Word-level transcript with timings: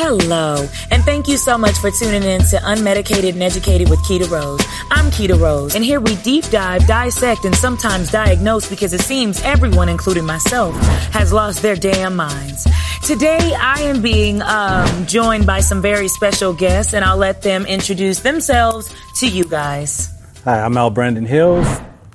Hello, 0.00 0.64
and 0.92 1.02
thank 1.02 1.26
you 1.26 1.36
so 1.36 1.58
much 1.58 1.76
for 1.78 1.90
tuning 1.90 2.22
in 2.22 2.40
to 2.42 2.56
Unmedicated 2.58 3.30
and 3.30 3.42
Educated 3.42 3.90
with 3.90 3.98
Keita 4.04 4.30
Rose. 4.30 4.60
I'm 4.92 5.10
Keita 5.10 5.36
Rose, 5.36 5.74
and 5.74 5.84
here 5.84 5.98
we 5.98 6.14
deep 6.18 6.44
dive, 6.44 6.86
dissect, 6.86 7.44
and 7.44 7.52
sometimes 7.52 8.12
diagnose 8.12 8.70
because 8.70 8.92
it 8.92 9.00
seems 9.00 9.42
everyone, 9.42 9.88
including 9.88 10.24
myself, 10.24 10.76
has 11.10 11.32
lost 11.32 11.62
their 11.62 11.74
damn 11.74 12.14
minds. 12.14 12.64
Today, 13.04 13.52
I 13.58 13.80
am 13.80 14.00
being 14.00 14.40
um, 14.42 15.04
joined 15.06 15.48
by 15.48 15.58
some 15.58 15.82
very 15.82 16.06
special 16.06 16.52
guests, 16.52 16.94
and 16.94 17.04
I'll 17.04 17.16
let 17.16 17.42
them 17.42 17.66
introduce 17.66 18.20
themselves 18.20 18.94
to 19.16 19.26
you 19.26 19.46
guys. 19.46 20.14
Hi, 20.44 20.60
I'm 20.60 20.76
Al 20.76 20.90
Brandon 20.90 21.26
Hills. 21.26 21.66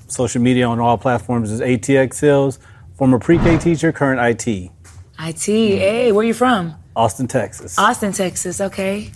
Social 0.08 0.42
media 0.42 0.70
on 0.70 0.80
all 0.80 0.98
platforms 0.98 1.52
is 1.52 1.60
ATX 1.60 2.22
Hills. 2.22 2.60
Former 2.94 3.20
pre-K 3.20 3.58
teacher, 3.58 3.92
current 3.92 4.22
IT. 4.22 4.72
IT, 5.20 5.46
hey, 5.46 6.14
where 6.14 6.24
are 6.24 6.28
you 6.28 6.34
from? 6.34 6.78
Austin, 6.96 7.28
Texas. 7.28 7.78
Austin, 7.80 8.12
Texas, 8.12 8.62
okay. 8.62 9.10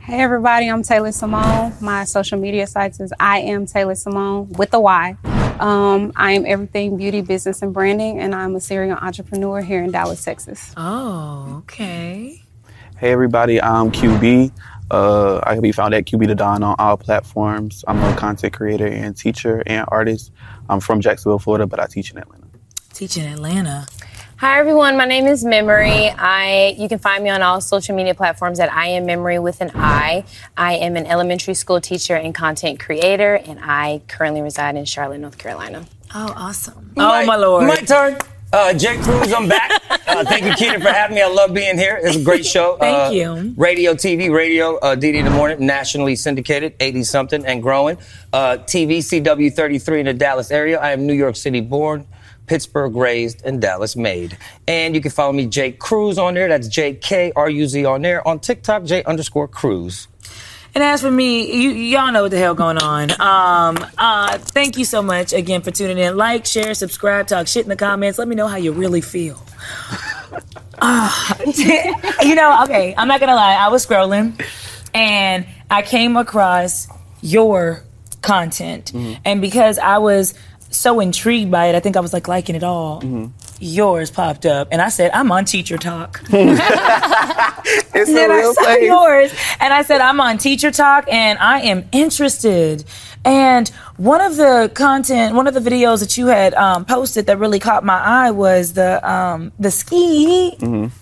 Hey 0.00 0.20
everybody, 0.20 0.68
I'm 0.68 0.82
Taylor 0.82 1.10
Simone. 1.10 1.72
My 1.80 2.04
social 2.04 2.38
media 2.38 2.66
sites 2.66 3.00
is 3.00 3.14
I 3.18 3.38
am 3.38 3.64
Taylor 3.64 3.94
Simone 3.94 4.50
with 4.50 4.74
a 4.74 4.80
Y. 4.80 5.16
Um, 5.58 6.12
I 6.16 6.32
am 6.32 6.44
everything 6.44 6.98
beauty, 6.98 7.22
business, 7.22 7.62
and 7.62 7.72
branding, 7.72 8.20
and 8.20 8.34
I'm 8.34 8.54
a 8.54 8.60
serial 8.60 8.98
entrepreneur 8.98 9.62
here 9.62 9.82
in 9.82 9.90
Dallas, 9.90 10.22
Texas. 10.22 10.74
Oh, 10.76 11.60
okay. 11.60 12.42
Hey 12.98 13.12
everybody, 13.12 13.62
I'm 13.62 13.90
QB. 13.90 14.52
Uh, 14.90 15.40
I 15.44 15.54
can 15.54 15.62
be 15.62 15.72
found 15.72 15.94
at 15.94 16.04
QB 16.04 16.26
the 16.26 16.34
Don 16.34 16.62
on 16.62 16.76
all 16.78 16.98
platforms. 16.98 17.82
I'm 17.88 18.02
a 18.02 18.14
content 18.16 18.52
creator 18.52 18.86
and 18.86 19.16
teacher 19.16 19.62
and 19.64 19.86
artist. 19.88 20.30
I'm 20.68 20.80
from 20.80 21.00
Jacksonville, 21.00 21.38
Florida, 21.38 21.66
but 21.66 21.80
I 21.80 21.86
teach 21.86 22.10
in 22.10 22.18
Atlanta. 22.18 22.44
Teach 22.92 23.16
in 23.16 23.24
Atlanta. 23.24 23.86
Hi 24.44 24.58
everyone, 24.58 24.98
my 24.98 25.06
name 25.06 25.24
is 25.24 25.42
Memory. 25.42 26.10
I 26.10 26.74
you 26.76 26.86
can 26.86 26.98
find 26.98 27.24
me 27.24 27.30
on 27.30 27.40
all 27.40 27.62
social 27.62 27.96
media 27.96 28.14
platforms 28.14 28.60
at 28.60 28.70
I 28.70 28.88
am 28.88 29.06
Memory 29.06 29.38
with 29.38 29.62
an 29.62 29.70
I. 29.74 30.24
I 30.54 30.74
am 30.74 30.96
an 30.96 31.06
elementary 31.06 31.54
school 31.54 31.80
teacher 31.80 32.14
and 32.14 32.34
content 32.34 32.78
creator, 32.78 33.36
and 33.36 33.58
I 33.62 34.02
currently 34.06 34.42
reside 34.42 34.76
in 34.76 34.84
Charlotte, 34.84 35.20
North 35.20 35.38
Carolina. 35.38 35.86
Oh, 36.14 36.30
awesome. 36.36 36.92
Oh, 36.98 37.24
my 37.24 37.36
lord. 37.36 37.66
My 37.66 37.76
turn. 37.76 38.18
Uh, 38.52 38.74
J 38.74 38.96
Kruz, 38.98 39.34
I'm 39.34 39.48
back. 39.48 39.80
Uh, 40.06 40.22
thank 40.22 40.44
you, 40.44 40.50
Keita, 40.52 40.80
for 40.80 40.90
having 40.90 41.16
me. 41.16 41.22
I 41.22 41.26
love 41.26 41.54
being 41.54 41.76
here. 41.78 41.98
It's 42.00 42.16
a 42.16 42.22
great 42.22 42.44
show. 42.46 42.76
Thank 42.80 43.08
Uh, 43.08 43.10
you. 43.10 43.54
Radio, 43.56 43.94
TV, 43.94 44.30
radio, 44.30 44.76
uh, 44.76 44.94
DeDe 44.94 45.14
in 45.14 45.24
the 45.24 45.30
morning, 45.30 45.66
nationally 45.66 46.14
syndicated, 46.14 46.74
80 46.78 47.02
something 47.04 47.44
and 47.46 47.60
growing. 47.62 47.96
Uh, 48.32 48.58
TV, 48.58 48.98
CW 48.98 49.52
33 49.52 50.00
in 50.00 50.06
the 50.06 50.12
Dallas 50.14 50.52
area. 50.52 50.78
I 50.78 50.92
am 50.92 51.04
New 51.06 51.14
York 51.14 51.34
City 51.34 51.60
born, 51.62 52.06
Pittsburgh 52.46 52.94
raised, 52.94 53.44
and 53.44 53.60
Dallas 53.60 53.96
made. 53.96 54.36
And 54.66 54.94
you 54.94 55.00
can 55.00 55.10
follow 55.10 55.32
me, 55.32 55.46
J 55.46 55.72
Kruz, 55.72 56.18
on 56.18 56.34
there. 56.34 56.48
That's 56.48 56.68
J 56.68 56.94
K 56.94 57.32
R 57.34 57.48
U 57.48 57.66
Z 57.66 57.84
on 57.84 58.02
there. 58.02 58.26
On 58.26 58.38
TikTok, 58.38 58.84
J 58.84 59.02
underscore 59.04 59.48
Kruz. 59.48 60.06
And 60.74 60.82
as 60.82 61.02
for 61.02 61.10
me, 61.10 61.54
you, 61.56 61.70
y'all 61.70 62.10
know 62.10 62.22
what 62.22 62.32
the 62.32 62.38
hell 62.38 62.54
going 62.54 62.78
on. 62.78 63.12
Um, 63.12 63.86
uh, 63.96 64.38
thank 64.38 64.76
you 64.76 64.84
so 64.84 65.02
much 65.02 65.32
again 65.32 65.62
for 65.62 65.70
tuning 65.70 65.98
in. 65.98 66.16
Like, 66.16 66.46
share, 66.46 66.74
subscribe, 66.74 67.28
talk 67.28 67.46
shit 67.46 67.62
in 67.62 67.68
the 67.68 67.76
comments. 67.76 68.18
Let 68.18 68.26
me 68.26 68.34
know 68.34 68.48
how 68.48 68.56
you 68.56 68.72
really 68.72 69.00
feel. 69.00 69.40
Ah, 70.80 71.38
you 72.24 72.34
know, 72.34 72.64
okay, 72.64 72.94
I'm 72.98 73.06
not 73.06 73.20
gonna 73.20 73.36
lie. 73.36 73.54
I 73.54 73.68
was 73.68 73.86
scrolling 73.86 74.38
and 74.92 75.46
I 75.70 75.82
came 75.82 76.16
across 76.16 76.88
your 77.22 77.84
content, 78.22 78.92
and 79.24 79.40
because 79.40 79.78
I 79.78 79.98
was 79.98 80.34
so 80.76 81.00
intrigued 81.00 81.50
by 81.50 81.66
it, 81.66 81.74
I 81.74 81.80
think 81.80 81.96
I 81.96 82.00
was 82.00 82.12
like 82.12 82.28
liking 82.28 82.54
it 82.54 82.64
all. 82.64 83.02
Yours 83.60 84.10
popped 84.10 84.44
up, 84.46 84.68
and 84.72 84.82
I 84.82 84.88
said, 84.88 85.10
"I'm 85.12 85.30
on 85.32 85.44
Teacher 85.44 85.78
Tok." 85.78 86.22
It's 87.96 88.08
And 88.08 88.16
then 88.16 88.30
a 88.30 88.34
I 88.34 88.38
real 88.38 88.54
saw 88.54 88.62
place. 88.62 88.82
yours, 88.82 89.34
and 89.60 89.72
I 89.72 89.82
said, 89.82 90.00
"I'm 90.00 90.20
on 90.20 90.36
Teacher 90.38 90.70
Tok, 90.70 91.06
and 91.10 91.38
I 91.38 91.60
am 91.60 91.88
interested." 91.92 92.84
And 93.24 93.68
one 93.96 94.20
of 94.20 94.36
the 94.36 94.70
content, 94.74 95.34
one 95.34 95.46
of 95.46 95.54
the 95.54 95.60
videos 95.60 96.00
that 96.00 96.18
you 96.18 96.26
had 96.26 96.52
um, 96.54 96.84
posted 96.84 97.24
that 97.26 97.38
really 97.38 97.58
caught 97.58 97.82
my 97.82 97.98
eye 97.98 98.30
was 98.32 98.74
the 98.74 99.00
um, 99.10 99.52
the 99.58 99.70
ski, 99.70 100.56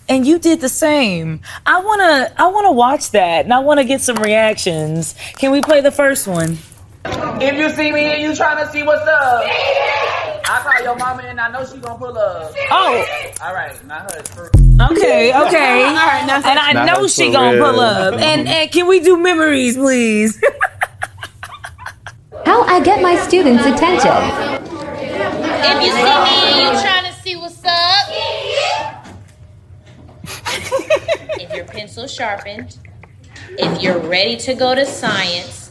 and 0.07 0.25
you 0.25 0.39
did 0.39 0.61
the 0.61 0.69
same. 0.69 1.41
I 1.65 1.81
wanna, 1.81 2.31
I 2.37 2.47
wanna 2.47 2.71
watch 2.71 3.11
that, 3.11 3.43
and 3.43 3.53
I 3.53 3.59
wanna 3.59 3.83
get 3.83 3.99
some 3.99 4.15
reactions. 4.17 5.15
Can 5.37 5.51
we 5.51 5.61
play 5.61 5.81
the 5.81 5.91
first 5.91 6.27
one? 6.27 6.59
If 7.05 7.57
you 7.57 7.69
see 7.71 7.91
me 7.91 8.05
and 8.05 8.21
you 8.21 8.35
trying 8.35 8.65
to 8.65 8.71
see 8.71 8.83
what's 8.83 9.01
up, 9.01 9.43
I 9.45 10.61
call 10.63 10.83
your 10.83 10.95
mama 10.95 11.23
and 11.23 11.39
I 11.39 11.51
know 11.51 11.65
she 11.65 11.77
gonna 11.77 11.97
pull 11.97 12.17
up. 12.17 12.53
Oh, 12.71 13.05
All 13.41 13.53
right, 13.53 13.85
not 13.85 14.11
her. 14.11 14.19
it's 14.19 14.31
okay, 14.37 15.29
okay. 15.29 15.83
All 15.83 15.95
right, 15.95 16.23
now, 16.25 16.35
and 16.37 16.59
I 16.59 16.73
Now 16.73 16.85
know 16.85 17.01
that's 17.01 17.13
she 17.15 17.31
gonna 17.31 17.57
pull 17.57 17.79
up. 17.79 18.13
And 18.15 18.47
and 18.55 18.71
can 18.71 18.87
we 18.87 18.99
do 19.01 19.17
memories, 19.17 19.75
please? 19.75 20.41
How 22.45 22.63
I 22.63 22.79
get 22.81 23.01
my 23.01 23.15
students' 23.17 23.65
attention. 23.65 24.11
If 25.65 25.83
you 25.83 25.91
see 25.91 26.03
me 26.03 26.35
and 26.43 26.75
you 26.75 26.81
trying 26.81 27.05
to 27.05 27.13
see 27.21 27.35
what's 27.35 27.63
up, 27.65 28.09
if 31.39 31.53
your 31.53 31.65
pencil 31.65 32.07
sharpened, 32.07 32.77
if 33.51 33.81
you're 33.81 33.99
ready 33.99 34.37
to 34.37 34.53
go 34.53 34.75
to 34.75 34.85
science, 34.85 35.69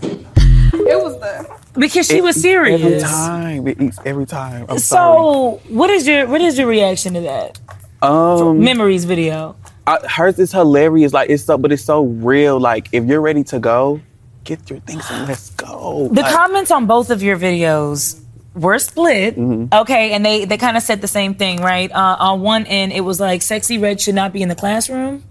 It 0.73 1.03
was 1.03 1.19
the 1.21 1.49
because 1.79 2.07
she 2.07 2.21
was 2.21 2.41
serious. 2.41 2.81
Every 2.83 3.01
time. 3.01 3.67
It 3.69 3.81
eats 3.81 3.99
every 4.05 4.27
time. 4.27 4.67
I'm 4.69 4.79
sorry. 4.79 5.61
So, 5.61 5.75
what 5.75 5.91
is 5.91 6.07
your 6.07 6.27
what 6.27 6.41
is 6.41 6.59
your 6.59 6.67
reaction 6.67 7.15
to 7.15 7.21
that 7.23 7.61
Um, 8.03 8.61
memories 8.61 9.05
video? 9.05 9.57
I, 9.87 9.99
hers 10.09 10.39
is 10.39 10.53
hilarious. 10.53 11.13
Like 11.13 11.31
it's 11.31 11.45
so, 11.45 11.59
but 11.59 11.73
it's 11.73 11.85
so 11.85 12.03
real. 12.05 12.59
Like 12.61 12.89
if 12.93 13.05
you're 13.05 13.21
ready 13.21 13.45
to 13.45 13.59
go, 13.59 14.01
get 14.45 14.71
your 14.71 14.81
things 14.81 15.05
and 15.11 15.29
let's 15.29 15.51
go. 15.51 16.09
The 16.13 16.23
Like, 16.23 16.35
comments 16.35 16.71
on 16.71 16.87
both 16.87 17.11
of 17.11 17.23
your 17.23 17.37
videos 17.37 18.21
were 18.55 18.79
split. 18.79 19.37
Mm-hmm. 19.37 19.75
Okay, 19.75 20.13
and 20.13 20.25
they 20.25 20.45
they 20.45 20.57
kind 20.59 20.77
of 20.77 20.83
said 20.83 21.01
the 21.01 21.09
same 21.09 21.35
thing, 21.35 21.61
right? 21.61 21.91
Uh, 21.91 22.17
on 22.19 22.41
one 22.43 22.67
end, 22.67 22.93
it 22.93 23.01
was 23.03 23.19
like 23.21 23.41
Sexyy 23.41 23.81
Red 23.81 24.01
should 24.01 24.15
not 24.15 24.33
be 24.33 24.43
in 24.43 24.49
the 24.49 24.55
classroom. 24.57 25.25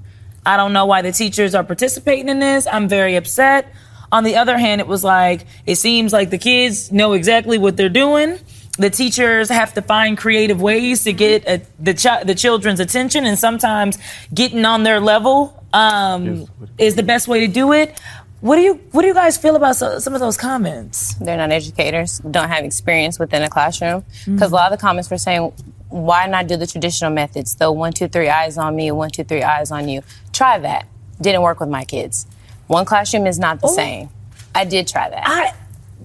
I 0.46 0.58
don't 0.58 0.73
know 0.73 0.85
why 0.88 1.02
the 1.03 1.12
teachers 1.12 1.53
are 1.53 1.63
participating 1.63 2.28
in 2.28 2.40
this. 2.40 2.66
I'm 2.66 2.88
very 2.90 3.16
upset. 3.16 3.72
On 4.11 4.23
the 4.23 4.35
other 4.35 4.57
hand, 4.57 4.81
it 4.81 4.88
was 4.88 5.03
like 5.03 5.45
it 5.66 5.75
seems 5.75 6.11
like 6.11 6.29
the 6.29 6.38
kids 6.38 6.91
know 6.91 7.13
exactly 7.13 7.57
what 7.57 7.77
they're 7.77 7.89
doing. 7.89 8.39
The 8.77 8.89
teachers 8.89 9.49
have 9.49 9.73
to 9.75 9.81
find 9.81 10.17
creative 10.17 10.61
ways 10.61 11.03
to 11.03 11.13
get 11.13 11.47
uh, 11.47 11.59
the 11.79 11.94
chi- 11.94 12.23
the 12.23 12.35
children's 12.35 12.79
attention, 12.79 13.25
and 13.25 13.38
sometimes 13.38 13.97
getting 14.33 14.66
on 14.66 14.83
their 14.83 14.99
level 14.99 15.63
um, 15.73 16.47
is 16.77 16.95
the 16.95 17.03
best 17.03 17.27
way 17.27 17.41
to 17.41 17.47
do 17.47 17.73
it. 17.73 17.99
What 18.41 18.55
do 18.55 18.63
you 18.63 18.73
What 18.91 19.03
do 19.03 19.07
you 19.07 19.13
guys 19.13 19.38
feel 19.38 19.55
about 19.55 19.75
so, 19.75 19.99
some 19.99 20.16
of 20.16 20.19
those 20.19 20.35
comments? 20.35 21.13
They're 21.16 21.38
not 21.38 21.51
educators, 21.51 22.19
don't 22.19 22.49
have 22.49 22.66
experience 22.66 23.19
within 23.19 23.43
a 23.43 23.49
classroom. 23.49 24.03
Because 24.25 24.51
a 24.51 24.55
lot 24.55 24.72
of 24.72 24.79
the 24.79 24.81
comments 24.81 25.11
were 25.11 25.19
saying, 25.19 25.53
why 25.89 26.25
not 26.25 26.47
do 26.47 26.57
the 26.57 26.66
traditional 26.66 27.11
methods? 27.11 27.55
The 27.55 27.72
one, 27.72 27.93
two, 27.93 28.07
three 28.07 28.29
eyes 28.29 28.57
on 28.57 28.75
me, 28.75 28.91
one, 28.91 29.11
two, 29.11 29.23
three 29.23 29.43
eyes 29.43 29.72
on 29.72 29.87
you. 29.90 30.02
Try 30.34 30.58
that. 30.59 30.87
Didn't 31.22 31.43
work 31.43 31.59
with 31.59 31.69
my 31.69 31.84
kids. 31.85 32.25
One 32.72 32.85
classroom 32.85 33.28
is 33.28 33.38
not 33.38 33.59
the 33.59 33.68
same. 33.68 34.09
I 34.56 34.64
did 34.64 34.88
try 34.88 35.09
that. 35.09 35.23
I 35.26 35.53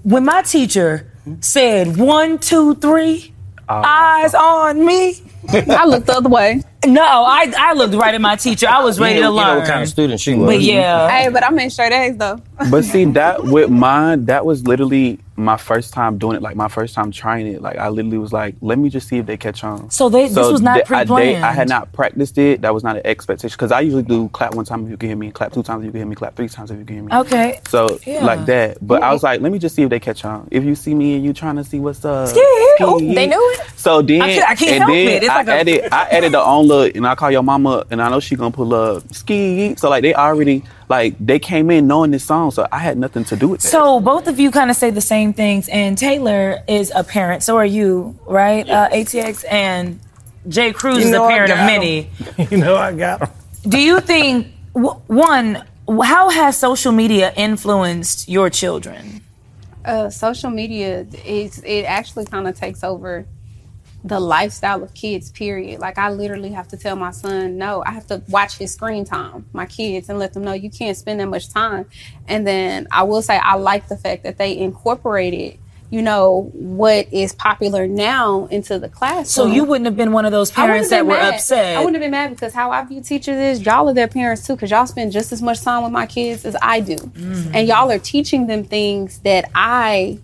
when 0.03 0.25
my 0.25 0.43
teacher 0.43 1.09
said 1.39 1.97
one, 1.97 2.41
two, 2.41 2.75
three, 2.75 3.33
oh, 3.69 3.75
eyes 3.75 4.35
on 4.35 4.85
me. 4.85 5.15
I 5.49 5.87
looked 5.87 6.09
the 6.09 6.15
other 6.15 6.29
way. 6.29 6.65
No, 6.84 7.02
I 7.02 7.52
I 7.56 7.73
looked 7.73 7.94
right 7.94 8.14
at 8.14 8.20
my 8.20 8.37
teacher. 8.37 8.69
I 8.69 8.82
was 8.82 9.00
ready 9.00 9.17
you 9.17 9.20
know, 9.23 9.31
to 9.31 9.32
you 9.34 9.38
learn. 9.40 9.55
know 9.55 9.58
what 9.61 9.69
kind 9.69 9.82
of 9.82 9.88
student 9.88 10.20
she 10.20 10.34
was. 10.34 10.46
But 10.46 10.61
yeah. 10.61 11.08
Hey, 11.08 11.28
but 11.31 11.43
I'm 11.44 11.58
in 11.58 11.70
straight 11.70 11.93
A's 11.93 12.17
though. 12.17 12.40
But 12.70 12.84
see 12.84 13.05
that 13.12 13.44
with 13.44 13.70
mine, 13.70 14.26
that 14.26 14.44
was 14.46 14.67
literally 14.67 15.19
my 15.38 15.56
first 15.56 15.93
time 15.93 16.17
doing 16.17 16.37
it. 16.37 16.43
Like 16.43 16.55
my 16.56 16.69
first 16.69 16.94
time 16.94 17.11
trying 17.11 17.46
it. 17.49 17.61
Like 17.61 17.76
I 17.76 17.88
literally 17.88 18.19
was 18.19 18.32
like, 18.32 18.55
let 18.61 18.78
me 18.78 18.88
just 18.88 19.08
see 19.08 19.19
if 19.19 19.26
they 19.26 19.37
catch 19.37 19.64
on. 19.64 19.90
So 19.90 20.08
they- 20.08 20.28
this 20.28 20.37
was 20.37 20.61
not 20.62 20.75
th- 20.76 20.90
I, 20.90 21.05
they- 21.05 21.06
pre-planned. 21.06 21.44
I 21.44 21.52
had 21.52 21.69
not 21.69 21.93
practiced 21.93 22.38
it. 22.38 22.61
That 22.62 22.73
was 22.73 22.84
not 22.84 22.96
an 22.96 23.02
expectation 23.05 23.55
because 23.55 23.72
I 23.72 23.81
usually 23.81 24.02
do 24.05 24.29
clap 24.31 24.55
one 24.55 24.64
time 24.64 24.84
if 24.84 24.90
you 24.90 24.96
can 24.96 25.08
hear 25.08 25.17
me, 25.17 25.31
clap 25.32 25.52
two 25.52 25.62
times 25.62 25.81
if 25.82 25.87
you 25.87 25.90
can 25.93 26.00
hear 26.00 26.06
me, 26.06 26.14
clap 26.14 26.37
three 26.37 26.49
times 26.49 26.70
if 26.70 26.79
you 26.79 26.84
can 26.84 26.94
hear 26.96 27.05
me. 27.05 27.12
Okay. 27.12 27.61
So 27.69 27.99
Yeah. 28.06 28.25
like 28.25 28.46
that. 28.46 28.79
But 28.87 29.02
I 29.02 29.12
was 29.12 29.22
like, 29.22 29.40
let 29.40 29.50
me 29.52 29.58
just 29.58 29.75
see 29.75 29.82
if 29.82 29.90
they 29.90 30.00
catch 30.00 30.25
on. 30.25 30.49
If 30.50 30.64
you 30.64 30.75
see 30.75 30.94
me 30.94 31.17
and 31.17 31.25
you 31.25 31.32
trying 31.32 31.56
to 31.56 31.64
see 31.64 31.81
what's 31.81 32.05
up. 32.05 32.29
Oh, 32.79 32.99
ski. 32.99 33.14
they 33.14 33.26
knew 33.26 33.55
it? 33.58 33.67
So 33.76 34.00
then 34.02 34.22
I 34.22 34.34
can't- 34.34 34.49
I 34.50 34.55
can't 34.55 34.79
help 34.79 34.90
then 34.90 35.08
it. 35.08 35.22
It's 35.22 35.29
I 35.31 35.37
like 35.37 35.49
a- 35.49 35.52
added 35.52 35.88
I 35.93 36.02
added 36.08 36.32
the 36.32 36.43
own 36.44 36.66
look 36.67 36.95
and 36.97 37.07
I 37.07 37.15
call 37.15 37.31
your 37.31 37.43
mama 37.43 37.85
and 37.91 38.03
I 38.03 38.09
know 38.09 38.21
she 38.21 38.37
gonna 38.37 38.51
pull 38.51 38.75
up 38.75 39.15
ski. 39.15 39.75
So 39.77 39.89
like 39.89 40.03
they 40.03 40.15
already 40.15 40.63
like 40.89 41.15
they 41.19 41.39
came 41.39 41.71
in 41.71 41.87
knowing 41.87 42.11
this 42.11 42.25
song, 42.25 42.51
so 42.51 42.67
I 42.71 42.79
had 42.79 42.99
nothing 42.99 43.25
to 43.25 43.37
do 43.37 43.49
with 43.49 43.63
that. 43.63 43.69
So 43.69 44.01
both 44.01 44.29
of 44.29 44.39
you 44.39 44.51
kind 44.51 44.71
of 44.71 44.77
say 44.77 44.91
the 44.91 45.01
same 45.01 45.33
things, 45.33 45.69
and 45.69 45.97
Taylor 45.97 46.61
is 46.69 46.93
a 46.95 47.05
parent. 47.05 47.43
So 47.43 47.57
are 47.57 47.67
you, 47.67 48.19
right? 48.27 48.69
Uh, 48.69 48.89
ATX 48.91 49.45
and 49.51 50.01
J 50.49 50.73
Kruz 50.73 51.01
You 51.01 51.07
is 51.07 51.13
a 51.13 51.21
parent 51.21 51.51
of 51.53 51.59
got 51.59 51.67
many. 51.67 52.11
you 52.51 52.59
know 52.59 52.77
I 52.77 52.93
got 52.93 53.21
them. 53.21 53.31
Do 53.69 53.81
you 53.81 54.01
think 54.01 54.49
w- 54.75 55.01
one? 55.07 55.65
How 55.89 56.31
has 56.31 56.57
social 56.57 56.93
media 56.93 57.33
influenced 57.37 58.29
your 58.29 58.51
children? 58.51 59.23
Uh, 59.85 60.11
social 60.11 60.51
media 60.51 61.07
is 61.25 61.61
it 61.61 61.85
actually 61.85 62.25
kind 62.25 62.49
of 62.49 62.57
takes 62.59 62.83
over 62.83 63.25
the 64.06 64.20
lifestyle 64.20 64.82
of 64.82 64.94
kids. 64.94 65.31
Period. 65.31 65.81
Like 65.81 65.99
I 65.99 66.11
literally 66.11 66.50
have 66.53 66.69
to 66.69 66.76
tell 66.76 66.97
my 66.97 67.11
son, 67.11 67.58
no, 67.58 67.82
I 67.85 67.91
have 67.91 68.06
to 68.08 68.23
watch 68.29 68.56
his 68.58 68.73
screen 68.73 69.05
time, 69.05 69.47
my 69.53 69.67
kids, 69.67 70.08
and 70.08 70.19
let 70.19 70.32
them 70.35 70.44
know 70.44 70.53
you 70.53 70.70
can't 70.70 70.97
spend 70.97 71.20
that 71.20 71.26
much 71.29 71.49
time. 71.53 71.87
And 72.29 72.47
then 72.47 72.87
I 72.91 73.03
will 73.03 73.23
say 73.23 73.37
I 73.37 73.56
like 73.56 73.88
the 73.88 73.97
fact 73.97 74.23
that 74.25 74.38
they 74.38 74.56
incorporated, 74.56 75.58
you 75.91 76.03
know, 76.03 76.50
what 76.55 77.12
is 77.12 77.32
popular 77.32 77.87
now 77.87 78.47
into 78.47 78.79
the 78.79 78.88
classroom. 78.88 79.25
So 79.26 79.47
you 79.47 79.64
wouldn't 79.64 79.87
have 79.87 79.97
been 79.97 80.11
one 80.12 80.25
of 80.25 80.32
those 80.32 80.50
parents 80.50 80.91
that 80.91 81.06
were 81.06 81.12
mad. 81.14 81.35
upset. 81.35 81.76
I 81.76 81.79
wouldn't 81.79 81.94
have 81.94 82.03
been 82.03 82.11
mad 82.11 82.31
because 82.31 82.53
how 82.53 82.70
I 82.73 82.82
view 82.85 83.00
teachers 83.03 83.37
is 83.37 83.64
y'all 83.64 83.88
are 83.88 83.94
their 83.94 84.08
parents 84.08 84.47
too, 84.47 84.55
because 84.55 84.70
y'all 84.70 84.87
spend 84.87 85.12
just 85.12 85.32
as 85.32 85.41
much 85.43 85.61
time 85.62 85.82
with 85.85 85.93
my 85.93 86.06
kids 86.06 86.44
as 86.44 86.56
I 86.61 86.81
do, 86.81 86.97
Mm-hmm. 86.97 87.55
and 87.55 87.69
y'all 87.69 87.91
are 87.91 87.99
teaching 88.00 88.47
them 88.49 88.64
things 88.64 89.19
that 89.20 89.49
I 89.55 90.19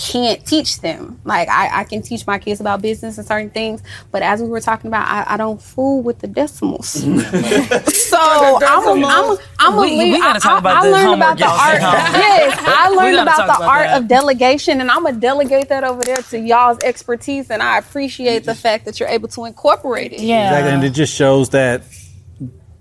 can't 0.00 0.44
teach 0.46 0.80
them. 0.80 1.20
Like 1.24 1.48
I, 1.48 1.80
I 1.80 1.84
can 1.84 2.02
teach 2.02 2.26
my 2.26 2.38
kids 2.38 2.60
about 2.60 2.80
business 2.82 3.18
and 3.18 3.26
certain 3.26 3.50
things, 3.50 3.82
but 4.10 4.22
as 4.22 4.40
we 4.42 4.48
were 4.48 4.60
talking 4.60 4.88
about, 4.88 5.06
I, 5.06 5.34
I 5.34 5.36
don't 5.36 5.60
fool 5.60 6.02
with 6.02 6.18
the 6.20 6.26
decimals. 6.26 6.88
so 6.90 7.06
I'm 8.18 8.86
a, 9.02 9.06
I'm 9.06 9.24
a, 9.30 9.38
I'm 9.58 9.78
a 9.78 9.80
We- 9.80 9.96
we 10.12 10.18
gotta 10.18 10.40
talk 10.40 10.52
I- 10.56 10.58
about 10.58 10.76
I 10.78 10.86
the 10.86 10.92
learned 10.92 11.14
about 11.14 11.36
the 11.38 11.44
y'all 11.44 11.52
art. 11.58 11.80
Yes, 11.80 12.58
I 12.66 12.88
learned 12.90 13.18
about 13.18 13.36
the 13.36 13.44
about 13.44 13.62
art 13.62 13.86
that. 13.88 14.02
of 14.02 14.08
delegation, 14.08 14.80
and 14.80 14.90
I'm 14.90 15.04
gonna 15.04 15.18
delegate 15.18 15.68
that 15.68 15.84
over 15.84 16.02
there 16.02 16.16
to 16.22 16.38
y'all's 16.38 16.78
expertise, 16.82 17.50
and 17.50 17.62
I 17.62 17.78
appreciate 17.78 18.44
the 18.44 18.54
fact 18.54 18.84
that 18.86 18.98
you're 19.00 19.08
able 19.08 19.28
to 19.28 19.44
incorporate 19.44 20.12
it. 20.12 20.16
Exactly, 20.20 20.70
and 20.72 20.84
it 20.84 20.90
just 20.90 21.14
shows 21.14 21.50
that 21.50 21.82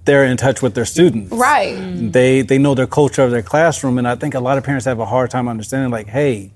they're 0.05 0.25
in 0.25 0.37
touch 0.37 0.61
with 0.61 0.73
their 0.73 0.85
students. 0.85 1.31
Right. 1.31 1.75
They 2.11 2.41
they 2.41 2.57
know 2.57 2.73
their 2.73 2.87
culture 2.87 3.21
of 3.23 3.31
their 3.31 3.41
classroom, 3.43 3.97
and 3.97 4.07
I 4.07 4.15
think 4.15 4.33
a 4.33 4.39
lot 4.39 4.57
of 4.57 4.63
parents 4.63 4.85
have 4.85 4.99
a 4.99 5.05
hard 5.05 5.29
time 5.29 5.47
understanding. 5.47 5.91
Like, 5.91 6.07
hey, 6.07 6.51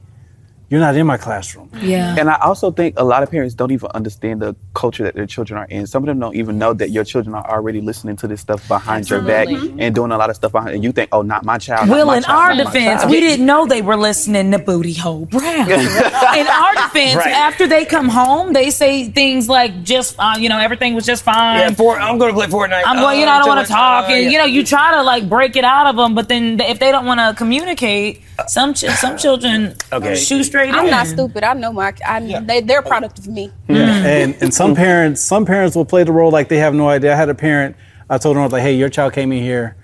you're 0.69 0.79
not 0.79 0.95
in 0.95 1.05
my 1.05 1.17
classroom. 1.17 1.69
Yeah. 1.81 2.15
And 2.17 2.29
I 2.29 2.37
also 2.41 2.71
think 2.71 2.95
a 2.97 3.03
lot 3.03 3.21
of 3.21 3.29
parents 3.29 3.53
don't 3.53 3.71
even 3.71 3.89
understand 3.93 4.41
the 4.41 4.55
culture 4.73 5.03
that 5.03 5.13
their 5.13 5.27
children 5.27 5.59
are 5.59 5.65
in. 5.65 5.85
Some 5.85 6.01
of 6.03 6.07
them 6.07 6.19
don't 6.19 6.35
even 6.35 6.57
know 6.57 6.73
that 6.73 6.89
your 6.89 7.03
children 7.03 7.35
are 7.35 7.47
already 7.47 7.79
listening 7.81 8.15
to 8.17 8.27
this 8.27 8.41
stuff 8.41 8.67
behind 8.67 9.07
your 9.09 9.21
back 9.21 9.47
Absolutely. 9.49 9.83
and 9.83 9.93
doing 9.93 10.11
a 10.11 10.17
lot 10.17 10.29
of 10.31 10.35
stuff 10.35 10.51
behind. 10.51 10.73
And 10.75 10.83
you 10.83 10.91
think, 10.91 11.09
oh, 11.11 11.21
not 11.21 11.45
my 11.45 11.57
child. 11.59 11.89
Well, 11.89 11.99
Will, 11.99 12.05
my 12.07 12.17
in 12.17 12.23
child, 12.23 12.59
our 12.59 12.65
defense, 12.65 13.05
we 13.05 13.19
didn't 13.19 13.45
know 13.45 13.67
they 13.67 13.81
were 13.83 13.97
listening 13.97 14.49
to 14.51 14.57
Booty 14.59 14.93
Hole 14.93 15.25
Brown. 15.25 15.69
in 15.69 16.47
our 16.47 16.73
defense, 16.73 17.17
Right. 17.17 17.33
after 17.33 17.67
they 17.67 17.85
come 17.85 18.09
home, 18.09 18.53
they 18.53 18.71
say 18.71 19.09
things 19.09 19.47
like, 19.49 19.83
"Just 19.83 20.15
uh, 20.17 20.35
you 20.39 20.49
know, 20.49 20.57
everything 20.59 20.95
was 20.95 21.05
just 21.05 21.23
fine." 21.23 21.59
Yeah, 21.59 21.71
for, 21.71 21.99
I'm 21.99 22.17
going 22.17 22.33
to 22.33 22.37
play 22.39 22.47
Fortnite. 22.47 22.83
I'm 22.85 22.97
going, 22.97 23.19
you 23.19 23.25
know, 23.25 23.31
I 23.33 23.39
don't 23.39 23.47
want 23.47 23.67
to 23.67 23.73
Uh, 23.73 23.77
talk, 23.77 24.09
and 24.09 24.23
yeah. 24.23 24.29
you 24.31 24.37
know, 24.39 24.45
you 24.45 24.63
try 24.63 24.91
to 24.95 25.03
like 25.03 25.29
break 25.29 25.55
it 25.55 25.63
out 25.63 25.87
of 25.87 25.95
them, 25.95 26.15
but 26.15 26.29
then 26.29 26.59
if 26.61 26.79
they 26.79 26.91
don't 26.91 27.05
want 27.05 27.19
to 27.19 27.33
communicate, 27.37 28.21
some 28.47 28.73
ch- 28.73 28.85
some 28.97 29.17
children 29.17 29.75
Okay. 29.91 30.15
shoot 30.15 30.43
straight 30.43 30.62
I'm 30.71 30.85
in. 30.85 30.91
not 30.91 31.07
stupid. 31.07 31.43
I 31.43 31.53
know 31.53 31.73
my. 31.73 31.93
I, 32.05 32.39
they, 32.41 32.61
they're 32.61 32.79
a 32.79 32.83
product 32.83 33.19
of 33.19 33.27
me. 33.27 33.51
and 33.67 34.35
and 34.41 34.53
some 34.53 34.75
parents 34.75 35.21
some 35.21 35.45
parents 35.45 35.75
will 35.75 35.85
play 35.85 36.03
the 36.03 36.11
role 36.11 36.31
like 36.31 36.49
they 36.49 36.57
have 36.57 36.73
no 36.73 36.89
idea. 36.89 37.13
I 37.13 37.15
had 37.15 37.29
a 37.29 37.35
parent. 37.35 37.75
I 38.09 38.17
told 38.17 38.35
them 38.35 38.41
I 38.41 38.45
was 38.45 38.53
like, 38.53 38.61
hey, 38.61 38.75
your 38.75 38.89
child 38.89 39.13
came 39.13 39.31
in 39.31 39.41
here 39.41 39.75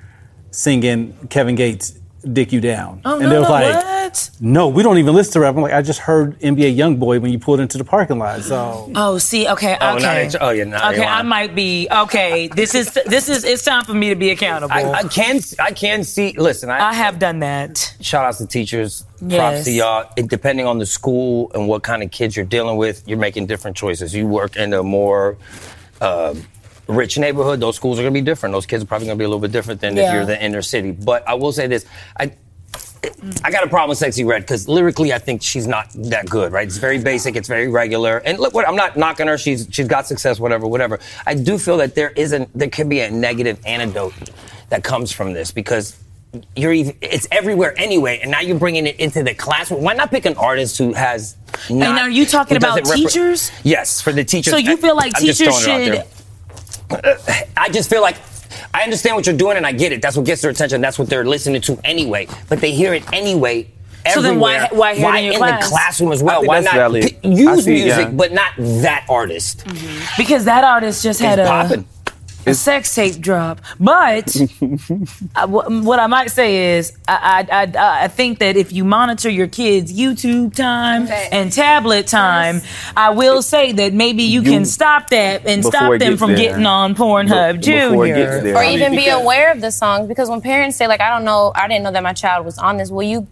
singing 0.52 1.16
Kevin 1.30 1.56
Gates 1.56 1.99
"Dick 2.34 2.52
You 2.52 2.62
Down," 2.62 3.02
Oh 3.06 3.14
and 3.14 3.24
no, 3.24 3.30
they 3.30 3.40
was 3.40 3.48
no, 3.48 3.54
like. 3.54 3.76
what? 3.86 4.30
No, 4.42 4.68
we 4.70 4.82
don't 4.84 4.98
even 4.98 5.14
listen 5.14 5.34
to 5.34 5.40
rap. 5.42 5.56
I'm 5.56 5.62
like, 5.62 5.74
I 5.74 5.82
just 5.84 6.00
heard 6.00 6.40
NBA 6.40 6.76
YoungBoy 6.76 7.22
when 7.22 7.32
you 7.32 7.38
pulled 7.38 7.60
into 7.60 7.78
the 7.78 7.84
parking 7.84 8.18
lot. 8.18 8.42
So 8.42 8.92
Oh, 8.96 9.18
see, 9.20 9.48
okay, 9.48 9.78
Oh, 9.80 9.98
now 9.98 10.12
okay. 10.12 10.28
they- 10.28 10.38
oh, 10.40 10.50
yeah, 10.50 10.64
now 10.64 10.90
okay, 10.92 11.06
I 11.06 11.22
might 11.22 11.54
be 11.54 11.88
okay. 11.92 12.48
This 12.48 12.74
is 12.74 12.92
this 13.06 13.30
is 13.30 13.44
it's 13.44 13.64
time 13.64 13.84
for 13.86 13.94
me 13.94 14.10
to 14.10 14.16
be 14.16 14.32
accountable. 14.32 14.74
I, 14.74 14.82
I, 14.82 14.92
I 15.00 15.04
can 15.04 15.40
I 15.60 15.72
can 15.72 16.04
see. 16.04 16.34
Listen, 16.38 16.70
I, 16.70 16.94
have 16.94 17.20
done 17.20 17.40
that. 17.40 17.96
shout 18.02 18.26
outs 18.26 18.40
to 18.40 18.48
teachers. 18.48 19.06
Props 19.30 19.66
to 19.66 19.72
y'all. 19.72 20.10
It, 20.18 20.28
depending 20.30 20.66
on 20.66 20.80
the 20.80 20.86
school 20.86 21.52
and 21.54 21.68
what 21.68 21.84
kind 21.84 22.02
of 22.04 22.10
kids 22.10 22.36
you're 22.36 22.46
dealing 22.46 22.78
with, 22.78 23.08
you're 23.08 23.18
making 23.20 23.46
different 23.48 23.78
choices. 23.78 24.16
You 24.16 24.26
work 24.28 24.56
in 24.56 24.74
a 24.74 24.82
more 24.82 25.38
uh, 26.02 26.34
rich 26.90 27.18
neighborhood, 27.18 27.60
those 27.60 27.76
schools 27.76 28.00
are 28.00 28.02
going 28.02 28.14
to 28.14 28.20
be 28.20 28.26
different. 28.26 28.54
Those 28.54 28.66
kids 28.66 28.84
are 28.84 28.88
probably 28.88 29.08
going 29.08 29.18
to 29.18 29.22
be 29.22 29.26
a 29.26 29.28
little 29.28 29.40
bit 29.42 29.52
different 29.52 29.82
than 29.82 29.98
if 29.98 30.12
you're 30.14 30.26
the 30.26 30.42
inner 30.44 30.62
city. 30.62 30.92
But 30.92 31.28
I 31.28 31.36
will 31.36 31.52
say 31.52 31.68
this. 31.68 31.86
I, 32.18 32.32
I 33.44 33.52
got 33.52 33.64
a 33.64 33.68
problem 33.68 33.90
with 33.90 34.00
Sexyy 34.00 34.26
Red 34.28 34.42
because 34.42 34.68
lyrically, 34.68 35.14
I 35.14 35.20
think 35.20 35.42
she's 35.42 35.68
not 35.68 35.90
that 35.96 36.30
good, 36.30 36.52
right? 36.52 36.68
It's 36.68 36.78
very 36.78 37.00
basic, 37.00 37.36
it's 37.36 37.48
very 37.48 37.68
regular. 37.68 38.18
And 38.18 38.40
look, 38.40 38.54
what 38.54 38.68
I'm 38.68 38.76
not 38.76 38.98
knocking 38.98 39.28
her. 39.28 39.38
She's 39.38 39.68
she's 39.72 39.88
got 39.88 40.06
success, 40.08 40.40
whatever, 40.40 40.68
whatever. 40.68 41.00
I 41.26 41.36
do 41.36 41.58
feel 41.58 41.78
that 41.78 41.96
there 41.96 42.10
isn't 42.12 42.50
there 42.58 42.70
can 42.70 42.90
be 42.90 43.00
a 43.00 43.10
negative 43.10 43.60
antidote 43.66 44.14
that 44.70 44.84
comes 44.84 45.12
from 45.12 45.34
this 45.34 45.52
because 45.52 45.98
you're 46.56 46.74
even 46.74 46.96
it's 47.02 47.28
everywhere 47.32 47.74
anyway, 47.78 48.20
and 48.22 48.32
now 48.32 48.42
you're 48.42 48.60
bringing 48.60 48.86
it 48.86 49.00
into 49.00 49.24
the 49.24 49.34
classroom. 49.34 49.82
Why 49.82 49.94
not 49.94 50.12
pick 50.12 50.26
an 50.26 50.36
artist 50.36 50.78
who 50.78 50.94
has? 50.94 51.38
Not, 51.70 51.90
and 51.90 52.00
are 52.00 52.10
you 52.10 52.26
talking 52.26 52.58
about 52.58 52.80
repre- 52.80 52.96
teachers? 52.96 53.52
Yes, 53.64 54.02
for 54.02 54.12
the 54.12 54.24
teachers. 54.24 54.52
So 54.52 54.58
you 54.58 54.78
feel 54.78 54.96
like 54.96 55.14
I'm 55.16 55.22
teachers 55.22 55.64
throwing 55.64 55.82
it 55.82 55.96
out 55.96 56.06
should. 56.06 56.19
I 56.92 57.70
just 57.72 57.90
feel 57.90 58.02
like 58.02 58.18
I 58.74 58.84
understand 58.84 59.16
what 59.16 59.26
you're 59.26 59.38
doing 59.38 59.58
and 59.58 59.66
I 59.66 59.72
get 59.72 59.92
it. 59.92 60.02
That's 60.02 60.18
what 60.18 60.26
gets 60.26 60.42
their 60.42 60.52
attention. 60.52 60.82
That's 60.82 60.98
what 61.00 61.10
they're 61.10 61.26
listening 61.26 61.62
to 61.62 61.80
anyway. 61.84 62.28
But 62.48 62.62
they 62.62 62.72
hear 62.72 62.94
it 62.94 63.04
anyway. 63.14 63.70
So 64.14 64.22
then 64.22 64.40
why- 64.40 64.56
everywhere. 64.56 64.96
why 64.96 65.18
in 65.20 65.26
your 65.26 65.34
in 65.34 65.40
class? 65.40 65.64
the 65.64 65.70
classroom 65.70 66.12
as 66.12 66.24
well? 66.24 66.44
Why 66.44 66.62
not 66.62 66.74
valid. 66.74 67.16
use 67.24 67.66
see, 67.66 67.72
music, 67.72 68.08
yeah. 68.08 68.12
but 68.12 68.32
not 68.32 68.54
that 68.58 69.06
artist? 69.10 69.66
Mm-hmm. 69.66 70.14
because 70.18 70.46
that 70.46 70.64
artist 70.64 71.04
just 71.04 71.20
had 71.20 71.38
a, 71.38 71.46
popping. 71.46 71.86
A 72.46 72.54
sex 72.54 72.94
tape 72.96 73.20
drop. 73.20 73.62
But 73.80 74.36
I- 74.36 74.48
uh, 75.36 75.48
wh- 75.48 75.86
what 75.86 76.00
I 76.00 76.08
might 76.08 76.32
say 76.32 76.78
is, 76.78 76.94
I, 77.08 77.46
I, 77.52 77.62
I, 77.78 78.04
I 78.06 78.08
think 78.08 78.40
that 78.40 78.56
if 78.58 78.72
you 78.72 78.84
monitor 78.86 79.30
your 79.30 79.48
kids' 79.48 79.92
YouTube 79.98 80.56
time 80.56 81.08
and 81.32 81.52
tablet 81.52 82.08
time, 82.08 82.62
I 82.96 83.12
will 83.12 83.42
say 83.42 83.72
that 83.74 83.94
maybe 83.94 84.24
you, 84.24 84.42
can 84.42 84.66
stop 84.66 85.10
that 85.10 85.46
and 85.46 85.64
stop 85.66 86.00
them 86.00 86.18
from 86.18 86.30
there. 86.32 86.38
getting 86.38 86.66
on 86.66 86.96
Pornhub 86.96 87.64
Be- 87.64 87.72
before 87.90 88.06
it 88.08 88.10
gets 88.16 88.36
Junior. 88.38 88.42
there. 88.42 88.56
or 88.56 88.60
I 88.60 88.68
mean, 88.68 88.80
even 88.80 88.92
be 88.92 88.98
because- 89.06 89.22
aware 89.22 89.52
of 89.52 89.62
the 89.62 89.72
songs 89.72 90.08
because 90.08 90.30
when 90.30 90.42
parents 90.42 90.78
say 90.78 90.88
like 90.88 91.02
i 91.02 91.10
don't 91.10 91.26
know 91.26 91.52
i 91.56 91.68
didn't 91.68 91.84
know 91.84 91.92
that 91.92 92.04
my 92.04 92.14
child 92.14 92.46
was 92.46 92.58
on 92.58 92.78
this 92.78 92.90
well 92.90 93.06
you 93.06 93.28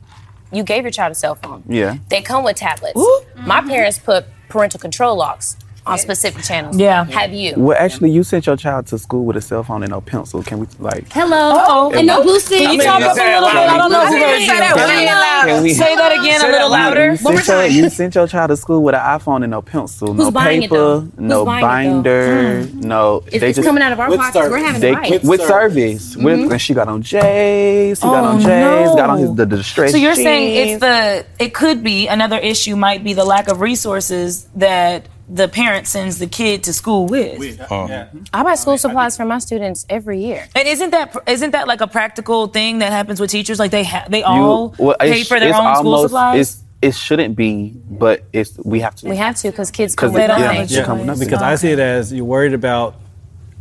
you 0.52 0.64
gave 0.64 0.84
your 0.84 0.92
child 0.92 1.12
a 1.12 1.16
cell 1.16 1.36
phone 1.36 1.64
Yeah. 1.68 1.98
they 2.10 2.22
come 2.22 2.44
with 2.44 2.58
tablets 2.58 3.00
my 3.38 3.62
parents 3.62 3.98
put 4.00 4.26
parental 4.50 4.80
control 4.80 5.16
locks 5.18 5.56
on 5.88 5.98
specific 5.98 6.44
channels 6.44 6.78
Yeah. 6.78 7.06
have 7.06 7.34
you 7.34 7.54
Well, 7.58 7.78
actually, 7.80 8.12
you 8.12 8.24
sent 8.24 8.46
your 8.46 8.58
child 8.58 8.88
to 8.88 8.98
school 8.98 9.26
with 9.26 9.38
a 9.38 9.42
cell 9.42 9.64
phone 9.64 9.84
and 9.84 9.92
no 9.92 10.02
pencil. 10.02 10.44
Can 10.44 10.60
we 10.60 10.68
like? 10.80 11.12
Hello. 11.12 11.52
Uh-oh. 11.58 11.92
And 11.96 12.06
no 12.08 12.22
blue 12.24 12.40
stick. 12.40 12.60
Can 12.60 12.74
you 12.76 12.82
I 12.82 12.86
talk 12.86 13.00
mean, 13.00 13.10
up 13.10 13.18
a 13.18 13.20
little 13.20 13.48
bit? 13.50 13.56
I 13.58 13.78
don't 13.78 13.92
know 13.92 14.04
if 14.04 14.10
you 14.12 14.18
I 14.18 14.20
heard 14.20 14.38
didn't 14.38 14.48
say 14.50 14.60
that 14.60 14.76
you. 14.76 14.82
really 14.84 15.06
loud. 15.06 15.46
Can 15.48 15.64
we? 15.64 15.74
Say 15.74 15.96
that 15.96 16.12
again 16.20 16.42
a 16.42 16.48
little 16.52 16.70
louder. 16.70 17.12
louder. 17.12 17.12
You 17.12 17.38
sent, 17.40 17.48
your, 17.48 17.66
you 17.84 17.90
sent 17.90 18.16
your 18.16 18.28
child 18.28 18.50
to 18.50 18.58
school 18.58 18.84
with 18.84 18.96
an 18.96 19.02
iPhone 19.02 19.44
and 19.44 19.52
no 19.52 19.62
pencil, 19.62 20.14
no 20.14 20.26
Who's 20.26 20.34
buying 20.34 20.64
it, 20.64 20.70
paper, 20.70 21.08
no 21.18 21.40
Who's 21.40 21.46
buying 21.46 21.90
it, 21.90 21.94
binder, 22.04 22.64
Hmm. 22.64 22.80
no. 22.82 23.24
It's, 23.28 23.44
it's 23.58 23.66
coming 23.66 23.84
out 23.84 23.92
of 23.94 24.00
our 24.00 24.10
with 24.10 24.20
pockets. 24.20 24.50
We're 24.50 24.58
having 24.58 24.82
They 24.82 25.20
to 25.20 25.28
with 25.28 25.42
service. 25.42 26.16
With, 26.16 26.52
and 26.52 26.62
she 26.62 26.74
got 26.74 26.88
on 26.88 27.02
J's. 27.02 28.02
He 28.02 28.08
got 28.08 28.24
Oh, 28.24 28.28
on 28.28 28.40
J's. 28.42 28.96
Got 28.96 29.10
on 29.10 29.20
his 29.20 29.30
the, 29.36 29.46
the 29.46 29.58
distress. 29.58 29.92
So 29.92 29.98
you're 29.98 30.16
saying 30.16 30.70
it's 30.70 30.82
the 30.82 31.26
it 31.44 31.54
could 31.54 31.84
be 31.84 32.08
another 32.08 32.38
issue 32.38 32.76
might 32.76 33.04
be 33.04 33.14
the 33.14 33.26
lack 33.26 33.48
of 33.48 33.62
resources 33.62 34.48
that 34.56 35.08
the 35.30 35.48
parent 35.48 35.88
sends 35.88 36.20
the 36.20 36.28
kid 36.28 36.64
to 36.64 36.72
school 36.74 37.06
with. 37.06 37.60
Oh. 37.70 38.06
i 38.34 38.44
buy 38.44 38.56
school 38.56 38.78
supplies 38.78 39.18
for 39.18 39.26
my 39.26 39.40
students 39.40 39.86
every 39.90 40.20
year 40.22 40.48
And 40.56 40.68
isn't 40.68 40.92
that 40.92 41.16
isn't 41.28 41.52
that 41.52 41.68
like 41.68 41.82
a 41.82 41.88
practical 41.88 42.48
thing 42.48 42.80
that 42.80 42.92
happens 42.92 43.20
with 43.20 43.30
teachers? 43.30 43.60
Like 43.60 43.72
they 43.72 43.84
ha- 43.84 44.06
they 44.10 44.20
You- 44.20 44.26
all 44.26 44.76
well, 44.78 44.96
pay 45.00 45.24
for 45.24 45.40
their 45.40 45.50
it's 45.50 45.58
own 45.58 45.76
school 45.76 46.02
supplies. 46.04 46.64
It 46.80 46.94
shouldn't 46.94 47.36
be, 47.36 47.74
but 47.90 48.24
it's 48.32 48.56
we 48.64 48.82
have 48.82 48.96
to. 48.98 49.10
we 49.10 49.16
have 49.18 49.36
to 49.38 49.50
because 49.50 49.72
kids 49.72 49.96
'Cause 49.96 50.10
come 50.10 50.14
with 50.14 50.22
they 50.22 50.28
yeah, 50.28 50.38
have 50.38 50.42
a 50.42 50.54
nothing 50.60 50.70
yeah, 50.70 50.78
choice. 50.78 50.86
come 51.08 51.20
because 51.20 51.42
I 51.42 51.56
see 51.56 51.72
it 51.72 51.80
as 51.80 52.14
you're 52.14 52.24
worried 52.24 52.54
about 52.54 52.96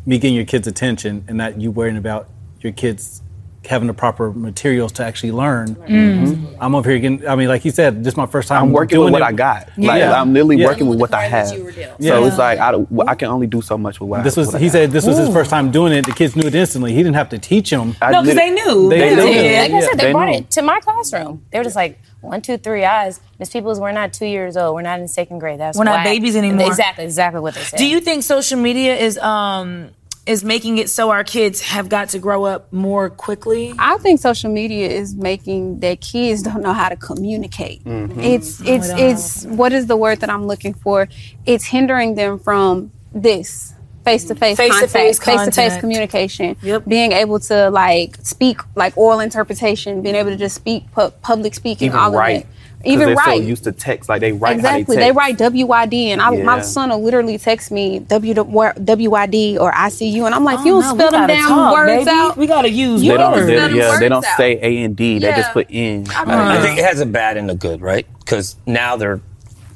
me 0.04 0.18
getting 0.18 0.36
your 0.36 0.44
kids' 0.44 0.66
attention 0.68 1.24
and 1.26 1.38
not 1.38 1.58
you 1.60 1.70
worrying 1.70 1.96
about 1.96 2.28
your 2.60 2.72
kids 2.72 3.22
having 3.66 3.86
the 3.88 3.94
proper 3.94 4.32
materials 4.32 4.92
to 4.92 5.04
actually 5.04 5.32
learn. 5.32 5.74
Mm. 5.74 6.56
I'm 6.60 6.74
over 6.74 6.88
here 6.90 6.98
getting. 6.98 7.26
I 7.28 7.34
mean, 7.36 7.48
like 7.48 7.64
you 7.64 7.70
said, 7.70 8.02
this 8.04 8.12
is 8.14 8.16
my 8.16 8.26
first 8.26 8.48
time. 8.48 8.62
I'm 8.62 8.72
working 8.72 8.96
doing 8.96 9.12
with 9.12 9.20
what 9.20 9.22
it. 9.22 9.26
I 9.26 9.32
got. 9.32 9.68
Yeah. 9.76 9.88
Like 9.88 10.02
I'm 10.04 10.32
literally 10.32 10.56
Yeah. 10.56 10.66
working 10.66 10.86
with 10.88 11.00
what 11.00 11.12
I 11.14 11.24
have. 11.24 11.52
Yeah. 11.98 12.12
So 12.12 12.24
it's 12.26 12.38
like 12.38 12.58
I, 12.58 12.70
don't- 12.72 12.88
I 13.08 13.14
can 13.14 13.28
only 13.28 13.46
do 13.46 13.60
so 13.62 13.76
much 13.76 14.00
with 14.00 14.08
what 14.08 14.24
This 14.24 14.36
I 14.36 14.40
was. 14.40 14.46
what 14.48 14.56
I 14.56 14.58
He 14.60 14.66
got. 14.66 14.72
said 14.72 14.90
this 14.92 15.06
was 15.06 15.18
his 15.18 15.28
first 15.30 15.50
time 15.50 15.70
doing 15.70 15.92
it. 15.92 16.06
The 16.06 16.12
kids 16.12 16.36
knew 16.36 16.46
it 16.46 16.54
instantly. 16.54 16.92
He 16.92 16.98
didn't 16.98 17.16
have 17.16 17.28
to 17.30 17.38
teach 17.38 17.70
them. 17.70 17.96
I 18.00 18.10
No, 18.12 18.22
because 18.22 18.36
they 18.36 18.50
knew. 18.50 18.88
They- 18.88 18.98
They, 18.98 19.14
they 19.14 19.32
did. 19.32 19.72
Like 19.72 19.82
I 19.82 19.86
said, 19.86 19.98
they, 19.98 20.04
they 20.06 20.12
brought 20.12 20.28
knew. 20.28 20.38
it 20.38 20.50
to 20.52 20.62
my 20.62 20.80
classroom. 20.80 21.44
They 21.50 21.58
were 21.58 21.64
just 21.64 21.76
like, 21.76 21.98
one, 22.22 22.40
two, 22.42 22.56
three 22.58 22.84
eyes. 22.84 23.20
Miss 23.38 23.50
Peoples, 23.50 23.78
we're 23.78 23.92
not 23.92 24.12
two 24.12 24.26
years 24.26 24.56
old. 24.56 24.74
We're 24.74 24.82
not 24.82 24.98
in 24.98 25.06
second 25.06 25.38
grade. 25.38 25.60
That's 25.60 25.78
We're 25.78 25.84
not 25.84 26.02
babies 26.02 26.34
anymore. 26.34 26.66
Exactly, 26.66 27.04
exactly 27.04 27.40
what 27.40 27.54
they 27.54 27.60
said. 27.60 27.78
Do 27.78 27.86
you 27.86 28.00
think 28.00 28.22
social 28.24 28.58
media 28.58 28.96
is 28.96 29.16
um 29.18 29.90
is 30.26 30.44
making 30.44 30.78
it 30.78 30.90
so 30.90 31.10
our 31.10 31.24
kids 31.24 31.60
have 31.60 31.88
got 31.88 32.08
to 32.10 32.18
grow 32.18 32.44
up 32.44 32.72
more 32.72 33.08
quickly? 33.08 33.72
I 33.78 33.96
think 33.98 34.20
social 34.20 34.50
media 34.50 34.88
is 34.88 35.14
making 35.14 35.80
that 35.80 36.00
kids 36.00 36.42
don't 36.42 36.62
know 36.62 36.72
how 36.72 36.88
to 36.88 36.96
communicate. 36.96 37.84
Mm-hmm. 37.84 38.20
It's 38.20 38.60
Oh, 38.60 38.64
it's 38.66 38.88
it's 38.90 39.44
what 39.46 39.72
is 39.72 39.86
the 39.86 39.96
word 39.96 40.20
that 40.20 40.30
I'm 40.30 40.46
looking 40.46 40.74
for? 40.74 41.08
It's 41.46 41.64
hindering 41.64 42.16
them 42.16 42.38
from 42.38 42.90
this 43.14 43.72
face 44.04 44.24
to 44.24 44.34
face 44.36 44.56
Face-to-face 44.56 45.18
face 45.18 45.44
to 45.44 45.50
face 45.50 45.76
communication. 45.80 46.56
Yep. 46.62 46.84
Being 46.86 47.12
able 47.12 47.40
to 47.40 47.70
like 47.70 48.16
speak 48.22 48.60
like 48.76 48.96
oral 48.96 49.20
interpretation, 49.20 50.02
being 50.02 50.14
able 50.14 50.30
to 50.30 50.36
just 50.36 50.54
speak 50.54 50.90
pu- 50.92 51.10
public 51.22 51.54
speaking, 51.54 51.86
even 51.86 51.98
all 51.98 52.12
write. 52.12 52.36
of 52.36 52.42
that. 52.42 52.55
'Cause 52.86 52.92
Even 52.92 53.06
they're 53.08 53.16
write. 53.16 53.40
so 53.42 53.46
used 53.48 53.64
to 53.64 53.72
text, 53.72 54.08
like 54.08 54.20
they 54.20 54.32
write 54.32 54.56
exactly. 54.56 54.94
how 54.96 55.00
They, 55.00 55.06
they 55.08 55.12
write 55.12 55.36
WYD, 55.38 56.06
and 56.12 56.22
I, 56.22 56.30
my 56.42 56.60
son 56.60 56.90
will 56.90 57.02
literally 57.02 57.36
text 57.36 57.70
me 57.72 57.98
W 57.98 58.32
WYD 58.34 59.58
or 59.60 59.72
ICU, 59.72 60.24
and 60.26 60.34
I'm 60.34 60.44
like, 60.44 60.60
Oh, 60.60 60.64
you 60.64 60.72
don't 60.72 60.82
no, 60.82 60.94
spell 60.94 61.10
them 61.10 61.20
gotta 61.22 61.32
down 61.34 61.48
talk, 61.48 61.74
words 61.74 61.90
baby. 62.04 62.10
out. 62.10 62.36
We 62.36 62.46
gotta 62.46 62.70
use 62.70 63.00
They 63.02 63.08
don't. 63.08 63.18
don't 63.36 63.46
They, 63.46 63.56
spell 63.56 63.70
yeah, 63.74 63.98
they 63.98 64.08
don't 64.08 64.24
out. 64.24 64.36
say 64.36 64.58
A 64.62 64.84
and 64.84 64.96
D. 64.96 65.18
They 65.18 65.32
just 65.32 65.52
put 65.52 65.70
in. 65.70 66.06
I 66.10 66.60
think 66.62 66.78
it 66.78 66.84
has 66.84 67.00
a 67.00 67.06
bad 67.06 67.36
and 67.36 67.50
a 67.50 67.54
good, 67.54 67.80
right? 67.80 68.06
Because 68.20 68.56
now 68.66 68.96
they're 68.96 69.20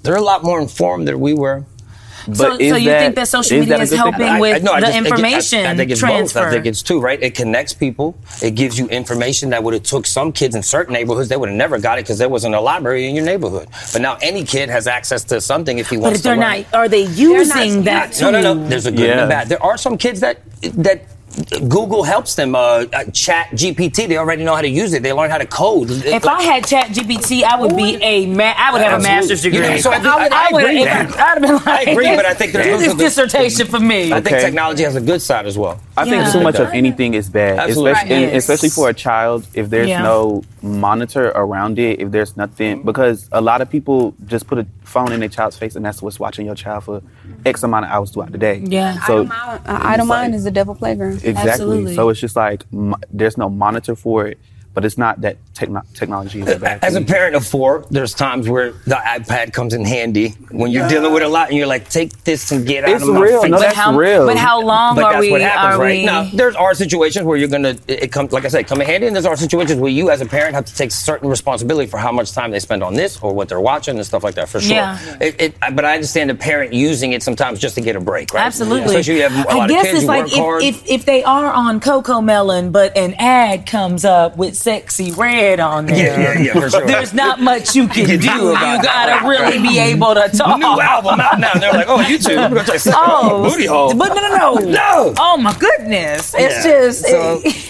they're 0.02 0.16
a 0.16 0.22
lot 0.22 0.42
more 0.44 0.60
informed 0.60 1.06
than 1.08 1.20
we 1.20 1.34
were. 1.34 1.64
But 2.26 2.36
so, 2.36 2.56
is 2.58 2.70
so 2.70 2.76
you 2.76 2.90
that- 2.90 3.00
think 3.00 3.14
that 3.16 3.28
social 3.28 3.56
is 3.56 3.60
media 3.60 3.76
that 3.78 3.82
is 3.82 3.90
good 3.90 3.96
thing? 3.96 4.12
helping 4.12 4.26
I- 4.28 4.36
I- 4.36 4.40
with 4.40 4.62
no, 4.62 4.74
the 4.74 4.80
just- 4.80 4.92
I- 4.92 4.94
I- 4.96 4.98
information 4.98 5.66
I, 5.66 5.76
think 5.76 5.90
it's 5.90 6.00
transfer? 6.00 6.40
both. 6.40 6.48
I 6.48 6.50
think 6.52 6.66
it's 6.66 6.82
two, 6.82 7.00
right? 7.00 7.22
It 7.22 7.34
connects 7.34 7.72
people. 7.74 8.14
It 8.42 8.52
gives 8.54 8.78
you 8.78 8.86
information 8.88 9.50
that 9.50 9.62
would 9.62 9.74
have 9.74 9.82
took 9.82 10.06
some 10.06 10.32
kids 10.32 10.54
in 10.54 10.62
certain 10.62 10.92
neighborhoods. 10.92 11.28
They 11.28 11.36
would 11.36 11.48
have 11.48 11.56
never 11.58 11.78
got 11.78 11.98
it 11.98 12.02
because 12.04 12.18
there 12.18 12.28
wasn't 12.28 12.54
a 12.54 12.60
library 12.60 13.08
in 13.08 13.14
your 13.14 13.24
neighborhood. 13.24 13.68
But 13.92 14.02
now 14.02 14.16
any 14.22 14.44
kid 14.44 14.68
has 14.70 14.86
access 14.86 15.24
to 15.24 15.40
something 15.40 15.78
if 15.78 15.88
he 15.88 15.96
wants. 15.96 16.00
but 16.00 16.08
wants 16.08 16.18
if 16.18 16.22
they're 16.24 16.34
to 16.34 16.40
learn. 16.40 16.66
not, 16.72 16.74
are 16.78 16.88
they 16.88 17.02
using 17.02 17.84
that? 17.84 18.20
No, 18.20 18.30
no, 18.30 18.40
no. 18.40 18.68
There's 18.68 18.86
a 18.86 18.92
good 18.92 19.10
and 19.10 19.20
a 19.20 19.26
bad. 19.28 19.48
There 19.48 19.62
are 19.62 19.76
some 19.78 19.96
kids 19.96 20.20
that 20.20 20.38
that 20.74 21.02
Google 21.68 22.02
helps 22.02 22.34
them. 22.34 22.54
Uh, 22.54 22.84
uh, 22.92 23.04
Chat 23.12 23.48
GPT. 23.52 24.08
They 24.08 24.16
already 24.18 24.44
know 24.44 24.54
how 24.54 24.62
to 24.62 24.68
use 24.68 24.92
it. 24.92 25.02
They 25.02 25.12
learn 25.12 25.30
how 25.30 25.38
to 25.38 25.46
code. 25.46 25.90
If 25.90 26.26
I 26.26 26.42
had 26.42 26.66
Chat 26.66 26.88
GPT, 26.88 27.42
I 27.44 27.58
would 27.60 27.76
be 27.76 27.96
a 28.02 28.26
ma- 28.26 28.54
I 28.56 28.72
would 28.72 28.82
have 28.82 29.00
a 29.00 29.02
master's 29.02 29.42
degree. 29.42 29.60
Yeah, 29.60 29.76
so 29.78 29.90
I 29.90 29.94
think- 30.00 30.06
I- 30.06 30.48
I 30.48 30.48
would 30.52 30.64
agree 30.64 30.80
have 30.82 31.12
I'd 31.14 31.18
have 31.18 31.40
been 31.42 31.54
like, 31.54 31.66
I 31.66 31.90
agree, 31.92 32.16
but 32.16 32.26
I 32.26 32.34
think 32.34 32.52
there's 32.52 32.80
this 32.80 32.88
also 32.92 32.98
dissertation 32.98 33.66
for 33.66 33.78
me. 33.80 34.12
I 34.12 34.20
think 34.20 34.36
Okay. 34.36 34.42
technology 34.42 34.82
has 34.84 34.96
a 34.96 35.00
good 35.00 35.22
side 35.22 35.46
as 35.46 35.56
well. 35.56 35.80
I 35.96 36.04
think 36.04 36.16
Yeah. 36.24 36.32
too 36.32 36.40
much 36.42 36.56
of 36.56 36.68
anything 36.72 37.14
is 37.14 37.28
bad, 37.28 37.58
Absolutely. 37.58 37.92
especially 37.92 38.14
Right. 38.16 38.24
and 38.28 38.36
especially 38.36 38.68
for 38.70 38.88
a 38.88 38.94
child. 38.94 39.46
If 39.54 39.70
there's 39.70 39.88
Yeah. 39.88 40.02
no 40.02 40.42
monitor 40.62 41.28
around 41.34 41.78
it, 41.78 42.00
if 42.00 42.10
there's 42.10 42.36
nothing, 42.36 42.82
because 42.82 43.28
a 43.32 43.40
lot 43.40 43.60
of 43.60 43.70
people 43.70 44.14
just 44.26 44.46
put 44.46 44.58
a 44.58 44.66
phone 44.84 45.12
in 45.12 45.20
their 45.20 45.28
child's 45.28 45.56
face 45.56 45.76
and 45.76 45.84
that's 45.84 46.02
what's 46.02 46.18
watching 46.18 46.44
your 46.46 46.54
child 46.56 46.84
for 46.84 47.00
X 47.46 47.62
amount 47.62 47.84
of 47.86 47.92
hours 47.92 48.10
throughout 48.10 48.32
the 48.32 48.38
day. 48.38 48.60
Yeah. 48.64 48.98
So 49.06 49.20
Idle 49.20 49.24
mind, 49.26 49.60
uh, 49.66 49.78
idle 49.82 50.06
mind 50.06 50.34
is 50.34 50.44
the 50.44 50.50
devil 50.50 50.74
playground. 50.74 51.19
Exactly. 51.24 51.50
Absolutely. 51.50 51.94
So 51.94 52.08
it's 52.08 52.20
just 52.20 52.36
like 52.36 52.70
mo- 52.72 52.96
there's 53.10 53.36
no 53.38 53.48
monitor 53.48 53.94
for 53.94 54.26
it, 54.26 54.38
but 54.74 54.84
it's 54.84 54.96
not 54.96 55.20
that 55.22 55.36
techno- 55.54 55.82
technology 55.94 56.40
is 56.40 56.48
a 56.48 56.58
bad 56.58 56.82
As 56.84 56.94
a 56.94 57.00
parent 57.02 57.34
of 57.34 57.46
four, 57.46 57.84
there's 57.90 58.14
times 58.14 58.48
where 58.48 58.72
the 58.86 58.94
iPad 58.94 59.52
comes 59.52 59.74
in 59.74 59.84
handy 59.84 60.30
when 60.50 60.70
you're 60.70 60.88
dealing 60.88 61.12
with 61.12 61.22
a 61.22 61.28
lot, 61.28 61.48
and 61.48 61.56
you're 61.58 61.66
like, 61.66 61.88
"Take 61.88 62.24
this 62.24 62.52
and 62.52 62.66
get 62.66 62.84
out 62.84 62.90
It's 62.90 63.02
of 63.02 63.14
my 63.14 63.20
real. 63.20 63.42
face." 63.42 63.50
No, 63.50 63.56
but 63.56 63.62
that's 63.62 63.76
how, 63.76 63.96
real. 63.96 64.26
But 64.26 64.36
how 64.36 64.62
long 64.62 64.94
but 64.94 65.04
are 65.04 65.12
that's 65.14 65.20
we? 65.22 65.30
what 65.30 65.40
happens, 65.40 65.76
are 65.76 65.80
right? 65.80 65.98
we? 66.00 66.06
Now, 66.06 66.30
there's 66.32 66.54
are 66.54 66.74
situations 66.74 67.24
where 67.26 67.36
you're 67.36 67.48
gonna 67.48 67.70
it, 67.88 68.04
it 68.04 68.12
comes 68.12 68.32
like 68.32 68.44
I 68.44 68.48
said, 68.48 68.66
come 68.66 68.80
in 68.80 68.86
handy, 68.86 69.06
and 69.06 69.16
there's 69.16 69.26
are 69.26 69.36
situations 69.36 69.80
where 69.80 69.90
you 69.90 70.10
as 70.10 70.20
a 70.20 70.26
parent 70.26 70.54
have 70.54 70.64
to 70.66 70.74
take 70.74 70.92
certain 70.92 71.28
responsibility 71.28 71.88
for 71.88 71.98
how 71.98 72.12
much 72.12 72.32
time 72.32 72.50
they 72.50 72.60
spend 72.60 72.82
on 72.82 72.94
this 72.94 73.20
or 73.22 73.34
what 73.34 73.48
they're 73.48 73.60
watching 73.60 73.96
and 73.96 74.06
stuff 74.06 74.22
like 74.22 74.34
that. 74.36 74.48
For 74.48 74.60
sure. 74.60 74.76
Yeah. 74.76 74.98
It, 75.20 75.40
it, 75.40 75.54
but 75.74 75.84
I 75.84 75.94
understand 75.94 76.30
a 76.30 76.34
parent 76.34 76.72
using 76.72 77.12
it 77.12 77.22
sometimes 77.22 77.58
just 77.58 77.74
to 77.74 77.80
get 77.80 77.96
a 77.96 78.00
break, 78.00 78.32
right? 78.32 78.46
Absolutely. 78.46 78.86
Especially 78.96 79.20
if 79.20 79.32
you 79.32 79.36
have 79.36 79.46
a 79.46 79.50
I 79.50 79.54
lot 79.54 79.68
guess 79.68 79.80
of 79.80 79.84
kids, 79.86 79.94
it's 79.96 80.36
you 80.36 80.42
like 80.46 80.62
if, 80.64 80.82
if 80.84 80.90
if 80.90 81.04
they 81.04 81.22
are 81.24 81.52
on 81.52 81.80
Cocomelon, 81.80 82.72
but 82.72 82.96
an 82.96 83.14
ad 83.18 83.66
comes 83.66 84.04
up 84.04 84.36
with 84.36 84.56
Sexyy 84.60 85.16
Red 85.16 85.60
on 85.60 85.86
there. 85.86 85.96
Yeah, 85.96 86.34
yeah, 86.34 86.40
yeah, 86.40 86.52
for 86.52 86.70
sure. 86.70 86.86
There's 86.86 87.14
not 87.14 87.40
much 87.40 87.74
you 87.74 87.88
can 87.88 88.06
do. 88.06 88.12
You 88.14 88.54
gotta 88.54 89.26
really 89.26 89.58
be 89.58 89.76
mm-hmm. 89.76 89.96
able 89.96 90.14
to 90.14 90.28
talk. 90.28 90.58
New 90.58 90.80
album 90.80 91.20
out 91.20 91.40
now. 91.40 91.54
They're 91.54 91.72
like, 91.72 91.88
oh, 91.88 91.98
YouTube. 91.98 92.38
I'm 92.38 92.52
gonna 92.52 92.64
try 92.64 92.92
Oh, 92.94 93.48
booty 93.48 93.66
hole. 93.66 93.94
But 93.94 94.14
no, 94.14 94.20
no, 94.20 94.54
no, 94.54 94.70
No. 94.70 95.14
Oh 95.18 95.36
my 95.36 95.56
goodness! 95.58 96.34
It's 96.36 96.64
Yeah. 96.64 96.80
just. 96.80 97.06
So- 97.06 97.69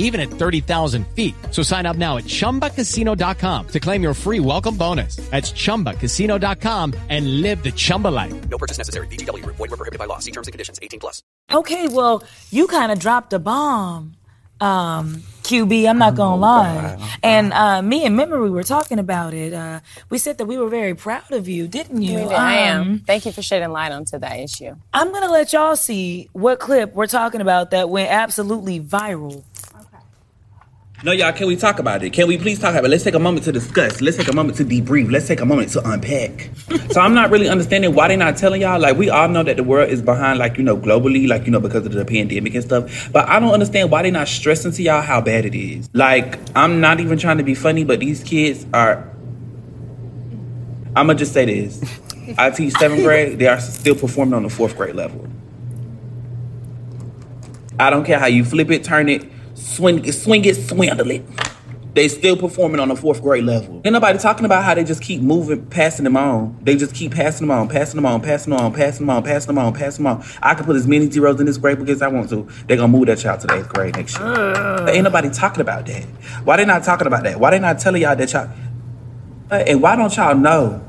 even 0.00 0.20
at 0.20 0.28
30,000 0.28 1.06
feet. 1.14 1.34
So 1.52 1.62
sign 1.62 1.86
up 1.86 1.96
now 1.96 2.16
at 2.16 2.24
chumbacasino.com 2.24 3.68
to 3.68 3.80
claim 3.80 4.02
your 4.02 4.14
free 4.14 4.40
welcome 4.40 4.76
bonus. 4.76 5.16
That's 5.30 5.52
chumbacasino.com 5.52 6.94
and 7.08 7.40
live 7.42 7.62
the 7.62 7.70
Chumba 7.70 8.08
life. 8.08 8.34
No 8.48 8.58
purchase 8.58 8.76
necessary. 8.78 9.06
VGW 9.06 9.44
Group. 9.44 9.56
Void 9.56 9.70
were 9.70 9.76
prohibited 9.76 10.00
by 10.00 10.06
law. 10.06 10.18
See 10.18 10.32
terms 10.32 10.48
and 10.48 10.52
conditions. 10.52 10.80
18 10.82 10.98
plus. 10.98 11.22
Okay, 11.52 11.86
well, 11.88 12.24
you 12.50 12.66
kind 12.66 12.90
of 12.92 12.98
dropped 12.98 13.32
a 13.32 13.38
bomb, 13.38 14.14
um, 14.60 15.22
QB. 15.42 15.88
I'm 15.88 15.98
not 15.98 16.12
Oh, 16.12 16.16
gonna 16.16 16.36
lie. 16.36 17.18
And 17.24 17.52
uh, 17.52 17.82
me 17.82 18.04
and 18.04 18.14
Memory 18.16 18.50
were 18.50 18.62
talking 18.62 18.98
about 19.00 19.34
it. 19.34 19.52
Uh, 19.52 19.80
we 20.10 20.18
said 20.18 20.38
that 20.38 20.44
we 20.44 20.58
were 20.58 20.68
very 20.68 20.94
proud 20.94 21.32
of 21.32 21.48
you, 21.48 21.66
didn't 21.66 22.02
you? 22.02 22.18
I 22.20 22.52
am. 22.68 22.80
Um, 22.82 22.98
Thank 23.00 23.26
you 23.26 23.32
for 23.32 23.42
shedding 23.42 23.70
light 23.70 23.90
onto 23.90 24.18
that 24.18 24.38
issue. 24.38 24.76
I'm 24.92 25.12
gonna 25.12 25.30
let 25.30 25.52
y'all 25.52 25.74
see 25.76 26.28
what 26.32 26.60
clip 26.60 26.94
we're 26.94 27.06
talking 27.08 27.40
about 27.40 27.72
that 27.72 27.88
went 27.90 28.10
absolutely 28.12 28.78
viral. 28.80 29.42
No, 31.02 31.12
y'all, 31.12 31.32
can 31.32 31.46
we 31.46 31.56
talk 31.56 31.78
about 31.78 32.02
it? 32.02 32.10
Can 32.10 32.28
we 32.28 32.36
please 32.36 32.58
talk 32.58 32.72
about 32.72 32.84
it? 32.84 32.88
Let's 32.88 33.04
take 33.04 33.14
a 33.14 33.18
moment 33.18 33.44
to 33.44 33.52
discuss. 33.52 34.02
Let's 34.02 34.18
take 34.18 34.28
a 34.28 34.34
moment 34.34 34.58
to 34.58 34.66
debrief. 34.66 35.10
Let's 35.10 35.26
take 35.26 35.40
a 35.40 35.46
moment 35.46 35.70
to 35.70 35.90
unpack. 35.90 36.50
so 36.90 37.00
I'm 37.00 37.14
not 37.14 37.30
really 37.30 37.48
understanding 37.48 37.94
why 37.94 38.08
they're 38.08 38.18
not 38.18 38.36
telling 38.36 38.60
y'all. 38.60 38.78
Like, 38.78 38.98
we 38.98 39.08
all 39.08 39.26
know 39.26 39.42
that 39.42 39.56
the 39.56 39.64
world 39.64 39.88
is 39.88 40.02
behind, 40.02 40.38
like, 40.38 40.58
you 40.58 40.62
know, 40.62 40.76
globally, 40.76 41.26
like, 41.26 41.46
you 41.46 41.52
know, 41.52 41.60
because 41.60 41.86
of 41.86 41.92
the 41.92 42.04
pandemic 42.04 42.54
and 42.54 42.62
stuff. 42.62 43.10
But 43.12 43.26
I 43.30 43.40
don't 43.40 43.54
understand 43.54 43.90
why 43.90 44.02
they're 44.02 44.12
not 44.12 44.28
stressing 44.28 44.72
to 44.72 44.82
y'all 44.82 45.00
how 45.00 45.22
bad 45.22 45.46
it 45.46 45.54
is. 45.54 45.88
Like, 45.94 46.38
I'm 46.54 46.82
not 46.82 47.00
even 47.00 47.16
trying 47.16 47.38
to 47.38 47.44
be 47.44 47.54
funny, 47.54 47.82
but 47.82 48.00
these 48.00 48.22
kids 48.22 48.66
are. 48.74 49.08
I'm 50.94 51.06
going 51.06 51.16
to 51.16 51.22
just 51.22 51.32
say 51.32 51.46
this. 51.46 51.82
I 52.38 52.50
teach 52.50 52.74
seventh 52.74 53.02
grade, 53.04 53.38
they 53.38 53.46
are 53.46 53.58
still 53.58 53.94
performing 53.94 54.34
on 54.34 54.42
the 54.42 54.50
fourth 54.50 54.76
grade 54.76 54.96
level. 54.96 55.26
I 57.78 57.88
don't 57.88 58.04
care 58.04 58.18
how 58.18 58.26
you 58.26 58.44
flip 58.44 58.70
it, 58.70 58.84
turn 58.84 59.08
it, 59.08 59.26
swing 59.70 60.04
it, 60.04 60.12
swing 60.12 60.44
it, 60.44 60.56
swindle 60.56 61.10
it. 61.10 61.24
They 61.92 62.06
still 62.06 62.36
performing 62.36 62.80
on 62.80 62.90
a 62.90 62.96
fourth 62.96 63.20
grade 63.20 63.44
level. 63.44 63.82
Ain't 63.84 63.92
nobody 63.92 64.16
talking 64.18 64.44
about 64.44 64.62
how 64.62 64.74
they 64.74 64.84
just 64.84 65.02
keep 65.02 65.20
moving, 65.20 65.66
passing 65.66 66.04
them 66.04 66.16
on. 66.16 66.56
They 66.62 66.76
just 66.76 66.94
keep 66.94 67.12
passing 67.12 67.48
them 67.48 67.56
on, 67.56 67.68
passing 67.68 67.96
them 67.96 68.06
on, 68.06 68.22
passing 68.22 68.52
them 68.52 68.60
on, 68.60 68.72
passing 68.72 69.06
them 69.06 69.10
on, 69.10 69.22
passing 69.24 69.46
them 69.48 69.58
on, 69.58 69.74
passing 69.74 70.04
them 70.04 70.18
on. 70.18 70.24
I 70.40 70.54
can 70.54 70.66
put 70.66 70.76
as 70.76 70.86
many 70.86 71.10
zeros 71.10 71.40
in 71.40 71.46
this 71.46 71.56
grade 71.58 71.78
book 71.78 71.88
as 71.88 72.00
I 72.00 72.06
want 72.08 72.30
to. 72.30 72.48
They're 72.68 72.76
gonna 72.76 72.88
move 72.88 73.06
that 73.06 73.18
child 73.18 73.40
to 73.40 73.48
the 73.48 73.58
eighth 73.58 73.68
grade 73.70 73.96
next 73.96 74.18
year. 74.18 74.28
But 74.28 74.90
ain't 74.90 75.02
nobody 75.02 75.30
talking 75.30 75.62
about 75.62 75.86
that. 75.86 76.04
Why 76.44 76.58
they 76.58 76.64
not 76.64 76.84
talking 76.84 77.08
about 77.08 77.24
that? 77.24 77.40
Why 77.40 77.50
they 77.50 77.58
not 77.58 77.80
telling 77.80 78.02
y'all 78.02 78.14
that 78.14 78.32
y'all 78.32 78.50
And 79.50 79.82
why 79.82 79.96
don't 79.96 80.16
y'all 80.16 80.36
know 80.36 80.86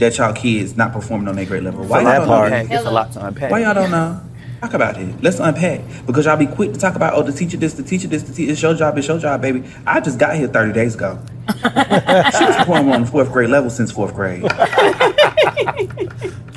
that 0.00 0.18
y'all 0.18 0.32
kids 0.32 0.76
not 0.76 0.92
performing 0.92 1.28
on 1.28 1.36
their 1.36 1.46
grade 1.46 1.62
level? 1.62 1.84
Why 1.84 2.02
For 2.02 2.10
y'all 2.10 2.20
that 2.20 2.26
part, 2.26 2.52
it's 2.52 2.84
a 2.84 2.90
lot 2.90 3.12
to 3.12 3.26
unpack. 3.26 3.52
Why 3.52 3.60
y'all 3.60 3.74
don't 3.74 3.92
know? 3.92 4.20
Talk 4.60 4.74
about 4.74 4.98
it. 4.98 5.22
Let's 5.22 5.40
unpack. 5.40 5.80
Because 6.06 6.26
y'all 6.26 6.36
be 6.36 6.46
quick 6.46 6.74
to 6.74 6.78
talk 6.78 6.94
about, 6.94 7.14
oh, 7.14 7.22
the 7.22 7.32
teacher 7.32 7.56
this, 7.56 7.72
the 7.74 7.82
teacher 7.82 8.08
this, 8.08 8.22
the 8.24 8.34
teacher. 8.34 8.52
It's 8.52 8.60
your 8.60 8.74
job, 8.74 8.98
it's 8.98 9.08
your 9.08 9.18
job, 9.18 9.40
baby. 9.40 9.64
I 9.86 10.00
just 10.00 10.18
got 10.18 10.36
here 10.36 10.48
30 10.48 10.72
days 10.74 10.94
ago. 10.94 11.18
she 11.48 12.44
was 12.44 12.56
performing 12.56 12.92
on 12.92 13.00
the 13.02 13.08
fourth 13.10 13.32
grade 13.32 13.48
level 13.48 13.70
since 13.70 13.90
fourth 13.90 14.14
grade. 14.14 14.42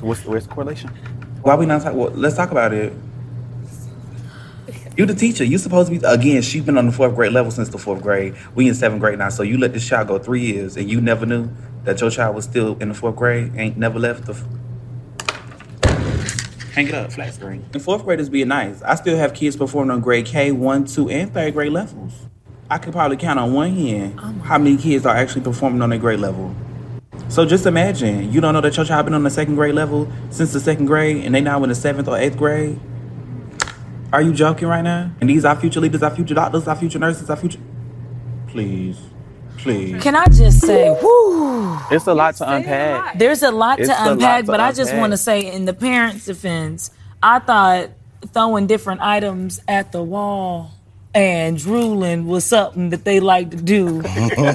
What's 0.01 0.25
where's 0.25 0.45
the 0.45 0.53
correlation? 0.53 0.89
Why 1.43 1.55
we 1.55 1.65
not 1.65 1.81
talk? 1.81 1.93
Well, 1.93 2.11
let's 2.11 2.35
talk 2.35 2.51
about 2.51 2.73
it. 2.73 2.91
You 4.97 5.05
the 5.05 5.15
teacher. 5.15 5.45
You 5.45 5.57
supposed 5.57 5.91
to 5.91 5.97
be 5.97 6.05
again. 6.05 6.41
She's 6.41 6.63
been 6.63 6.77
on 6.77 6.85
the 6.87 6.91
fourth 6.91 7.15
grade 7.15 7.31
level 7.31 7.51
since 7.51 7.69
the 7.69 7.77
fourth 7.77 8.03
grade. 8.03 8.35
We 8.53 8.67
in 8.67 8.75
seventh 8.75 8.99
grade 8.99 9.17
now. 9.17 9.29
So 9.29 9.43
you 9.43 9.57
let 9.57 9.73
this 9.73 9.87
child 9.87 10.09
go 10.09 10.19
three 10.19 10.41
years, 10.41 10.75
and 10.75 10.89
you 10.89 10.99
never 10.99 11.25
knew 11.25 11.49
that 11.85 12.01
your 12.01 12.11
child 12.11 12.35
was 12.35 12.43
still 12.43 12.77
in 12.79 12.89
the 12.89 12.93
fourth 12.93 13.15
grade. 13.15 13.53
Ain't 13.55 13.77
never 13.77 13.97
left 13.97 14.25
the. 14.25 14.33
Hang 16.73 16.87
it 16.87 16.95
up, 16.95 17.11
flat 17.11 17.31
screen. 17.35 17.63
And 17.71 17.81
fourth 17.81 18.03
graders 18.03 18.29
being 18.29 18.47
nice. 18.47 18.81
I 18.81 18.95
still 18.95 19.15
have 19.15 19.35
kids 19.35 19.55
performing 19.55 19.91
on 19.91 20.01
grade 20.01 20.25
K, 20.25 20.51
one, 20.51 20.85
two, 20.85 21.07
and 21.07 21.31
third 21.31 21.53
grade 21.53 21.71
levels. 21.71 22.13
I 22.67 22.79
could 22.79 22.93
probably 22.93 23.17
count 23.17 23.37
on 23.37 23.53
one 23.53 23.75
hand 23.75 24.19
oh 24.19 24.33
how 24.43 24.57
many 24.57 24.77
kids 24.77 25.05
are 25.05 25.15
actually 25.15 25.41
performing 25.41 25.83
on 25.83 25.91
their 25.91 25.99
grade 25.99 26.19
level. 26.19 26.55
So 27.29 27.45
just 27.45 27.67
imagine, 27.67 28.33
you 28.33 28.41
don't 28.41 28.55
know 28.55 28.61
that 28.61 28.75
your 28.75 28.85
child 28.87 29.05
been 29.05 29.13
on 29.13 29.21
the 29.21 29.29
second 29.29 29.53
grade 29.53 29.75
level 29.75 30.11
since 30.31 30.51
the 30.51 30.59
second 30.59 30.87
grade, 30.87 31.23
and 31.23 31.35
they 31.35 31.41
now 31.41 31.61
in 31.61 31.69
the 31.69 31.75
seventh 31.75 32.07
or 32.07 32.17
eighth 32.17 32.37
grade. 32.37 32.79
Are 34.11 34.23
you 34.23 34.33
joking 34.33 34.67
right 34.67 34.81
now? 34.81 35.11
And 35.21 35.29
these 35.29 35.45
are 35.45 35.55
future 35.55 35.79
leaders, 35.79 36.01
our 36.01 36.09
future 36.09 36.33
doctors, 36.33 36.67
our 36.67 36.75
future 36.75 36.97
nurses, 36.97 37.29
our 37.29 37.35
future. 37.35 37.59
Please, 38.47 38.99
please. 39.63 40.01
Can 40.03 40.15
I 40.15 40.25
just 40.27 40.61
say, 40.61 40.89
whoo, 41.01 41.77
It's 41.91 42.07
a 42.07 42.13
lot 42.13 42.35
to 42.35 42.49
unpack. 42.51 43.17
there's 43.17 43.43
a 43.43 43.51
lot 43.51 43.79
It's 43.79 43.89
to 43.89 43.95
a 43.95 43.97
lot 43.97 44.11
unpack, 44.13 44.45
to 44.45 44.51
but 44.51 44.59
I 44.59 44.71
just 44.71 44.93
want 44.95 45.11
to 45.11 45.17
say, 45.17 45.51
in 45.51 45.65
the 45.65 45.73
parents' 45.73 46.25
defense, 46.25 46.91
I 47.21 47.39
thought 47.39 47.89
throwing 48.33 48.67
different 48.67 49.01
items 49.01 49.59
at 49.67 49.91
the 49.91 50.01
wall 50.03 50.71
and 51.15 51.57
drooling 51.57 52.25
was 52.25 52.43
something 52.45 52.89
that 52.89 53.03
they 53.05 53.19
liked 53.19 53.51
to 53.51 53.57
do. 53.57 53.87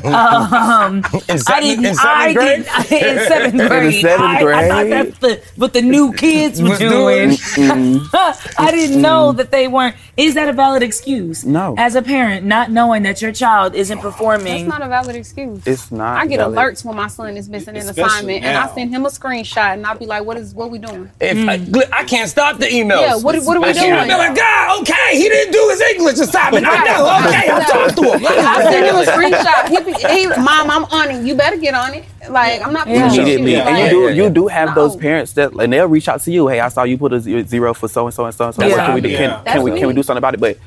um, 0.04 0.96
In 0.96 1.04
I 1.04 1.36
seventh- 1.36 1.62
didn't. 1.62 1.84
in 1.84 1.94
seventh 1.94 1.98
I 1.98 2.32
grade? 2.32 2.64
didn't. 2.64 2.92
in 3.02 3.26
seventh 3.28 3.52
In 3.54 3.58
the 3.58 3.68
grade. 3.68 4.04
I, 4.06 4.64
I 4.64 4.68
thought 4.68 4.82
grade? 4.86 4.92
that's 4.92 5.18
the 5.18 5.42
what 5.56 5.72
the 5.72 5.82
new 5.82 6.12
kids 6.12 6.60
were 6.62 6.70
Was 6.70 6.78
doing. 6.78 7.36
doing? 7.54 8.00
I 8.12 8.68
didn't 8.70 9.00
know 9.02 9.32
that 9.32 9.50
they 9.50 9.68
weren't. 9.68 9.96
Is 10.16 10.34
that 10.34 10.48
a 10.48 10.52
valid 10.52 10.82
excuse? 10.82 11.44
No. 11.44 11.74
As 11.78 11.94
a 11.94 12.02
parent, 12.02 12.44
not 12.46 12.70
knowing 12.70 13.04
that 13.04 13.22
your 13.22 13.32
child 13.32 13.74
isn't 13.74 14.00
performing. 14.00 14.66
That's 14.66 14.78
not 14.78 14.82
a 14.86 14.88
valid 14.88 15.16
excuse. 15.16 15.64
It's 15.66 15.92
not. 15.92 16.16
I 16.18 16.26
get 16.26 16.38
valid. 16.38 16.58
alerts 16.58 16.84
when 16.84 16.96
my 16.96 17.06
son 17.08 17.36
is 17.36 17.48
missing 17.48 17.76
an 17.76 17.82
Especially 17.88 18.02
assignment, 18.02 18.44
and 18.44 18.56
I 18.58 18.74
send 18.74 18.90
him 18.90 19.04
a 19.06 19.08
screenshot, 19.10 19.74
and 19.74 19.86
I'll 19.86 19.96
be 19.98 20.06
like, 20.06 20.24
"What 20.24 20.36
is 20.36 20.54
what 20.54 20.70
we 20.70 20.78
doing?" 20.78 21.10
If 21.20 21.48
I, 21.48 21.98
I 22.00 22.04
can't 22.04 22.28
stop 22.28 22.58
the 22.58 22.66
emails. 22.66 23.00
Yeah, 23.02 23.14
what- 23.16 23.38
what 23.44 23.56
are 23.56 23.60
we 23.60 23.68
I 23.68 23.72
can't 23.72 23.94
doing? 24.08 24.08
be 24.08 24.14
like, 24.14 24.34
God, 24.36 24.80
okay, 24.82 25.10
he 25.16 25.28
didn't 25.28 25.52
do 25.52 25.68
his 25.70 25.80
English 25.82 26.18
assignment. 26.18 26.47
I 26.54 26.84
know. 26.84 27.26
Okay, 27.28 27.48
I'll 27.50 27.64
talk 27.64 27.96
to 27.96 28.02
him. 28.02 28.26
I 28.26 28.62
send 28.70 28.86
him 28.86 28.96
a 28.96 29.04
screenshot. 29.04 29.68
He, 29.68 29.84
be- 29.84 30.22
he, 30.22 30.26
mom, 30.42 30.70
I'm 30.70 30.84
on 30.84 31.10
it. 31.10 31.26
You 31.26 31.34
better 31.34 31.56
get 31.56 31.74
on 31.74 31.94
it. 31.94 32.04
Like 32.30 32.62
I'm 32.62 32.72
not. 32.72 32.86
Yeah. 32.88 33.08
pushing 33.08 33.22
Immediately, 33.22 33.52
you. 33.52 33.58
and 33.58 33.78
you 33.78 33.90
do 33.90 34.00
Yeah, 34.02 34.08
yeah, 34.08 34.22
you 34.24 34.30
do 34.30 34.46
have 34.48 34.74
those 34.74 34.96
parents 34.96 35.32
that 35.34 35.52
and 35.52 35.72
they'll 35.72 35.86
reach 35.86 36.08
out 36.08 36.20
to 36.22 36.30
you. 36.30 36.48
Hey, 36.48 36.60
I 36.60 36.68
saw 36.68 36.82
you 36.84 36.98
put 36.98 37.12
a 37.12 37.20
zero 37.20 37.74
for 37.74 37.88
so 37.88 38.06
and 38.06 38.14
so 38.14 38.24
and 38.24 38.34
so 38.34 38.46
and 38.46 38.54
so. 38.54 38.66
Yeah. 38.66 38.76
What 38.76 38.86
Can 38.86 38.94
we 38.94 39.00
do? 39.00 39.08
Yeah. 39.08 39.18
Can, 39.18 39.44
can 39.44 39.62
we 39.62 39.78
can 39.78 39.88
we 39.88 39.94
do 39.94 40.02
something 40.02 40.18
about 40.18 40.34
it? 40.34 40.40
But 40.40 40.58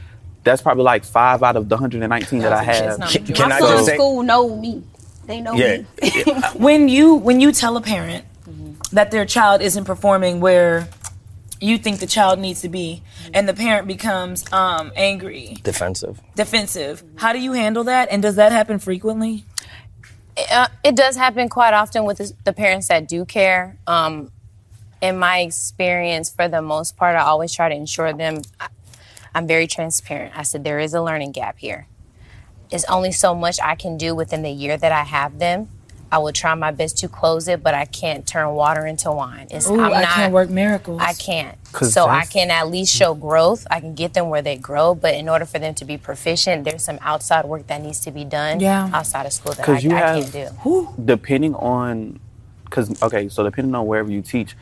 that's 0.43 0.61
probably 0.61 0.83
like 0.83 1.03
five 1.03 1.43
out 1.43 1.55
of 1.55 1.69
the 1.69 1.75
119 1.75 2.39
that 2.39 2.53
I 2.53 2.63
have. 2.63 3.00
not 3.00 3.09
Can, 3.09 3.25
can 3.25 3.50
my 3.50 3.55
I 3.55 3.59
son's 3.59 3.71
just 3.71 3.85
say? 3.85 3.95
school 3.95 4.23
know 4.23 4.55
me. 4.55 4.83
They 5.25 5.39
know 5.41 5.53
Yeah. 5.53 5.77
me. 5.77 6.33
when 6.55 6.89
you 6.89 7.15
when 7.15 7.39
you 7.39 7.51
tell 7.51 7.77
a 7.77 7.81
parent 7.81 8.25
mm-hmm. 8.50 8.73
that 8.95 9.11
their 9.11 9.25
child 9.25 9.61
isn't 9.61 9.85
performing 9.85 10.39
where 10.41 10.88
you 11.62 11.77
think 11.77 12.00
the 12.00 12.08
child 12.08 12.39
needs 12.39 12.62
to 12.62 12.70
be 12.70 13.03
and 13.34 13.48
the 13.48 13.53
parent 13.53 13.88
becomes 13.88 14.44
um, 14.51 14.91
angry 14.96 15.58
Defensive. 15.63 16.20
defensive 16.36 17.03
how 17.15 17.32
do 17.34 17.39
you 17.39 17.53
handle 17.53 17.84
that 17.86 18.10
and 18.12 18.22
does 18.22 18.36
that 18.36 18.51
happen 18.51 18.80
frequently 18.80 19.46
Uh, 20.51 20.68
it 20.84 20.96
does 20.96 21.15
happen 21.18 21.50
quite 21.50 21.74
often 21.74 22.06
with 22.06 22.18
the, 22.18 22.34
the 22.46 22.53
parents 22.53 22.88
that 22.88 23.08
do 23.08 23.25
care. 23.25 23.77
Um, 23.86 24.32
in 25.01 25.18
my 25.20 25.39
experience, 25.39 26.30
for 26.30 26.48
the 26.48 26.62
most 26.62 26.96
part, 26.96 27.15
I 27.15 27.22
always 27.22 27.51
try 27.53 27.68
to 27.70 27.75
ensure 27.75 28.13
them. 28.13 28.41
I, 28.60 28.68
I'm 29.36 29.46
very 29.46 29.68
transparent. 29.68 30.32
I 30.36 30.44
said 30.44 30.63
there 30.63 30.80
is 30.80 30.94
a 30.94 31.01
learning 31.01 31.34
gap 31.34 31.58
here. 31.60 31.86
it's 32.72 32.86
only 32.86 33.12
so 33.12 33.36
much 33.36 33.58
I 33.62 33.75
can 33.75 33.98
do 33.98 34.15
within 34.15 34.41
the 34.41 34.50
year 34.63 34.77
that 34.77 34.91
I 34.94 35.03
have 35.03 35.38
them. 35.39 35.68
I 36.12 36.18
will 36.18 36.34
try 36.34 36.53
my 36.56 36.72
best 36.72 36.98
to 37.00 37.08
close 37.08 37.48
it, 37.48 37.63
but 37.63 37.74
I 37.74 37.86
can't 37.86 38.27
turn 38.27 38.53
water 38.53 38.86
into 38.86 39.10
wine. 39.12 39.48
It's, 39.50 39.70
Ooh, 39.70 39.80
I'm 39.80 39.94
I 39.94 40.01
not, 40.01 40.10
can't 40.10 40.34
work 40.34 40.50
miracles 40.50 41.01
I 41.01 41.14
can't. 41.14 41.57
So 41.79 42.05
I 42.07 42.25
can 42.25 42.51
at 42.51 42.70
least 42.70 42.94
show 42.94 43.14
growth. 43.14 43.66
I 43.72 43.79
can 43.79 43.96
get 43.96 44.14
them 44.14 44.27
where 44.29 44.42
they 44.42 44.57
grow, 44.57 44.94
but 44.94 45.16
in 45.16 45.29
order 45.29 45.46
for 45.46 45.57
them 45.57 45.74
to 45.75 45.85
be 45.85 45.98
proficient, 45.98 46.66
there's 46.66 46.83
some 46.83 47.00
outside 47.01 47.46
work 47.46 47.68
that 47.68 47.81
needs 47.81 48.01
to 48.01 48.12
be 48.12 48.25
done 48.25 48.59
Yeah. 48.59 48.90
outside 48.94 49.25
of 49.25 49.31
school 49.31 49.53
that 49.53 49.62
I, 49.68 49.72
Because 49.72 49.83
you 49.85 49.92
I 49.92 50.00
have, 50.00 50.31
can't 50.33 50.53
do. 50.64 50.90
depending 51.05 51.55
on, 51.55 52.20
because 52.66 53.01
okay, 53.01 53.29
so 53.29 53.44
depending 53.44 53.74
on 53.74 53.88
wherever 53.88 54.12
you 54.12 54.22
teach, 54.22 54.57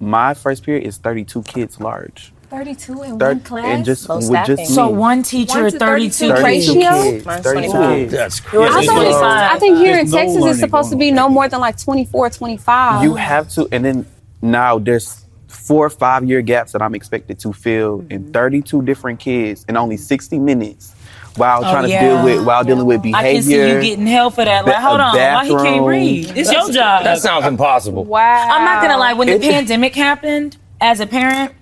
my 0.00 0.32
first 0.32 0.62
period 0.64 0.86
is 0.86 0.96
32 0.96 1.42
kids 1.42 1.78
large. 1.78 2.32
32 2.50 3.02
in 3.02 3.18
Thir- 3.18 3.28
one 3.28 3.40
class. 3.40 3.64
and 3.66 3.84
just 3.84 4.08
Low 4.08 4.16
with 4.16 4.24
staffing. 4.26 4.56
just 4.56 4.74
so 4.74 4.86
me. 4.90 4.98
one 4.98 5.22
teacher 5.22 5.62
One 5.62 5.72
to 5.72 5.78
32 5.78 6.28
32 6.28 6.32
kids. 6.34 6.42
ratio? 6.42 7.02
kids. 7.02 7.24
Mine's 7.26 7.42
32 7.44 7.70
25. 7.72 7.96
kids. 7.98 8.12
That's 8.12 8.52
Yours 8.52 8.74
I 8.74 8.80
is 8.80 8.86
thought, 8.86 9.02
it's- 9.06 9.54
I 9.54 9.58
think 9.58 9.78
here 9.78 9.94
There's 9.96 10.04
in 10.06 10.10
no 10.10 10.16
Texas 10.18 10.34
learning 10.36 10.50
it's 10.50 10.60
supposed 10.60 10.88
to 10.90 10.94
going 10.96 11.00
be 11.00 11.10
no 11.12 11.28
more 11.28 11.48
than 11.48 11.60
like 11.60 11.78
24, 11.78 12.30
25. 12.30 13.02
You 13.04 13.14
have 13.14 13.48
to, 13.50 13.68
and 13.72 13.84
then 13.84 14.06
now 14.42 14.78
there's 14.78 15.24
four 15.48 15.86
or 15.86 15.90
five 15.90 16.24
year 16.24 16.42
gaps 16.42 16.72
that 16.72 16.82
I'm 16.82 16.94
expected 16.94 17.38
to 17.40 17.52
fill 17.52 18.00
in 18.10 18.24
mm-hmm. 18.24 18.30
32 18.32 18.82
different 18.82 19.18
kids 19.20 19.64
in 19.68 19.76
only 19.76 19.96
60 19.96 20.38
minutes 20.38 20.92
while 21.36 21.58
Oh, 21.58 21.70
trying 21.70 21.82
to 21.84 21.88
yeah. 21.90 22.00
deal 22.00 22.24
with 22.24 22.46
while 22.46 22.64
dealing 22.64 22.86
with 22.86 23.02
behavior. 23.02 23.28
I 23.28 23.34
can 23.34 23.42
see 23.42 23.68
you 23.68 23.80
getting 23.80 24.06
hell 24.06 24.30
for 24.30 24.44
that. 24.44 24.64
Like, 24.64 24.76
Ba- 24.76 24.80
hold 24.80 25.00
on, 25.00 25.14
why 25.16 25.44
he 25.44 25.50
can't 25.50 25.62
bathroom. 25.64 25.84
read? 25.86 26.32
It's 26.36 26.50
your 26.52 26.70
job. 26.70 27.04
That 27.04 27.18
sounds 27.18 27.44
impossible. 27.46 28.04
wow. 28.04 28.48
I'm 28.50 28.64
not 28.64 28.80
gonna 28.80 28.96
lie. 28.96 29.12
When 29.12 29.26
the 29.28 29.34
It- 29.34 29.42
pandemic 29.42 29.94
happened, 29.94 30.56
as 30.80 31.00
a 31.00 31.06
parent, 31.06 31.52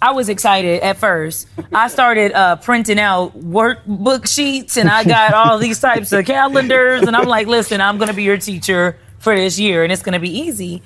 I 0.00 0.12
was 0.12 0.28
excited 0.28 0.82
at 0.82 0.98
first. 0.98 1.48
I 1.72 1.88
started 1.88 2.32
uh, 2.32 2.56
printing 2.56 2.98
out 2.98 3.38
workbook 3.38 4.26
sheets, 4.32 4.76
and 4.76 4.88
I 4.88 5.04
got 5.04 5.32
all 5.32 5.58
these 5.58 5.80
types 5.80 6.12
of 6.12 6.24
calendars. 6.26 7.02
And 7.02 7.16
I'm 7.16 7.26
like, 7.26 7.46
listen, 7.46 7.80
I'm 7.80 7.96
gonna 7.98 8.12
be 8.12 8.22
your 8.22 8.36
teacher 8.36 8.98
for 9.18 9.34
this 9.34 9.58
year, 9.58 9.84
and 9.84 9.92
it's 9.92 10.02
gonna 10.02 10.20
be 10.20 10.30
easy. 10.30 10.82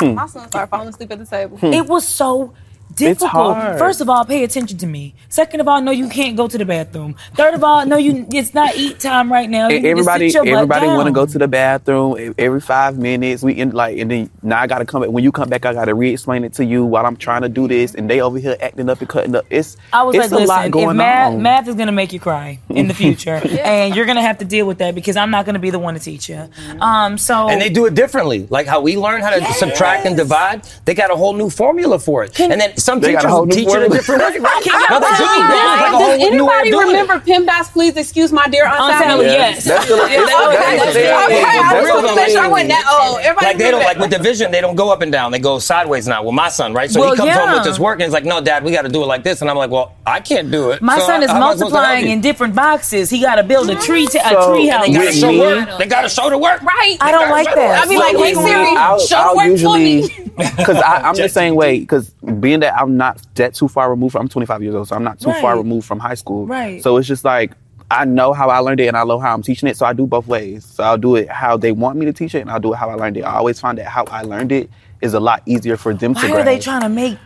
My 0.00 0.26
son 0.26 0.48
started 0.48 0.68
falling 0.70 0.88
asleep 0.88 1.10
at 1.12 1.18
the 1.18 1.26
table. 1.26 1.58
It 1.62 1.86
was 1.86 2.06
so 2.06 2.54
difficult. 2.94 3.56
hard. 3.56 3.78
First 3.78 4.00
of 4.00 4.08
all, 4.08 4.24
pay 4.24 4.44
attention 4.44 4.78
to 4.78 4.86
me. 4.86 5.14
Second 5.28 5.60
of 5.60 5.68
all, 5.68 5.80
no, 5.80 5.90
you 5.90 6.08
can't 6.08 6.36
go 6.36 6.48
to 6.48 6.58
the 6.58 6.64
bathroom. 6.64 7.14
Third 7.34 7.54
of 7.54 7.62
all, 7.64 7.84
no, 7.86 7.96
you 7.96 8.26
it's 8.32 8.54
not 8.54 8.74
eat 8.76 9.00
time 9.00 9.32
right 9.32 9.48
now. 9.48 9.68
You 9.68 9.76
And 9.76 9.82
need 9.84 9.88
to 9.88 9.90
everybody, 9.90 10.30
sit 10.30 10.44
your 10.44 10.56
everybody 10.56 10.86
want 10.86 11.06
to 11.06 11.12
go 11.12 11.26
to 11.26 11.38
the 11.38 11.48
bathroom 11.48 12.34
every 12.38 12.60
five 12.60 12.98
minutes. 12.98 13.42
We 13.42 13.56
end 13.56 13.74
like, 13.74 13.98
and 13.98 14.10
then 14.10 14.30
now 14.42 14.60
I 14.60 14.66
gotta 14.66 14.84
come 14.84 15.02
back. 15.02 15.10
When 15.10 15.24
you 15.24 15.32
come 15.32 15.48
back, 15.48 15.66
I 15.66 15.72
gotta 15.74 15.94
re-explain 15.94 16.44
it 16.44 16.52
to 16.54 16.64
you 16.64 16.84
while 16.84 17.06
I'm 17.06 17.16
trying 17.16 17.42
to 17.42 17.48
do 17.48 17.68
this, 17.68 17.94
and 17.94 18.08
they 18.08 18.20
over 18.20 18.38
here 18.38 18.56
acting 18.60 18.88
up 18.88 19.00
and 19.00 19.08
cutting 19.08 19.34
up. 19.34 19.44
It's 19.50 19.76
I 19.92 20.02
was 20.02 20.14
it's 20.16 20.30
like, 20.32 20.40
a 20.40 20.44
lot 20.44 20.58
listen, 20.58 20.70
going 20.70 20.90
if 20.90 20.96
math, 20.96 21.32
on. 21.34 21.42
math 21.42 21.68
is 21.68 21.74
gonna 21.74 21.92
make 21.92 22.12
you 22.12 22.20
cry 22.20 22.58
in 22.70 22.88
the 22.88 22.94
future, 22.94 23.34
and 23.62 23.94
you're 23.94 24.06
gonna 24.06 24.22
have 24.22 24.38
to 24.38 24.44
deal 24.44 24.66
with 24.66 24.78
that 24.78 24.94
because 24.94 25.16
I'm 25.16 25.30
not 25.30 25.46
gonna 25.46 25.58
be 25.58 25.70
the 25.70 25.78
one 25.78 25.94
to 25.94 26.00
teach 26.00 26.28
you. 26.28 26.48
Um, 26.80 27.18
so 27.18 27.48
And 27.48 27.60
they 27.60 27.68
do 27.70 27.86
it 27.86 27.94
differently. 27.94 28.46
Like 28.50 28.66
how 28.66 28.80
we 28.80 28.96
learn 28.96 29.20
how 29.20 29.30
to 29.30 29.44
subtract 29.54 30.06
and 30.06 30.16
divide, 30.16 30.62
they 30.84 30.94
got 30.94 31.10
a 31.10 31.16
whole 31.16 31.34
new 31.34 31.50
formula 31.50 31.98
for 31.98 32.24
it. 32.24 32.38
and 32.40 32.60
then 32.60 32.76
some 32.78 33.00
They 33.00 33.08
teachers 33.12 33.24
whole 33.24 33.46
teach 33.46 33.68
it 33.68 33.82
a 33.82 33.88
different 33.88 34.22
way. 34.22 34.38
Can 34.38 34.40
no, 34.40 34.40
they 34.40 34.66
do. 34.66 34.74
y'all 34.88 35.00
They 35.00 35.16
tell 35.16 35.34
me 35.36 35.42
have 35.42 35.80
like 35.80 35.88
a 35.88 35.92
Does 35.92 36.22
whole 36.22 36.30
new 36.30 36.44
way 36.46 36.54
of 36.54 36.60
anybody 36.62 36.70
doing 36.70 36.86
remember 36.88 37.14
it. 37.14 37.24
PEMDAS, 37.24 37.72
please 37.72 37.96
excuse 37.96 38.32
my 38.32 38.46
dear 38.48 38.66
Aunt 38.66 38.80
Aunt 38.80 38.98
Sally? 39.04 39.24
Sally, 39.26 39.26
yes. 39.26 39.64
That's 39.64 39.84
still 39.84 39.98
a- 40.00 40.08
Yeah, 40.10 40.14
it's 40.22 40.22
okay, 40.22 40.26
still- 40.32 40.50
that's- 40.50 40.72
it's 40.74 40.96
okay, 40.96 41.04
still- 41.04 41.16
I 41.16 41.20
just 41.28 41.84
They're 41.84 41.94
wanted 41.94 42.08
to 42.08 42.14
make 42.16 42.28
sure 42.30 42.40
I 42.42 42.48
wasn't 42.48 42.68
that 42.70 42.84
old. 43.00 43.18
Everybody 43.20 43.46
Like 43.46 43.58
they 43.58 43.70
don't 43.70 43.82
like 43.84 43.98
with 43.98 44.10
division, 44.10 44.50
they 44.50 44.60
don't 44.60 44.76
go 44.76 44.90
up 44.90 45.02
and 45.02 45.10
down. 45.12 45.32
They 45.32 45.38
go 45.38 45.58
sideways 45.58 46.06
now. 46.08 46.22
With 46.22 46.34
my 46.34 46.48
son, 46.48 46.72
right? 46.74 46.90
So 46.90 47.00
Well, 47.00 47.10
he 47.12 47.16
comes 47.16 47.32
home 47.32 47.52
with 47.52 47.64
his 47.66 47.78
work 47.80 47.94
and 48.00 48.02
he's 48.04 48.12
like, 48.12 48.24
"No, 48.24 48.40
Dad, 48.40 48.64
we 48.64 48.70
got 48.72 48.82
to 48.82 48.88
do 48.88 49.02
it 49.02 49.06
like 49.06 49.22
this." 49.24 49.40
And 49.40 49.50
I'm 49.50 49.56
like, 49.56 49.70
"Well, 49.70 49.92
I 50.06 50.20
can't 50.20 50.50
do 50.50 50.70
it." 50.70 50.82
my 50.82 50.98
So 50.98 51.06
son 51.06 51.22
is 51.22 51.30
I 51.30 51.34
supposed 51.34 51.60
multiplying 51.60 52.08
in 52.08 52.20
different 52.20 52.54
boxes. 52.54 53.10
He 53.10 53.20
got 53.20 53.36
to 53.36 53.42
build 53.42 53.70
a 53.70 53.74
tree, 53.76 54.06
t- 54.06 54.18
a 54.18 54.28
So- 54.30 54.52
tree 54.54 54.66
house. 54.68 54.86
They 54.86 54.92
got 54.92 55.00
to 55.00 55.06
With 55.06 55.14
show 55.18 55.32
me- 55.32 55.40
work. 55.40 55.78
They 55.78 55.86
got 55.86 56.02
to 56.02 56.08
show 56.08 56.30
the 56.30 56.38
work. 56.38 56.62
Right. 56.62 56.96
I 57.00 57.10
don't 57.10 57.30
like 57.30 57.52
that. 57.54 57.82
I'd 57.82 57.88
be 57.88 57.96
like, 57.98 58.16
hey 58.16 58.34
With 58.34 58.36
me, 58.38 58.50
Siri, 58.50 58.76
I'll, 58.76 58.98
show 59.00 59.16
I'll 59.16 59.36
work 59.36 59.44
for 59.46 59.50
usually 59.50 60.02
me. 60.02 60.30
because 60.56 60.82
I'm 60.84 61.14
the 61.14 61.28
same 61.28 61.54
way. 61.54 61.80
Because 61.80 62.10
being 62.40 62.60
that 62.60 62.67
I'm 62.74 62.96
not 62.96 63.22
that 63.34 63.54
too 63.54 63.68
far 63.68 63.90
removed, 63.90 64.12
from, 64.12 64.22
I'm 64.22 64.28
25 64.28 64.62
years 64.62 64.74
old, 64.74 64.88
so 64.88 64.96
I'm 64.96 65.04
not 65.04 65.20
too 65.20 65.32
far 65.34 65.56
removed 65.56 65.86
from 65.86 65.98
high 65.98 66.14
school. 66.14 66.46
Right. 66.46 66.82
So 66.82 66.96
it's 66.96 67.08
just 67.08 67.24
like 67.24 67.52
I 67.90 68.04
know 68.04 68.32
how 68.34 68.50
I 68.50 68.58
learned 68.58 68.80
it, 68.80 68.86
and 68.86 68.96
I 68.96 69.04
know 69.04 69.18
how 69.18 69.32
I'm 69.32 69.42
teaching 69.42 69.68
it. 69.68 69.76
So 69.76 69.86
I 69.86 69.92
do 69.92 70.06
both 70.06 70.26
ways. 70.26 70.64
So 70.64 70.84
I'll 70.84 70.98
do 70.98 71.16
it 71.16 71.28
how 71.28 71.56
they 71.56 71.72
want 71.72 71.98
me 71.98 72.06
to 72.06 72.12
teach 72.12 72.34
it, 72.34 72.40
and 72.40 72.50
I'll 72.50 72.60
do 72.60 72.72
it 72.74 72.76
how 72.76 72.90
I 72.90 72.94
learned 72.94 73.16
it. 73.16 73.22
I 73.22 73.34
always 73.34 73.58
find 73.58 73.78
that 73.78 73.86
how 73.86 74.04
I 74.04 74.22
learned 74.22 74.52
it 74.52 74.68
is 75.00 75.14
a 75.14 75.20
lot 75.20 75.42
easier 75.46 75.76
for 75.76 75.94
them 75.94 76.14
to 76.14 76.28
Why 76.28 76.40
are 76.40 76.44
they 76.44 76.58
trying 76.58 76.82
to 76.82 76.88
make 76.88 77.18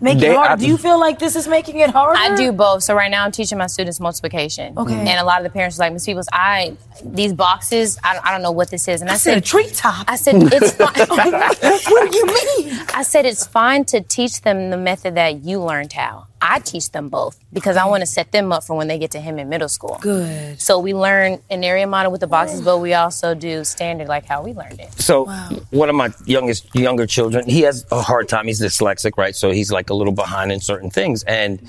make 0.00 0.18
They- 0.18 0.30
it 0.30 0.36
harder? 0.36 0.52
I- 0.52 0.56
do 0.56 0.66
you 0.66 0.76
feel 0.78 0.98
like 0.98 1.18
this 1.18 1.36
is 1.36 1.46
making 1.48 1.78
it 1.80 1.90
harder? 1.90 2.18
I 2.18 2.34
do 2.36 2.52
both. 2.52 2.82
So 2.82 2.94
right 2.94 3.10
now 3.10 3.24
I'm 3.24 3.32
teaching 3.32 3.58
my 3.58 3.66
students 3.66 4.00
multiplication. 4.00 4.76
Okay. 4.78 4.94
And 4.94 5.08
a 5.20 5.24
lot 5.24 5.38
of 5.38 5.44
the 5.44 5.50
parents 5.50 5.78
are 5.78 5.82
like, 5.82 5.92
Miss 5.92 6.06
Peoples, 6.06 6.28
I 6.32 6.76
these 7.04 7.32
boxes, 7.32 7.98
I 8.04 8.14
don't, 8.14 8.26
I 8.26 8.30
don't 8.32 8.42
know 8.42 8.50
what 8.52 8.70
this 8.70 8.86
is. 8.88 9.00
And 9.00 9.10
I, 9.10 9.14
I 9.14 9.16
said 9.16 9.38
a 9.38 9.40
treetop. 9.40 10.04
I 10.08 10.16
said 10.16 10.34
it's 10.52 10.72
fine. 10.76 11.32
what 11.32 12.12
do 12.12 12.18
you 12.18 12.26
mean? 12.26 12.80
I 12.94 13.02
said 13.02 13.24
it's 13.26 13.46
fine 13.46 13.84
to 13.86 14.00
teach 14.00 14.42
them 14.42 14.70
the 14.70 14.76
method 14.76 15.14
that 15.16 15.44
you 15.44 15.60
learned 15.62 15.92
how. 15.92 16.26
I 16.42 16.58
teach 16.60 16.90
them 16.92 17.08
both 17.08 17.38
because 17.52 17.76
I 17.76 17.84
want 17.86 18.00
to 18.00 18.06
set 18.06 18.32
them 18.32 18.50
up 18.52 18.64
for 18.64 18.74
when 18.76 18.88
they 18.88 18.98
get 18.98 19.10
to 19.12 19.20
him 19.20 19.38
in 19.38 19.48
middle 19.48 19.68
school. 19.68 19.98
Good. 20.00 20.60
So 20.60 20.78
we 20.78 20.94
learn 20.94 21.40
an 21.50 21.62
area 21.64 21.86
model 21.86 22.10
with 22.10 22.22
the 22.22 22.26
boxes, 22.26 22.62
but 22.62 22.78
we 22.78 22.94
also 22.94 23.34
do 23.34 23.62
standard 23.64 24.08
like 24.08 24.24
how 24.26 24.42
we 24.42 24.52
learned 24.52 24.80
it. 24.80 24.92
So 24.94 25.26
one 25.70 25.88
of 25.90 25.94
my 25.96 26.10
youngest 26.24 26.74
younger 26.74 27.06
children, 27.06 27.48
he 27.48 27.60
has 27.62 27.84
a 27.90 28.00
hard 28.00 28.28
time. 28.28 28.46
He's 28.46 28.60
dyslexic, 28.60 29.18
right? 29.18 29.36
So 29.36 29.50
he's 29.50 29.70
like 29.70 29.90
a 29.90 29.94
little 29.94 30.12
behind 30.14 30.50
in 30.52 30.60
certain 30.60 30.90
things, 30.90 31.22
and 31.24 31.60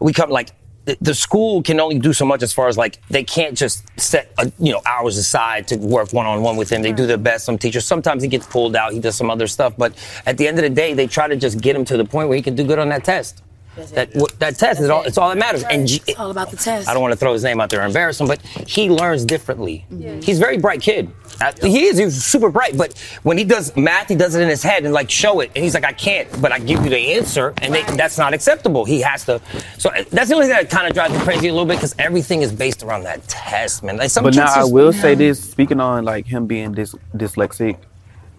we 0.00 0.12
come 0.12 0.30
like. 0.30 0.48
the- 0.84 0.96
The 1.00 1.14
school 1.14 1.62
can 1.62 1.80
only 1.80 1.98
do 1.98 2.12
so 2.14 2.24
much 2.24 2.42
as 2.42 2.52
far 2.58 2.66
as 2.68 2.76
like 2.78 2.94
they 3.10 3.22
can't 3.36 3.54
just 3.64 3.76
set 4.00 4.24
uh 4.38 4.46
you 4.58 4.72
know 4.72 4.80
hours 4.86 5.18
aside 5.18 5.68
to 5.68 5.76
work 5.76 6.08
one 6.14 6.24
on 6.26 6.40
one 6.42 6.56
with 6.56 6.70
him. 6.72 6.80
They 6.82 6.92
do 7.02 7.06
their 7.06 7.18
best. 7.30 7.44
Some 7.44 7.58
teachers 7.58 7.84
sometimes 7.84 8.22
he 8.22 8.28
gets 8.28 8.46
pulled 8.46 8.74
out. 8.74 8.92
He 8.96 9.00
does 9.00 9.14
some 9.16 9.28
other 9.34 9.46
stuff, 9.56 9.72
but 9.76 9.92
at 10.24 10.38
the 10.38 10.48
end 10.48 10.56
of 10.60 10.62
the 10.68 10.70
day, 10.82 10.90
they 10.94 11.06
try 11.06 11.26
to 11.28 11.36
just 11.36 11.60
get 11.60 11.76
him 11.76 11.84
to 11.90 11.96
the 11.98 12.06
point 12.14 12.28
where 12.28 12.36
he 12.36 12.42
can 12.48 12.54
do 12.60 12.64
good 12.64 12.78
on 12.78 12.88
that 12.88 13.04
test. 13.04 13.42
That 13.86 14.12
w- 14.12 14.26
that 14.38 14.56
test 14.58 14.80
is 14.80 14.88
all. 14.90 15.02
It's 15.04 15.16
all 15.18 15.28
that 15.28 15.38
matters. 15.38 15.62
And 15.64 15.86
G- 15.86 16.02
It's 16.06 16.18
all 16.18 16.30
about 16.30 16.50
the 16.50 16.56
test. 16.56 16.88
I 16.88 16.92
don't 16.94 17.02
want 17.02 17.12
to 17.12 17.18
throw 17.18 17.32
his 17.32 17.44
name 17.44 17.60
out 17.60 17.70
there 17.70 17.80
and 17.80 17.88
embarrass 17.88 18.20
him, 18.20 18.26
but 18.26 18.40
he 18.66 18.90
learns 18.90 19.24
differently. 19.24 19.86
He's 20.22 20.38
a 20.38 20.40
very 20.40 20.58
bright 20.58 20.80
kid. 20.82 21.10
Uh, 21.40 21.52
He 21.62 21.86
is. 21.86 21.98
He's 21.98 22.24
super 22.24 22.50
bright. 22.50 22.76
But 22.76 22.98
when 23.22 23.38
he 23.38 23.44
does 23.44 23.74
math, 23.76 24.08
he 24.08 24.14
does 24.16 24.34
it 24.34 24.42
in 24.42 24.48
his 24.48 24.62
head 24.62 24.84
and 24.84 24.92
like 24.92 25.10
show 25.10 25.40
it. 25.40 25.50
And 25.54 25.62
he's 25.64 25.74
like, 25.74 25.84
I 25.84 25.92
can't, 25.92 26.28
but 26.42 26.52
I 26.52 26.58
give 26.58 26.82
you 26.84 26.90
the 26.90 26.98
answer, 27.14 27.54
and 27.62 27.72
they, 27.74 27.82
that's 27.96 28.18
not 28.18 28.34
acceptable. 28.34 28.84
He 28.84 29.00
has 29.00 29.24
to. 29.26 29.40
So 29.78 29.90
uh, 29.90 30.04
that's 30.10 30.28
the 30.28 30.34
only 30.34 30.46
thing 30.46 30.56
that 30.56 30.70
kind 30.70 30.86
of 30.86 30.92
drives 30.94 31.14
me 31.14 31.20
crazy 31.20 31.48
a 31.48 31.52
little 31.52 31.66
bit 31.66 31.76
because 31.76 31.94
everything 31.98 32.42
is 32.42 32.52
based 32.52 32.82
around 32.82 33.04
that 33.04 33.26
test, 33.28 33.82
man. 33.82 33.96
Like 33.96 34.10
some 34.10 34.24
but 34.24 34.34
now 34.34 34.50
I 34.52 34.56
just- 34.60 34.72
will 34.72 34.92
say 34.92 35.14
this, 35.14 35.38
speaking 35.50 35.80
on 35.80 36.04
like 36.04 36.26
him 36.26 36.46
being 36.46 36.74
dys- 36.74 36.98
dyslexic, 37.16 37.76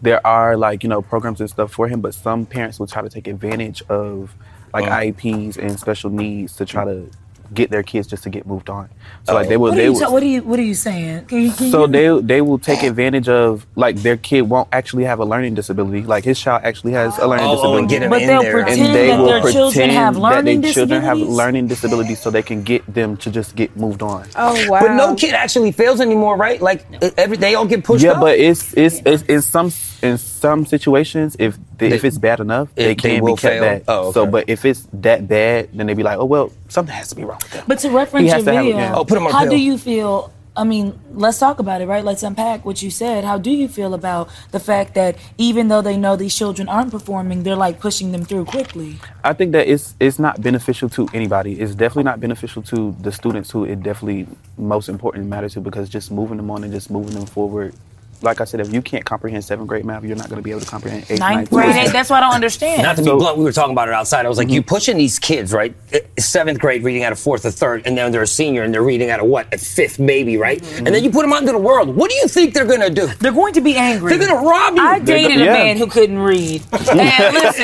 there 0.01 0.25
are 0.25 0.55
like 0.57 0.83
you 0.83 0.89
know 0.89 1.01
programs 1.01 1.41
and 1.41 1.49
stuff 1.49 1.71
for 1.71 1.87
him, 1.87 2.01
but 2.01 2.13
some 2.13 2.45
parents 2.45 2.79
will 2.79 2.87
try 2.87 3.01
to 3.01 3.09
take 3.09 3.27
advantage 3.27 3.81
of 3.89 4.33
like 4.73 4.85
Oh. 4.85 4.89
IEPs 4.89 5.57
and 5.57 5.79
special 5.79 6.09
needs 6.09 6.55
to 6.57 6.65
try 6.65 6.85
to 6.85 7.09
get 7.51 7.71
their 7.71 7.81
kids 7.81 8.05
just 8.05 8.21
to 8.21 8.29
get 8.29 8.45
moved 8.45 8.69
on. 8.69 8.87
So 9.23 9.33
like 9.33 9.47
they 9.49 9.55
oh. 9.55 9.59
will 9.59 9.69
What 9.71 9.73
are 9.73 9.77
they 9.77 9.83
you? 9.85 9.93
will, 9.93 9.99
ta- 9.99 10.11
what 10.11 10.21
are 10.21 10.25
you? 10.27 10.43
What 10.43 10.59
are 10.59 10.63
you 10.63 10.75
saying? 10.75 11.25
Can 11.25 11.41
you, 11.41 11.51
can 11.51 11.71
so 11.71 11.85
you, 11.87 11.91
they 12.21 12.21
they 12.35 12.41
will 12.41 12.59
take 12.59 12.83
advantage 12.83 13.27
of 13.27 13.65
like 13.75 13.95
their 14.03 14.17
kid 14.17 14.43
won't 14.43 14.67
actually 14.71 15.05
have 15.05 15.17
a 15.17 15.25
learning 15.25 15.55
disability. 15.55 16.03
Like 16.03 16.23
his 16.23 16.39
child 16.39 16.61
actually 16.63 16.91
has 16.93 17.17
a 17.17 17.25
learning 17.25 17.45
Oh, 17.47 17.49
oh, 17.49 17.55
disability. 17.55 17.79
and 17.81 17.89
get 17.89 18.01
him 18.03 18.09
But 18.11 18.21
in 18.21 18.27
they'll 18.27 18.41
there. 18.43 18.51
pretend 18.53 18.81
and 18.81 18.95
they 18.95 19.07
that 19.07 19.17
will 19.17 19.25
their 19.25 19.41
children 19.41 19.71
pretend 19.71 19.91
have 19.93 20.13
that 20.13 20.19
learning 20.19 20.61
their 20.61 20.73
children 20.73 21.01
have 21.01 21.17
disabilities? 21.17 21.37
learning 21.37 21.67
disabilities 21.67 22.19
so 22.21 22.29
they 22.29 22.43
can 22.43 22.61
get 22.61 22.85
them 22.93 23.17
to 23.17 23.31
just 23.31 23.55
get 23.55 23.75
moved 23.75 24.03
on. 24.03 24.27
Oh 24.35 24.69
wow. 24.69 24.81
But 24.81 24.93
no 24.93 25.15
kid 25.15 25.33
actually 25.33 25.71
fails 25.71 26.01
anymore, 26.01 26.37
right? 26.37 26.61
Like 26.61 26.85
every 27.17 27.37
they 27.37 27.55
all 27.55 27.65
get 27.65 27.83
pushed 27.83 28.03
yeah, 28.05 28.11
up. 28.11 28.21
but 28.21 28.37
it's 28.37 28.77
it's 28.77 29.01
it's 29.07 29.23
in 29.23 29.41
some 29.41 29.71
in 30.03 30.19
some 30.19 30.67
situations 30.67 31.35
if 31.39 31.57
they, 31.79 31.91
if 31.91 32.03
it's 32.05 32.17
bad 32.17 32.39
enough, 32.39 32.67
they 32.75 32.91
It- 32.91 33.01
they 33.01 33.15
can 33.15 33.23
will 33.23 33.35
be 33.35 33.41
kept 33.41 33.53
fail? 33.53 33.61
back. 33.63 33.83
Oh, 33.87 34.11
So, 34.11 34.25
but 34.25 34.45
if 34.47 34.63
it's 34.65 34.87
that 34.93 35.27
bad, 35.27 35.69
then 35.73 35.87
they'd 35.87 35.97
be 35.97 36.03
like, 36.03 36.17
oh 36.19 36.25
well, 36.25 36.51
something 36.67 36.93
has 36.93 37.09
to 37.09 37.15
be 37.15 37.23
wrong 37.23 37.39
with 37.41 37.51
them. 37.51 37.63
But 37.67 37.79
to 37.79 37.89
reference 37.89 38.25
your 38.27 38.35
has 38.35 38.43
to 38.45 38.53
have- 38.53 38.63
video, 38.65 38.77
yeah. 38.79 38.93
Oh, 38.95 39.03
put 39.05 39.17
him 39.17 39.25
on 39.27 39.31
how 39.33 39.41
pill. 39.41 39.51
do 39.51 39.57
you 39.57 39.77
feel? 39.77 40.31
I 40.57 40.65
mean, 40.65 40.99
let's 41.13 41.39
talk 41.39 41.59
about 41.59 41.79
it, 41.81 41.87
right? 41.87 42.03
Let's 42.03 42.21
unpack 42.21 42.65
what 42.65 42.81
you 42.81 42.89
said. 42.91 43.23
How 43.23 43.37
do 43.37 43.49
you 43.49 43.69
feel 43.69 43.93
about 43.93 44.27
the 44.51 44.59
fact 44.59 44.93
that 44.95 45.15
even 45.37 45.69
though 45.69 45.81
they 45.81 45.95
know 45.95 46.17
these 46.17 46.35
children 46.35 46.67
aren't 46.67 46.91
performing, 46.91 47.43
they're 47.43 47.55
like 47.55 47.79
pushing 47.79 48.11
them 48.11 48.25
through 48.25 48.43
quickly? 48.45 48.97
I 49.23 49.31
think 49.31 49.53
that 49.53 49.67
it's 49.69 49.95
it's 50.01 50.19
not 50.19 50.41
beneficial 50.41 50.89
to 50.89 51.07
anybody. 51.13 51.53
It's 51.61 51.75
definitely 51.75 52.03
not 52.11 52.19
beneficial 52.19 52.61
to 52.63 52.93
the 52.99 53.11
students 53.11 53.51
who 53.51 53.63
it 53.63 53.81
definitely 53.83 54.27
most 54.57 54.89
important 54.89 55.27
matters 55.27 55.53
to 55.53 55.61
because 55.61 55.87
just 55.87 56.11
moving 56.11 56.35
them 56.37 56.51
on 56.51 56.65
and 56.65 56.73
just 56.73 56.89
moving 56.91 57.13
them 57.13 57.25
forward. 57.27 57.73
Like 58.21 58.41
I 58.41 58.43
said, 58.43 58.59
if 58.59 58.73
you 58.73 58.81
can't 58.81 59.05
comprehend 59.05 59.43
seventh 59.45 59.67
grade 59.69 59.85
math, 59.85 60.03
you're 60.03 60.15
not 60.15 60.27
going 60.29 60.37
to 60.39 60.43
be 60.43 60.51
able 60.51 60.59
to 60.61 60.67
comprehend 60.67 61.03
eighth, 61.09 61.19
Ninth 61.19 61.35
ninth, 61.37 61.49
grade, 61.49 61.65
tenth. 61.71 61.77
eighth, 61.87 61.93
that's 61.93 62.09
what 62.09 62.17
I 62.17 62.25
don't 62.25 62.35
understand. 62.35 62.81
Not 62.83 62.95
to 62.97 63.01
be 63.01 63.07
So- 63.07 63.17
blunt, 63.17 63.37
we 63.37 63.43
were 63.45 63.51
talking 63.53 63.71
about 63.71 63.87
it 63.87 63.93
outside. 63.93 64.25
I 64.25 64.29
was 64.29 64.37
like, 64.37 64.49
you 64.49 64.61
pushing 64.61 64.97
these 64.97 65.19
kids, 65.19 65.53
right? 65.53 65.73
Uh, 65.93 65.99
Seventh 66.19 66.59
grade 66.59 66.83
reading 66.83 67.03
out 67.03 67.11
of 67.13 67.19
fourth 67.19 67.45
or 67.45 67.51
third, 67.51 67.83
and 67.85 67.97
then 67.97 68.11
they're 68.11 68.21
a 68.23 68.27
senior 68.27 68.63
and 68.63 68.73
they're 68.73 68.83
reading 68.83 69.09
out 69.09 69.19
of 69.21 69.27
what? 69.27 69.53
A 69.53 69.57
fifth, 69.57 69.99
maybe, 69.99 70.35
right? 70.37 70.61
And 70.79 70.87
then 70.87 71.03
you 71.03 71.09
put 71.11 71.21
them 71.21 71.31
out 71.33 71.39
into 71.41 71.53
the 71.53 71.57
world. 71.57 71.95
What 71.95 72.09
do 72.09 72.15
you 72.17 72.27
think 72.27 72.53
they're 72.53 72.65
gonna 72.65 72.89
do? 72.89 73.07
They're 73.19 73.31
going 73.31 73.53
to 73.53 73.61
be 73.61 73.75
angry. 73.77 74.15
They're 74.17 74.27
gonna 74.27 74.45
rob 74.45 74.75
you. 74.75 74.81
I 74.81 74.99
dated 74.99 75.39
a 75.41 75.45
yeah. 75.45 75.53
man 75.53 75.77
who 75.77 75.87
couldn't 75.87 76.19
read. 76.19 76.61
And 76.89 77.33
listen, 77.35 77.63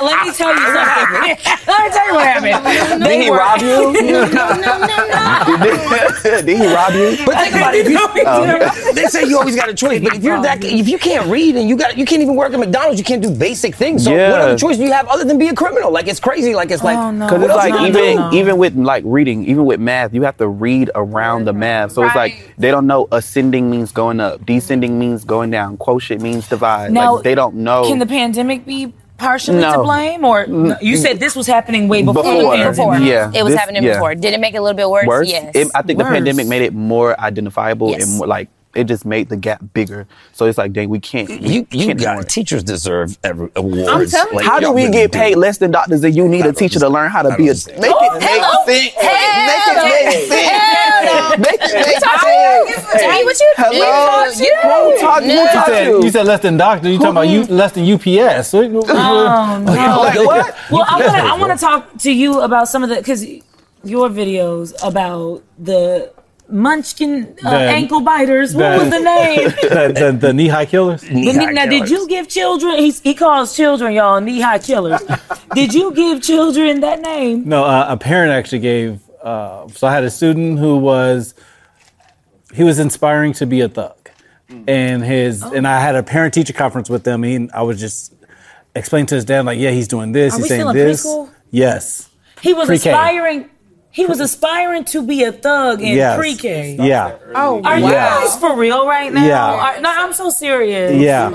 let 0.00 0.26
me 0.26 0.32
tell 0.32 0.52
you 0.54 0.66
something. 0.74 1.36
let 1.68 1.84
me 1.84 1.90
tell 1.90 2.06
you 2.08 2.14
what 2.14 2.26
happened. 2.26 3.00
Did 3.02 3.08
They 3.08 3.22
he 3.24 3.30
were- 3.30 3.36
rob 3.38 3.60
you? 3.60 3.92
No, 4.32 4.52
no, 4.54 4.78
no, 4.78 4.96
no. 5.08 6.42
Did 6.42 6.48
he 6.48 6.66
rob 6.74 6.92
you? 6.94 7.16
But 7.24 7.36
think 7.38 7.54
about 7.54 7.74
it. 7.74 7.86
If 7.86 8.86
you, 8.86 8.92
they 8.94 9.04
say 9.06 9.24
you 9.26 9.38
always 9.38 9.56
got 9.56 9.68
a 9.68 9.74
choice, 9.74 9.91
but 10.00 10.14
if 10.16 10.22
you're 10.22 10.40
that, 10.42 10.62
if 10.64 10.88
you 10.88 10.98
can't 10.98 11.26
read 11.28 11.56
and 11.56 11.68
you 11.68 11.76
got, 11.76 11.96
you 11.98 12.04
can't 12.04 12.22
even 12.22 12.36
work 12.36 12.52
at 12.52 12.58
McDonald's, 12.58 12.98
you 12.98 13.04
can't 13.04 13.22
do 13.22 13.30
basic 13.30 13.74
things. 13.74 14.04
So 14.04 14.10
what 14.12 14.20
other 14.40 14.58
choice 14.58 14.76
do 14.76 14.84
you 14.84 14.92
have 14.92 15.06
other 15.08 15.24
than 15.24 15.38
be 15.38 15.48
a 15.48 15.54
criminal? 15.54 15.90
Like 15.90 16.06
it's 16.08 16.20
crazy. 16.20 16.54
Like 16.54 16.70
it's 16.70 16.82
like 16.82 16.96
Oh, 16.96 17.10
no. 17.10 17.26
Because 17.26 17.42
it's 17.44 17.54
like 17.54 17.72
you 17.72 17.78
gonna 17.78 17.88
even 17.88 18.30
do? 18.30 18.36
even 18.38 18.58
with 18.58 18.76
like 18.76 19.04
reading, 19.06 19.44
even 19.46 19.64
with 19.64 19.80
math, 19.80 20.14
you 20.14 20.22
have 20.22 20.36
to 20.38 20.48
read 20.48 20.90
around 20.94 21.44
the 21.46 21.52
math. 21.52 21.92
So 21.92 22.02
it's 22.04 22.14
like 22.16 22.54
they 22.58 22.70
don't 22.70 22.86
know 22.86 23.08
ascending 23.12 23.70
means 23.70 23.92
going 23.92 24.20
up, 24.20 24.44
descending 24.46 24.98
means 24.98 25.24
going 25.24 25.50
down, 25.50 25.76
quotient 25.76 26.22
means 26.22 26.48
divide. 26.48 26.92
Now, 26.92 27.14
like 27.16 27.24
they 27.24 27.34
don't 27.34 27.56
know. 27.56 27.84
Can 27.86 27.98
the 27.98 28.06
pandemic 28.06 28.64
be 28.66 28.92
partially 29.18 29.60
to 29.60 29.78
blame, 29.82 30.24
or 30.24 30.46
no, 30.48 30.76
you 30.80 30.96
said 30.96 31.20
this 31.20 31.36
was 31.36 31.46
happening 31.46 31.86
way 31.86 32.02
before? 32.02 32.24
Before. 32.24 32.42
the 32.42 32.48
pandemic? 32.48 32.76
Before. 32.76 32.96
Yeah, 32.98 33.30
It 33.32 33.44
was 33.44 33.52
this- 33.52 33.60
happening 33.60 33.84
yeah. 33.84 33.92
before. 33.94 34.14
Did 34.16 34.34
it 34.34 34.40
make 34.40 34.54
it 34.54 34.58
a 34.58 34.62
little 34.62 34.76
bit 34.76 34.88
worse? 34.90 35.06
worse. 35.06 35.28
Yes. 35.30 35.52
It- 35.54 35.68
I 35.74 35.82
think 35.82 35.98
Worse. 36.00 36.08
the 36.08 36.14
pandemic 36.14 36.46
made 36.48 36.62
it 36.62 36.74
more 36.74 37.18
identifiable 37.20 37.90
Yes. 37.90 38.02
and 38.08 38.18
more 38.18 38.26
like 38.26 38.48
it 38.74 38.84
just 38.84 39.04
made 39.04 39.28
the 39.28 39.36
gap 39.36 39.62
bigger. 39.74 40.06
So 40.32 40.46
it's 40.46 40.56
like, 40.58 40.72
dang, 40.72 40.88
we 40.88 40.98
can't. 41.00 41.28
we 41.28 41.36
You 41.36 41.66
you 41.70 41.86
can't 41.86 42.00
got 42.00 42.20
it. 42.20 42.28
teachers 42.28 42.62
deserve 42.64 43.18
every 43.22 43.50
awards. 43.56 43.88
I'm 43.88 44.06
telling 44.06 44.34
Like, 44.36 44.44
How 44.46 44.60
do 44.60 44.72
we 44.72 44.82
really 44.86 44.92
get 44.92 45.12
paid 45.12 45.36
less 45.36 45.58
than 45.58 45.70
doctors 45.70 46.02
and 46.04 46.14
you 46.14 46.28
need 46.28 46.46
a 46.46 46.52
teacher 46.52 46.78
to 46.80 46.88
learn 46.88 47.10
how 47.10 47.22
to 47.22 47.36
be 47.36 47.48
a 47.48 47.52
make 47.54 47.66
it 47.68 47.74
oh, 47.94 48.18
make 48.18 48.30
Hello. 48.30 48.64
sense? 48.66 48.96
Make 48.96 49.62
it 49.68 49.84
make 49.84 50.28
sense. 50.28 51.38
Make 51.38 51.60
it 51.60 51.74
make 51.74 51.98
sense. 52.00 52.02
Tell 53.02 53.10
me 53.12 53.24
what 53.24 53.40
you 53.40 53.52
Hello. 53.56 54.24
You- 54.32 54.56
Who 54.62 55.00
taught 55.00 55.22
you? 55.24 55.30
Who 55.32 55.36
You 55.42 55.48
said, 55.66 55.86
you? 55.86 56.04
you 56.04 56.10
said 56.10 56.26
less 56.26 56.40
than 56.40 56.56
doctor. 56.56 56.88
You 56.88 56.98
talking 56.98 57.10
about 57.10 57.28
you 57.28 57.44
less 57.44 57.72
than 57.72 57.84
UPS? 57.90 58.54
Oh, 58.54 58.62
no. 58.68 59.64
Like 59.66 60.16
what? 60.26 60.56
Well, 60.70 60.84
I 60.88 60.98
want 61.00 61.16
to 61.16 61.22
I 61.22 61.36
want 61.38 61.58
to 61.58 61.64
talk 61.66 61.98
to 61.98 62.12
you 62.12 62.40
about 62.40 62.68
some 62.68 62.82
of 62.82 62.88
the 62.88 62.96
because 62.96 63.24
your 63.84 64.08
videos 64.08 64.72
about 64.86 65.42
the 65.58 66.12
Munchkin 66.48 67.36
uh, 67.44 67.50
The- 67.50 67.56
ankle 67.56 68.00
biters. 68.00 68.54
What 68.54 68.78
was 68.80 68.90
the 68.90 68.98
name? 69.00 69.48
the, 69.62 69.92
the, 70.12 70.18
the 70.26 70.32
knee 70.34 70.48
high 70.48 70.66
killers. 70.66 71.00
The 71.02 71.14
knee- 71.14 71.32
now, 71.52 71.66
did 71.66 71.88
you 71.88 72.06
give 72.08 72.28
children? 72.28 72.76
He's, 72.78 73.00
he 73.00 73.14
calls 73.14 73.56
children 73.56 73.92
y'all 73.92 74.20
knee 74.20 74.40
high 74.40 74.58
killers. 74.58 75.00
did 75.54 75.72
you 75.72 75.92
give 75.94 76.22
children 76.22 76.80
that 76.80 77.00
name? 77.00 77.48
No, 77.48 77.64
uh, 77.64 77.86
a 77.88 77.96
parent 77.96 78.32
actually 78.32 78.58
gave. 78.60 79.00
Uh, 79.22 79.68
so 79.68 79.86
I 79.86 79.92
had 79.92 80.04
a 80.04 80.10
student 80.10 80.58
who 80.58 80.76
was 80.76 81.34
he 82.52 82.64
was 82.64 82.78
inspiring 82.78 83.32
to 83.34 83.46
be 83.46 83.60
a 83.60 83.68
thug, 83.68 83.96
and 84.66 85.02
his 85.04 85.42
and 85.42 85.66
I 85.66 85.80
had 85.80 85.94
a 85.94 86.02
parent 86.02 86.34
teacher 86.34 86.52
conference 86.52 86.90
with 86.90 87.04
them. 87.04 87.22
And 87.24 87.50
I 87.52 87.62
was 87.62 87.78
just 87.80 88.12
explaining 88.74 89.06
to 89.06 89.14
his 89.14 89.24
dad 89.24 89.44
like, 89.44 89.58
yeah, 89.58 89.70
he's 89.70 89.86
doing 89.88 90.12
this, 90.12 90.34
Are 90.34 90.36
he's 90.38 90.42
we 90.42 90.48
saying 90.48 90.60
still 90.62 90.70
in 90.70 90.76
this. 90.76 91.06
preschool? 91.06 91.30
Yes. 91.50 92.08
He 92.40 92.52
was 92.52 92.66
Pre-K. 92.66 92.90
aspiring. 92.90 93.48
He 93.94 94.06
was 94.06 94.20
aspiring 94.20 94.84
to 94.86 95.02
be 95.06 95.22
a 95.24 95.32
thug 95.32 95.82
in 95.82 95.96
Yes. 95.96 96.16
pre-K. 96.18 96.78
Yeah. 96.80 97.16
Oh, 97.34 97.60
Are 97.62 97.78
you 97.78 97.90
guys 97.90 98.36
for 98.38 98.56
real 98.56 98.86
right 98.86 99.12
now? 99.12 99.26
Yeah. 99.26 99.44
Are- 99.52 99.80
no, 99.82 99.90
I'm 99.92 100.14
so 100.14 100.30
serious. 100.30 100.96
Yeah. 100.96 101.28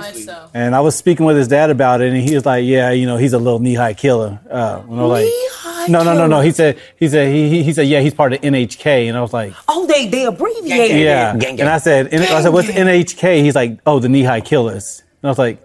And 0.55 0.73
I 0.75 0.79
was 0.81 0.95
speaking 0.95 1.25
with 1.27 1.37
his 1.37 1.47
dad 1.47 1.69
about 1.69 2.01
it, 2.01 2.11
and 2.11 2.17
he 2.27 2.33
was 2.33 2.47
like, 2.47 2.65
"Yeah, 2.65 2.89
you 2.91 3.05
know, 3.05 3.15
he's 3.17 3.33
a 3.33 3.37
little 3.37 3.59
knee-high 3.59 3.93
killer." 3.93 4.39
Uh, 4.49 4.81
and 4.89 4.99
I 4.99 5.03
was 5.03 5.11
like, 5.11 5.25
Knee-high 5.25 5.87
no, 5.87 6.03
no, 6.03 6.15
no, 6.15 6.25
no. 6.25 6.41
He 6.41 6.51
said, 6.51 6.79
he 6.97 7.07
said, 7.07 7.31
he, 7.31 7.47
he, 7.47 7.63
he 7.63 7.73
said, 7.73 7.87
yeah, 7.87 8.01
he's 8.01 8.13
part 8.15 8.33
of 8.33 8.41
NHK, 8.41 9.07
and 9.07 9.15
I 9.15 9.21
was 9.21 9.33
like, 9.33 9.53
Oh, 9.67 9.85
they 9.85 10.07
they 10.07 10.25
abbreviated. 10.25 10.97
yeah. 10.99 11.35
it. 11.35 11.39
gang, 11.39 11.55
gang. 11.57 11.61
And 11.61 11.69
I 11.69 11.77
said, 11.77 12.07
and 12.11 12.23
I 12.23 12.41
said, 12.41 12.51
what's 12.53 12.67
NHK? 12.69 13.43
He's 13.43 13.55
like, 13.55 13.79
oh, 13.85 13.99
the 13.99 14.09
knee-high 14.09 14.41
killers. 14.41 15.03
And 15.21 15.27
I 15.27 15.31
was 15.31 15.37
like, 15.37 15.59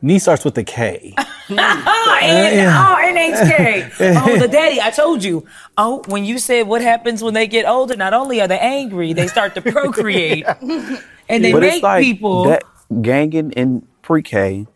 knee 0.00 0.18
starts 0.20 0.44
with 0.44 0.54
the 0.54 0.64
K. 0.64 1.14
Ah, 1.50 2.18
N- 2.22 2.68
oh, 2.68 2.96
NHK. 3.02 3.92
oh, 4.26 4.38
the 4.38 4.48
daddy. 4.48 4.80
I 4.80 4.90
told 4.90 5.22
you. 5.22 5.46
Oh, 5.78 6.02
when 6.06 6.24
you 6.24 6.38
said 6.38 6.66
what 6.66 6.82
happens 6.82 7.22
when 7.22 7.34
they 7.34 7.46
get 7.46 7.66
older, 7.66 7.96
not 7.96 8.12
only 8.14 8.40
are 8.40 8.48
they 8.48 8.58
angry, 8.58 9.12
they 9.12 9.26
start 9.28 9.54
to 9.54 9.62
procreate, 9.62 10.44
and 11.28 11.44
they 11.44 11.52
but 11.52 11.60
make 11.60 11.74
it's 11.74 11.82
like 11.82 12.02
people. 12.02 12.44
that 12.44 12.64
ganging 13.02 13.52
in 13.52 13.86
pre-K, 14.02 14.66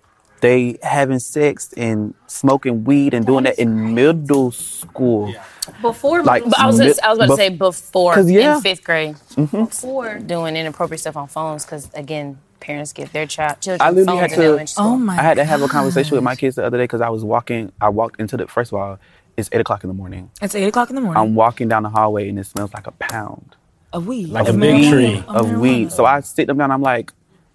they 0.41 0.79
having 0.83 1.19
sex 1.19 1.73
and 1.77 2.15
smoking 2.27 2.85
weed 2.85 3.15
and 3.15 3.27
doing 3.27 3.45
that 3.45 3.59
in 3.59 3.95
middle 3.95 4.51
school. 4.51 5.35
Before 5.83 6.23
Like, 6.25 6.45
But 6.45 6.59
I 6.59 6.67
was, 6.67 6.79
just, 6.79 7.01
I 7.03 7.11
was 7.11 7.19
about 7.19 7.29
to 7.29 7.37
say 7.37 7.49
before, 7.51 8.19
yeah. 8.21 8.57
in 8.57 8.61
fifth 8.63 8.83
grade, 8.83 9.15
before 9.37 10.19
doing 10.19 10.57
inappropriate 10.57 11.01
stuff 11.01 11.17
on 11.17 11.29
phones 11.29 11.65
because 11.65 11.89
again, 11.95 12.39
parents 12.61 12.93
give 12.93 13.13
their 13.13 13.27
child 13.27 13.61
children 13.61 13.81
I 13.87 13.91
literally 13.91 14.21
phones 14.21 14.21
had 14.21 14.31
in 14.33 14.39
to. 14.39 14.45
elementary 14.45 14.67
school. 14.69 14.85
Oh 14.87 14.97
my 14.97 15.15
I 15.19 15.23
had 15.23 15.35
to 15.35 15.45
have 15.45 15.63
a 15.63 15.69
conversation 15.69 16.15
with 16.15 16.25
my 16.25 16.37
kids 16.37 16.57
the 16.57 16.65
other 16.65 16.79
day 16.79 16.85
because 16.85 17.01
I 17.01 17.09
was 17.09 17.25
walking. 17.25 17.73
I 17.81 17.89
walked 17.89 18.21
into 18.21 18.37
the. 18.37 18.47
First 18.47 18.73
of 18.73 18.79
all, 18.79 18.99
it's 19.37 19.49
eight 19.53 19.61
o'clock 19.61 19.83
in 19.85 19.89
the 19.89 19.95
morning. 19.95 20.31
It's 20.43 20.55
eight 20.55 20.67
o'clock 20.69 20.91
in 20.91 20.97
the 20.97 21.03
morning. 21.03 21.21
I'm 21.23 21.35
walking 21.35 21.69
down 21.69 21.83
the 21.83 21.91
hallway 21.91 22.29
and 22.29 22.39
it 22.39 22.45
smells 22.45 22.73
like 22.75 22.87
a 22.87 22.93
pound 22.93 23.57
a 23.93 24.01
weed. 24.01 24.29
Like 24.29 24.49
of 24.49 24.57
a 24.57 24.59
big 24.59 24.89
tree. 24.91 25.25
Of 25.29 25.51
of 25.53 25.59
weed. 25.59 25.93
So 25.93 26.05
I 26.05 26.21
sit 26.21 26.47
them 26.47 26.59
down. 26.59 26.71
I'm 26.71 26.83
like, 26.83 27.13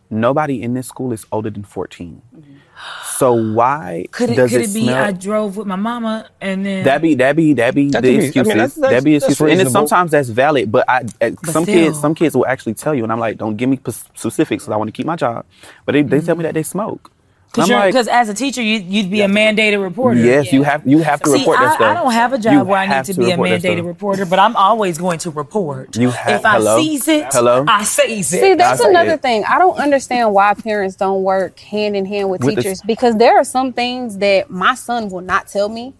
nobody 0.09 0.61
in 0.61 0.73
this 0.73 0.87
school 0.87 1.13
is 1.13 1.25
older 1.31 1.49
than 1.49 1.63
14. 1.63 2.21
Mm-hmm. 2.35 2.53
So 3.17 3.33
why 3.33 4.05
Could 4.11 4.29
it 4.31 4.35
does 4.35 4.51
could 4.51 4.61
it, 4.61 4.69
it 4.69 4.73
be 4.73 4.83
smell? 4.83 5.03
I 5.05 5.11
drove 5.11 5.57
with 5.57 5.67
my 5.67 5.75
mama 5.75 6.27
and 6.41 6.65
then 6.65 6.83
That 6.85 7.01
be 7.01 7.15
that 7.15 7.35
be 7.35 7.53
that 7.53 7.73
be 7.73 7.89
That 7.89 8.03
the 8.03 8.17
could 8.17 8.17
be- 8.17 8.17
I 8.17 8.19
mean, 8.19 8.27
excuses. 8.27 8.47
that's- 8.47 8.73
that's- 8.75 8.93
that 8.93 9.03
be 9.03 9.13
that's 9.13 9.25
excuses, 9.31 9.51
and 9.51 9.59
then 9.59 9.69
sometimes 9.71 10.11
that's 10.11 10.29
valid. 10.29 10.71
But 10.71 10.85
I, 10.89 11.03
uh, 11.21 11.31
some 11.45 11.63
still. 11.63 11.65
kids, 11.65 11.99
some 11.99 12.13
kids 12.15 12.35
will 12.35 12.45
actually 12.47 12.73
tell 12.73 12.93
you, 12.93 13.03
and 13.03 13.11
I'm 13.11 13.19
like, 13.19 13.37
don't 13.37 13.55
give 13.55 13.69
me 13.69 13.77
p- 13.77 13.91
specifics 13.91 14.63
because 14.65 14.73
I 14.73 14.77
want 14.77 14.87
to 14.89 14.91
keep 14.91 15.05
my 15.05 15.15
job. 15.15 15.45
But 15.85 15.93
they, 15.93 16.01
they 16.01 16.19
tell 16.21 16.35
me 16.35 16.43
that 16.43 16.53
they 16.53 16.63
smoke. 16.63 17.11
And 17.57 17.71
I'm 17.71 17.79
like, 17.79 17.93
because 17.93 18.07
as 18.07 18.29
a 18.29 18.33
teacher 18.33 18.61
you 18.61 18.79
you'd 18.79 19.09
be 19.09 19.21
a 19.21 19.27
mandated 19.27 19.81
reporter. 19.81 20.19
yes, 20.19 20.51
you 20.51 20.63
have 20.63 20.85
you 20.87 20.99
have 20.99 21.21
to 21.21 21.29
See, 21.29 21.39
report 21.39 21.59
I, 21.59 21.65
that 21.65 21.75
stuff. 21.75 21.91
I 21.91 21.93
don't 21.93 22.11
have 22.11 22.33
a 22.33 22.37
job 22.37 22.53
You 22.53 22.63
where 22.63 22.77
I 22.77 22.85
need 22.85 22.93
have 22.93 23.05
to, 23.07 23.13
be 23.13 23.31
a 23.31 23.37
mandated 23.37 23.85
reporter, 23.85 24.25
but 24.25 24.39
I'm 24.39 24.55
always 24.55 24.97
going 24.97 25.19
to 25.19 25.31
report. 25.31 25.95
You 25.97 26.09
have- 26.09 26.39
if 26.41 26.45
I 26.45 26.53
hello? 26.53 26.79
seize 26.81 27.07
it, 27.07 27.27
Hello? 27.31 27.65
I 27.67 27.83
seize 27.83 28.33
it. 28.33 28.41
See, 28.41 28.53
that's 28.55 28.81
another 28.81 29.13
it. 29.13 29.21
thing. 29.21 29.43
I 29.45 29.57
don't 29.57 29.77
understand 29.77 30.33
why 30.33 30.53
parents 30.53 30.95
don't 30.95 31.23
work 31.23 31.59
hand 31.59 31.95
in 31.95 32.05
hand 32.05 32.29
with, 32.29 32.43
With 32.43 32.55
the- 32.55 32.61
teachers 32.63 32.81
because 32.81 33.15
there 33.17 33.37
are 33.37 33.43
some 33.43 33.73
things 33.73 34.17
that 34.19 34.49
my 34.49 34.75
son 34.75 35.09
will 35.09 35.21
not 35.21 35.47
tell 35.47 35.69
me, 35.69 35.93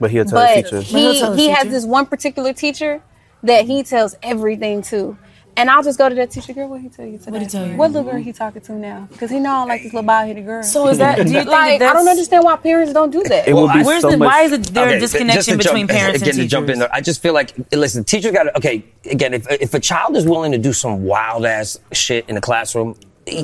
but 0.00 0.10
he'll 0.10 0.24
tell 0.24 0.38
but 0.40 0.54
the 0.56 0.62
teacher. 0.62 0.80
He'll 0.80 1.12
he 1.12 1.20
tell 1.20 1.30
the 1.32 1.36
he 1.36 1.48
has 1.48 1.68
this 1.68 1.84
one 1.84 2.06
particular 2.06 2.52
teacher 2.52 3.02
that 3.42 3.64
he 3.66 3.82
tells 3.82 4.16
everything 4.22 4.82
to. 4.82 5.16
And 5.58 5.68
I'll 5.68 5.82
just 5.82 5.98
go 5.98 6.08
to 6.08 6.14
that 6.14 6.30
teacher, 6.30 6.52
girl, 6.52 6.68
what 6.68 6.80
he 6.80 6.88
tell 6.88 7.04
you 7.04 7.18
today? 7.18 7.32
What'd 7.32 7.48
he 7.48 7.50
tell 7.50 7.66
you? 7.66 7.76
What 7.76 7.90
little 7.90 8.08
girl 8.08 8.22
he 8.22 8.32
talking 8.32 8.62
to 8.62 8.72
now? 8.74 9.08
Because 9.10 9.28
he 9.28 9.40
know 9.40 9.50
I 9.50 9.58
don't 9.58 9.68
like 9.68 9.82
this 9.82 9.92
little 9.92 10.06
bald-headed 10.06 10.46
girl. 10.46 10.62
So 10.62 10.86
is 10.86 10.98
that? 10.98 11.16
Do 11.16 11.24
you 11.24 11.28
think 11.40 11.48
like, 11.48 11.80
that 11.80 11.90
I 11.90 11.92
don't 11.94 12.08
understand 12.08 12.44
why 12.44 12.54
parents 12.58 12.92
don't 12.92 13.10
do 13.10 13.24
that. 13.24 13.48
It 13.48 13.54
would 13.54 13.72
be 13.72 13.82
Where's 13.82 14.02
so 14.02 14.10
the, 14.12 14.18
much. 14.18 14.26
why 14.26 14.42
is 14.42 14.52
it 14.52 14.62
there 14.72 14.84
a 14.84 14.90
Okay, 14.90 15.00
just 15.00 15.14
to 15.14 15.18
disconnection 15.18 15.58
between 15.58 15.88
jump- 15.88 15.98
parents 15.98 16.22
again, 16.22 16.28
and 16.28 16.36
teachers? 16.36 16.50
to 16.50 16.56
jump 16.56 16.68
in 16.70 16.78
there, 16.78 16.88
I 16.94 17.00
just 17.00 17.20
feel 17.20 17.34
like 17.34 17.54
listen, 17.72 18.04
teachers 18.04 18.30
got 18.30 18.44
to 18.44 18.56
okay. 18.56 18.84
Again, 19.10 19.34
if 19.34 19.50
if 19.50 19.74
a 19.74 19.80
child 19.80 20.16
is 20.16 20.26
willing 20.26 20.52
to 20.52 20.58
do 20.58 20.72
some 20.72 21.02
wild 21.02 21.44
ass 21.44 21.76
shit 21.92 22.28
in 22.28 22.36
the 22.36 22.40
classroom. 22.40 22.94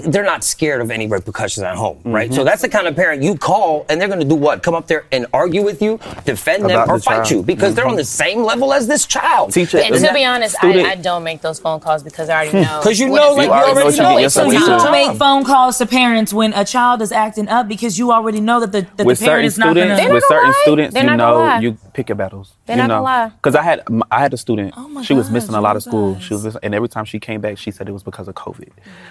They're 0.06 0.24
not 0.24 0.44
scared 0.44 0.80
of 0.80 0.90
any 0.90 1.06
repercussions 1.06 1.62
at 1.64 1.76
home, 1.76 2.00
right? 2.04 2.28
Mm-hmm. 2.28 2.36
So 2.36 2.44
that's 2.44 2.62
the 2.62 2.68
kind 2.68 2.86
of 2.86 2.96
parent 2.96 3.22
you 3.22 3.36
call, 3.36 3.86
and 3.88 4.00
they're 4.00 4.08
going 4.08 4.20
to 4.20 4.26
do 4.26 4.34
what? 4.34 4.62
Come 4.62 4.74
up 4.74 4.86
there 4.86 5.06
and 5.12 5.26
argue 5.32 5.62
with 5.62 5.80
you, 5.82 5.98
defend 6.24 6.64
them, 6.64 6.88
or 6.88 6.98
the 6.98 7.02
fight 7.02 7.14
child. 7.16 7.30
you 7.30 7.42
because 7.42 7.74
they're 7.74 7.86
on 7.86 7.96
the 7.96 8.04
same 8.04 8.42
level 8.42 8.72
as 8.72 8.86
this 8.86 9.06
child. 9.06 9.52
Teacher, 9.52 9.78
And 9.78 9.94
to 9.94 10.00
the 10.00 10.12
be 10.12 10.24
honest, 10.24 10.56
I, 10.62 10.92
I 10.92 10.94
don't 10.96 11.24
make 11.24 11.40
those 11.42 11.58
phone 11.58 11.80
calls 11.80 12.02
because 12.02 12.28
I 12.28 12.46
already 12.46 12.62
know. 12.62 12.80
Because 12.82 12.98
you 13.00 13.08
know, 13.08 13.34
like, 13.34 13.46
you 13.46 13.52
already 13.52 13.74
know 13.74 13.82
already 13.82 13.84
what 13.84 13.96
know. 13.98 14.16
it's 14.18 14.36
yourself 14.36 14.48
a 14.48 14.58
So 14.58 14.60
you 14.60 14.66
don't 14.66 14.92
make 14.92 15.16
phone 15.18 15.44
calls 15.44 15.78
to 15.78 15.86
parents 15.86 16.32
when 16.32 16.52
a 16.54 16.64
child 16.64 17.02
is 17.02 17.12
acting 17.12 17.48
up 17.48 17.68
because 17.68 17.98
you 17.98 18.12
already 18.12 18.40
know 18.40 18.60
that 18.60 18.72
the, 18.72 18.82
that 18.96 19.06
with 19.06 19.18
the 19.18 19.24
parent 19.26 19.38
certain 19.40 19.46
is 19.46 19.58
not 19.58 19.70
students, 19.72 19.96
going 20.00 20.08
to. 20.08 20.14
with 20.14 20.24
certain 20.28 20.50
lie. 20.50 20.62
students, 20.62 20.94
They're 20.94 21.04
you 21.10 21.16
know, 21.16 21.38
lie. 21.38 21.58
you 21.60 21.78
pick 21.92 22.08
your 22.08 22.16
battles. 22.16 22.54
They're 22.66 22.76
you 22.76 22.82
not 22.82 22.88
know, 22.88 22.94
gonna 22.96 23.04
lie. 23.04 23.28
because 23.28 23.54
I 23.54 23.62
had 23.62 23.82
I 24.10 24.20
had 24.20 24.32
a 24.34 24.36
student. 24.36 24.74
Oh 24.76 24.88
my 24.88 25.02
she 25.02 25.14
was 25.14 25.30
missing 25.30 25.54
a 25.54 25.60
lot 25.60 25.76
of 25.76 25.82
school. 25.82 26.18
She 26.20 26.34
was 26.34 26.44
missing, 26.44 26.60
and 26.62 26.74
every 26.74 26.88
time 26.88 27.04
she 27.04 27.18
came 27.20 27.40
back, 27.40 27.58
she 27.58 27.70
said 27.70 27.88
it 27.88 27.92
was 27.92 28.02
because 28.02 28.28
of 28.28 28.34
COVID. 28.34 28.70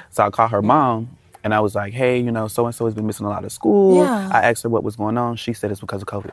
So 0.09 0.23
I 0.25 0.29
called 0.29 0.51
her 0.51 0.61
mom. 0.63 1.17
And 1.43 1.53
I 1.53 1.59
was 1.59 1.75
like, 1.75 1.93
hey, 1.93 2.19
you 2.19 2.31
know, 2.31 2.47
so 2.47 2.65
and 2.65 2.73
so 2.73 2.85
has 2.85 2.93
been 2.93 3.05
missing 3.05 3.25
a 3.25 3.29
lot 3.29 3.43
of 3.43 3.51
school. 3.51 3.97
Yeah. 3.97 4.29
I 4.31 4.43
asked 4.49 4.63
her 4.63 4.69
what 4.69 4.83
was 4.83 4.95
going 4.95 5.17
on. 5.17 5.35
She 5.35 5.51
said 5.51 5.71
it's 5.71 5.81
because 5.81 6.01
of 6.01 6.07
COVID. 6.07 6.31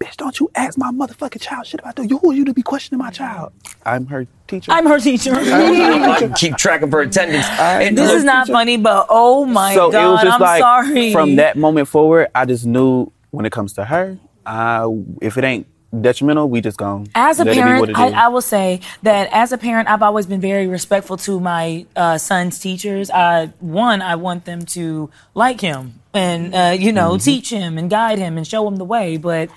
Bitch, 0.00 0.16
don't 0.16 0.38
you 0.38 0.48
ask 0.54 0.78
my 0.78 0.92
motherfucking 0.92 1.40
child 1.40 1.66
shit 1.66 1.80
about 1.80 1.96
that. 1.96 2.08
You 2.08 2.18
who 2.18 2.30
are 2.30 2.34
you 2.34 2.44
to 2.44 2.54
be 2.54 2.62
questioning 2.62 2.98
my 2.98 3.10
child? 3.10 3.52
I'm 3.84 4.06
her 4.06 4.26
teacher. 4.46 4.70
I'm 4.70 4.86
her 4.86 5.00
teacher. 5.00 5.32
I 5.36 6.32
keep 6.36 6.56
track 6.56 6.82
of 6.82 6.92
her 6.92 7.00
attendance. 7.00 7.46
And 7.46 7.98
this 7.98 8.12
is 8.12 8.22
not 8.24 8.46
funny, 8.46 8.76
but 8.76 9.06
oh 9.10 9.44
my 9.44 9.74
so 9.74 9.90
god, 9.90 10.04
it 10.04 10.10
was 10.12 10.22
just 10.22 10.34
I'm 10.34 10.40
like 10.40 10.60
sorry. 10.60 11.12
from 11.12 11.36
that 11.36 11.56
moment 11.56 11.88
forward, 11.88 12.28
I 12.34 12.44
just 12.44 12.64
knew 12.64 13.10
when 13.30 13.44
it 13.44 13.50
comes 13.50 13.72
to 13.74 13.84
her, 13.84 14.18
uh, 14.46 14.88
if 15.20 15.36
it 15.36 15.44
ain't 15.44 15.66
detrimental, 16.00 16.48
we 16.48 16.60
just 16.60 16.78
gonna 16.78 17.04
As 17.14 17.40
a 17.40 17.44
let 17.44 17.56
it 17.56 17.64
be 17.64 17.80
what 17.80 17.94
parent, 17.94 18.14
I. 18.14 18.26
I 18.26 18.28
will 18.28 18.42
say 18.42 18.80
that 19.02 19.28
as 19.32 19.52
a 19.52 19.58
parent, 19.58 19.88
I've 19.88 20.02
always 20.02 20.26
been 20.26 20.40
very 20.40 20.66
respectful 20.66 21.16
to 21.18 21.40
my 21.40 21.86
uh, 21.96 22.18
son's 22.18 22.58
teachers. 22.58 23.10
I, 23.10 23.46
one, 23.60 24.02
I 24.02 24.16
want 24.16 24.44
them 24.44 24.64
to 24.66 25.10
like 25.34 25.60
him 25.60 26.00
and 26.14 26.54
uh, 26.54 26.76
you 26.78 26.92
know 26.92 27.10
Mm-hmm. 27.12 27.24
teach 27.24 27.50
him 27.50 27.78
and 27.78 27.88
guide 27.90 28.18
him 28.18 28.36
and 28.36 28.46
show 28.46 28.66
him 28.68 28.76
the 28.76 28.84
way. 28.84 29.16
But 29.16 29.50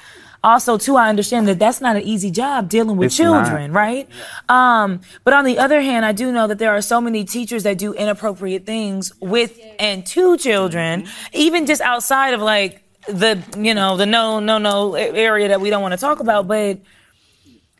also, 0.44 0.78
too, 0.78 0.96
I 0.96 1.08
understand 1.10 1.48
that 1.50 1.60
that's 1.60 1.82
not 1.82 1.96
an 1.98 2.02
easy 2.02 2.32
job 2.32 2.68
dealing 2.68 2.98
with 2.98 3.08
It's 3.08 3.20
not. 3.20 3.46
children, 3.46 3.72
right? 3.74 4.10
Um, 4.50 5.02
but 5.24 5.34
on 5.36 5.46
the 5.46 5.60
other 5.60 5.82
hand, 5.82 6.04
I 6.04 6.14
do 6.14 6.32
know 6.32 6.48
that 6.48 6.58
there 6.58 6.72
are 6.72 6.82
so 6.82 7.00
many 7.00 7.24
teachers 7.26 7.62
that 7.64 7.78
do 7.78 7.94
inappropriate 7.94 8.66
things 8.66 9.12
with 9.20 9.60
and 9.80 10.04
to 10.08 10.38
children, 10.38 11.06
even 11.34 11.68
just 11.68 11.82
outside 11.82 12.34
of 12.34 12.42
like 12.42 12.82
the 13.08 13.42
you 13.58 13.74
know 13.74 13.98
the 13.98 14.06
no 14.06 14.40
no 14.40 14.58
no 14.58 14.96
area 14.96 15.48
that 15.50 15.62
we 15.62 15.70
don't 15.70 15.82
want 15.82 15.94
to 15.94 15.98
talk 15.98 16.20
about, 16.20 16.48
but 16.48 16.80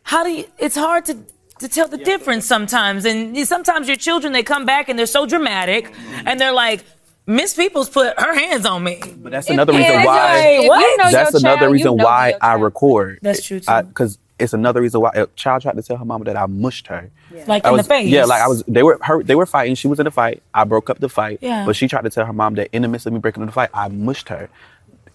how 0.02 0.24
do 0.24 0.30
you 0.30 0.44
it's 0.58 0.76
hard 0.76 1.04
to 1.06 1.16
to 1.60 1.68
tell 1.68 1.86
the 1.86 1.98
difference 1.98 2.44
sometimes 2.44 3.04
and 3.04 3.36
sometimes 3.46 3.86
your 3.86 3.96
children 3.96 4.32
they 4.32 4.42
come 4.42 4.66
back 4.66 4.88
and 4.88 4.98
they're 4.98 5.06
so 5.06 5.26
dramatic 5.26 5.92
and 6.26 6.40
they're 6.40 6.52
like 6.52 6.84
miss 7.24 7.54
peoples 7.54 7.88
put 7.88 8.18
her 8.18 8.34
hands 8.34 8.66
on 8.66 8.82
me 8.82 9.00
But 9.18 9.30
that's 9.30 9.48
another 9.48 9.72
reason 9.72 9.94
it's 9.94 10.06
why. 10.06 10.56
like, 10.58 10.68
what? 10.68 10.80
you 10.80 10.96
know 10.96 11.10
that's 11.12 11.34
another 11.34 11.58
child, 11.60 11.72
reason 11.72 11.92
you 11.92 11.96
know 11.98 12.04
why 12.04 12.34
I 12.40 12.54
record. 12.54 13.20
That's 13.22 13.44
true, 13.44 13.60
too. 13.60 13.82
Because 13.82 14.18
it's 14.40 14.52
another 14.52 14.80
reason 14.80 15.00
why 15.00 15.12
a 15.14 15.28
child 15.36 15.62
tried 15.62 15.76
to 15.76 15.82
tell 15.82 15.96
her 15.98 16.04
mama 16.04 16.24
that 16.24 16.36
I 16.36 16.46
mushed 16.46 16.88
her. 16.88 17.10
like 17.46 17.64
I 17.64 17.68
in 17.68 17.76
was, 17.76 17.86
the 17.86 17.88
face 17.94 18.08
Yeah, 18.08 18.24
like 18.24 18.42
I 18.42 18.48
was. 18.48 18.64
They 18.66 18.82
were 18.82 18.98
her. 19.02 19.22
They 19.22 19.36
were 19.36 19.46
fighting. 19.46 19.76
She 19.76 19.86
was 19.86 20.00
in 20.00 20.06
a 20.08 20.10
fight. 20.10 20.42
I 20.52 20.64
broke 20.64 20.90
up 20.90 20.98
the 20.98 21.08
fight. 21.08 21.38
Yeah. 21.42 21.64
But 21.64 21.76
she 21.76 21.86
tried 21.86 22.02
to 22.02 22.10
tell 22.10 22.26
her 22.26 22.32
mom 22.32 22.54
that 22.56 22.68
in 22.72 22.82
the 22.82 22.88
midst 22.88 23.06
of 23.06 23.12
me 23.12 23.20
breaking 23.20 23.44
up 23.44 23.48
the 23.48 23.52
fight, 23.52 23.70
I 23.72 23.86
mushed 23.86 24.28
her. 24.30 24.48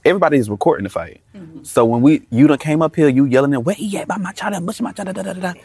Everybody 0.05 0.37
is 0.37 0.49
recording 0.49 0.83
the 0.83 0.89
fight. 0.89 1.21
Mm-hmm. 1.35 1.63
So 1.63 1.83
when 1.85 2.01
we, 2.01 2.25
you 2.29 2.47
done 2.47 2.57
came 2.59 2.81
up 2.81 2.95
here, 2.95 3.09
you 3.09 3.25
yelling 3.25 3.53
at, 3.53 3.63
where 3.63 3.75
he 3.75 3.97
at? 3.97 4.05
About 4.05 4.21
my 4.21 4.31
child, 4.31 4.53
I 4.53 4.59
mushed 4.59 4.81
my 4.81 4.91
child. 4.93 5.07
Da, 5.07 5.13
da, 5.13 5.21
da, 5.23 5.33
da, 5.33 5.53
da. 5.53 5.59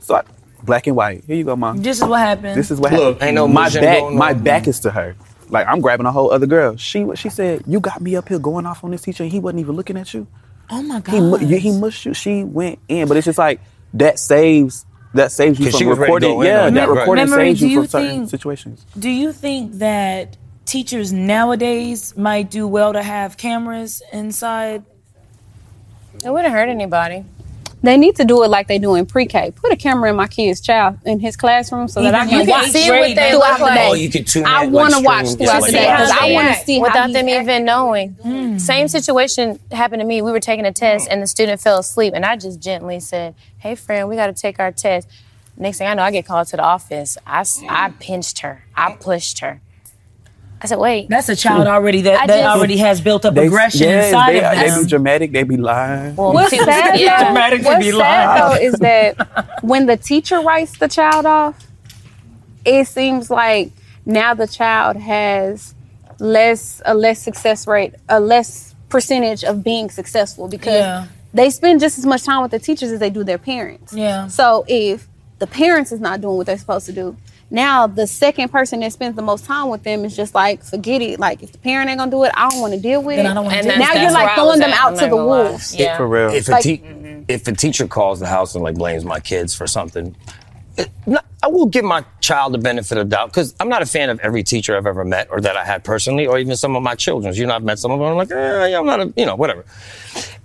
So 0.00 0.16
I, 0.16 0.22
black 0.62 0.86
and 0.86 0.96
white. 0.96 1.24
Here 1.26 1.36
you 1.36 1.44
go, 1.44 1.56
mom. 1.56 1.78
this 1.82 1.98
is 1.98 2.04
what 2.04 2.18
happened 2.20 2.56
This 2.58 2.70
is 2.70 2.78
what 2.80 2.92
Look, 2.92 3.14
happened. 3.14 3.22
ain't 3.28 3.34
no 3.36 3.48
my 3.48 3.70
back. 3.70 4.00
going 4.00 4.16
My 4.18 4.30
on. 4.32 4.42
back 4.42 4.66
is 4.68 4.80
to 4.80 4.90
her. 4.90 5.16
Like 5.48 5.66
I'm 5.68 5.80
grabbing 5.80 6.06
a 6.06 6.12
whole 6.12 6.32
other 6.32 6.46
girl. 6.46 6.76
She 6.76 7.06
she 7.14 7.28
said, 7.30 7.62
"You 7.68 7.78
got 7.78 8.00
me 8.00 8.16
up 8.16 8.28
here 8.28 8.40
going 8.40 8.66
off 8.66 8.82
on 8.82 8.90
this 8.90 9.02
teacher, 9.02 9.22
and 9.22 9.30
he 9.30 9.38
wasn't 9.38 9.60
even 9.60 9.76
looking 9.76 9.96
at 9.96 10.12
you. 10.12 10.26
oh 10.70 10.82
my 10.82 11.00
He 11.08 11.20
mu- 11.20 11.38
god 11.38 11.42
you- 11.42 11.58
he 11.58 11.70
mushed 11.78 12.04
you. 12.04 12.14
She 12.14 12.42
went 12.42 12.80
in, 12.88 13.06
but 13.06 13.16
it's 13.16 13.26
just 13.26 13.38
like 13.38 13.60
that 13.94 14.18
saves 14.18 14.84
that 15.14 15.30
saves 15.30 15.60
you 15.60 15.66
'Cause 15.66 15.74
from 15.74 15.78
she 15.78 15.86
was 15.86 15.98
ready 15.98 16.10
to 16.10 16.26
recording. 16.26 16.42
Yeah, 16.42 16.68
that 16.68 16.88
right. 16.88 16.98
recording 16.98 17.30
Memory, 17.30 17.44
saves 17.50 17.62
you 17.62 17.68
you 17.68 17.80
from 17.82 17.88
certain 17.88 18.26
situations. 18.26 18.84
do 18.98 19.08
you 19.08 19.32
think 19.32 19.74
that 19.74 20.36
teachers 20.66 21.12
nowadays 21.12 22.16
might 22.16 22.50
do 22.50 22.66
well 22.66 22.92
to 22.92 23.02
have 23.02 23.36
cameras 23.36 24.02
inside 24.12 24.84
It 26.24 26.30
wouldn't 26.30 26.52
hurt 26.52 26.68
anybody. 26.68 27.24
They 27.82 27.96
need 27.96 28.16
to 28.16 28.24
do 28.24 28.42
it 28.42 28.48
like 28.48 28.66
they 28.66 28.78
do 28.78 28.96
in 28.96 29.06
pre-K. 29.06 29.52
Put 29.52 29.70
a 29.70 29.76
camera 29.76 30.10
in 30.10 30.16
my 30.16 30.26
kid's 30.26 30.60
child 30.60 30.98
in 31.04 31.20
his 31.20 31.36
classroom 31.36 31.86
so 31.86 32.02
that 32.02 32.14
I 32.14 32.24
Even 32.26 32.40
can 32.40 32.48
watch 32.48 32.70
see 32.70 32.90
what 32.90 33.14
they 33.14 33.30
throughout 33.30 33.60
look 33.60 33.68
the 33.68 33.74
day. 33.74 33.88
Oh, 33.88 33.94
you 33.94 34.10
could 34.10 34.26
tune 34.26 34.44
I 34.44 34.66
want 34.66 34.94
to 34.94 35.02
watch 35.02 35.26
stream, 35.26 35.46
throughout 35.46 35.60
the 35.60 35.60
like 35.60 35.72
day 35.72 35.92
because 35.92 36.10
I 36.10 36.32
want 36.32 36.48
to 36.48 36.64
see 36.64 36.78
how 36.78 36.82
without 36.82 37.12
them 37.12 37.28
acting. 37.28 37.42
even 37.42 37.64
knowing. 37.64 38.08
Hmm. 38.14 38.58
Same 38.58 38.88
situation 38.88 39.60
happened 39.70 40.00
to 40.00 40.06
me. 40.06 40.20
We 40.20 40.32
were 40.32 40.40
taking 40.40 40.66
a 40.66 40.72
test 40.72 41.06
and 41.08 41.22
the 41.22 41.26
student 41.28 41.60
fell 41.60 41.78
asleep, 41.78 42.14
and 42.16 42.24
I 42.24 42.36
just 42.36 42.60
gently 42.60 42.98
said, 42.98 43.34
"Hey, 43.58 43.76
friend, 43.76 44.08
we 44.08 44.16
got 44.16 44.28
to 44.28 44.32
take 44.32 44.58
our 44.58 44.72
test." 44.72 45.06
Next 45.56 45.78
thing 45.78 45.86
I 45.86 45.94
know, 45.94 46.02
I 46.02 46.10
get 46.10 46.26
called 46.26 46.48
to 46.48 46.56
the 46.56 46.62
office. 46.62 47.16
I, 47.24 47.44
I 47.68 47.88
hmm. 47.90 47.98
pinched 47.98 48.40
her. 48.40 48.64
I 48.74 48.96
pushed 48.96 49.38
her. 49.40 49.60
I 50.62 50.66
said, 50.66 50.78
"Wait." 50.78 51.08
that's 51.08 51.28
a 51.28 51.36
child 51.36 51.66
already 51.66 52.00
that, 52.02 52.26
that 52.26 52.38
just- 52.42 52.56
already 52.56 52.78
has 52.78 53.00
built 53.00 53.24
up 53.26 53.34
They, 53.34 53.46
aggression 53.46 53.82
yes, 53.82 54.06
inside 54.06 54.32
they, 54.32 54.44
of 54.44 54.56
they 54.56 54.70
them 54.70 54.82
be 54.84 54.88
dramatic. 54.88 55.32
They 55.32 55.42
be 55.42 55.56
lying. 55.56 56.16
Well, 56.16 56.32
What's 56.32 56.56
sad, 56.56 56.98
yeah. 56.98 57.24
Dramatic 57.24 57.60
to 57.60 57.66
what's 57.66 57.84
be 57.84 57.90
sad 57.92 57.98
live. 57.98 58.38
though 58.60 58.64
is 58.66 58.72
that 58.74 59.58
when 59.62 59.86
the 59.86 59.96
teacher 59.98 60.40
writes 60.40 60.78
the 60.78 60.88
child 60.88 61.26
off, 61.26 61.66
it 62.64 62.86
seems 62.88 63.30
like 63.30 63.70
now 64.06 64.34
the 64.34 64.46
child 64.46 64.96
has 64.96 65.74
less 66.18 66.80
a 66.86 66.94
less 66.94 67.20
success 67.20 67.66
rate, 67.66 67.94
a 68.08 68.18
less 68.20 68.74
percentage 68.88 69.44
of 69.44 69.62
being 69.62 69.90
successful 69.90 70.48
because 70.48 70.72
Yeah. 70.80 71.06
they 71.34 71.50
spend 71.50 71.80
just 71.80 71.98
as 71.98 72.06
much 72.06 72.22
time 72.24 72.40
with 72.42 72.50
the 72.50 72.58
teachers 72.58 72.90
as 72.92 72.98
they 73.00 73.10
do 73.10 73.24
their 73.24 73.38
parents. 73.38 73.92
Yeah. 73.92 74.26
So 74.28 74.64
if 74.68 75.06
the 75.38 75.46
parents 75.46 75.92
is 75.92 76.00
not 76.00 76.22
doing 76.22 76.36
what 76.38 76.46
they're 76.46 76.56
supposed 76.56 76.86
to 76.86 76.92
do, 76.92 77.14
now 77.50 77.86
the 77.86 78.06
second 78.06 78.48
person 78.50 78.80
that 78.80 78.92
spends 78.92 79.14
the 79.16 79.22
most 79.22 79.44
time 79.44 79.68
with 79.68 79.82
them 79.84 80.04
is 80.04 80.16
just 80.16 80.34
like, 80.34 80.62
forget 80.64 81.00
it. 81.02 81.20
Like 81.20 81.42
if 81.42 81.52
the 81.52 81.58
parent 81.58 81.88
ain't 81.90 81.98
gonna 81.98 82.10
do 82.10 82.24
it, 82.24 82.32
I 82.34 82.48
don't 82.48 82.60
want 82.60 82.74
to 82.74 82.80
deal 82.80 83.02
with 83.02 83.16
Then 83.16 83.26
it. 83.26 83.30
I 83.30 83.34
don't 83.34 83.44
And 83.46 83.52
do 83.52 83.58
it. 83.58 83.78
that's- 83.78 83.94
now 83.94 84.02
you're 84.02 84.10
like 84.12 84.34
throwing 84.34 84.58
them 84.60 84.70
at, 84.70 84.80
out 84.80 84.92
I'm 84.94 84.98
to 84.98 85.06
the 85.08 85.16
wolves. 85.16 85.74
Yeah. 85.74 85.96
For 85.96 86.06
real. 86.08 86.30
If 86.30 86.48
a, 86.48 86.50
Like- 86.52 86.62
te- 86.62 86.78
mm-hmm. 86.78 87.22
if 87.28 87.46
a 87.46 87.52
teacher 87.52 87.86
calls 87.86 88.20
the 88.20 88.26
house 88.26 88.54
and 88.54 88.64
like 88.64 88.74
blames 88.74 89.04
my 89.04 89.20
kids 89.20 89.54
for 89.54 89.66
something, 89.66 90.16
it- 90.76 90.90
no, 91.06 91.20
I 91.42 91.46
will 91.48 91.66
give 91.66 91.84
my 91.84 92.04
child 92.26 92.48
the 92.54 92.58
benefit 92.70 92.98
of 92.98 93.08
doubt 93.08 93.28
because 93.30 93.54
I'm 93.60 93.68
not 93.68 93.82
a 93.82 93.86
fan 93.86 94.08
of 94.10 94.18
every 94.20 94.42
teacher 94.42 94.76
I've 94.76 94.86
ever 94.94 95.04
met 95.04 95.28
or 95.30 95.40
that 95.46 95.56
I 95.56 95.64
had 95.72 95.80
personally, 95.84 96.26
or 96.26 96.38
even 96.38 96.56
some 96.56 96.74
of 96.76 96.82
my 96.82 96.94
children's. 96.94 97.38
You 97.38 97.46
know, 97.46 97.54
I've 97.54 97.64
met 97.70 97.78
some 97.78 97.90
of 97.92 97.98
them. 97.98 98.08
I'm 98.08 98.16
like, 98.16 98.30
eh, 98.32 98.66
yeah, 98.72 98.78
I'm 98.80 98.86
not 98.86 99.00
a, 99.00 99.12
you 99.16 99.26
know, 99.28 99.36
whatever. 99.36 99.64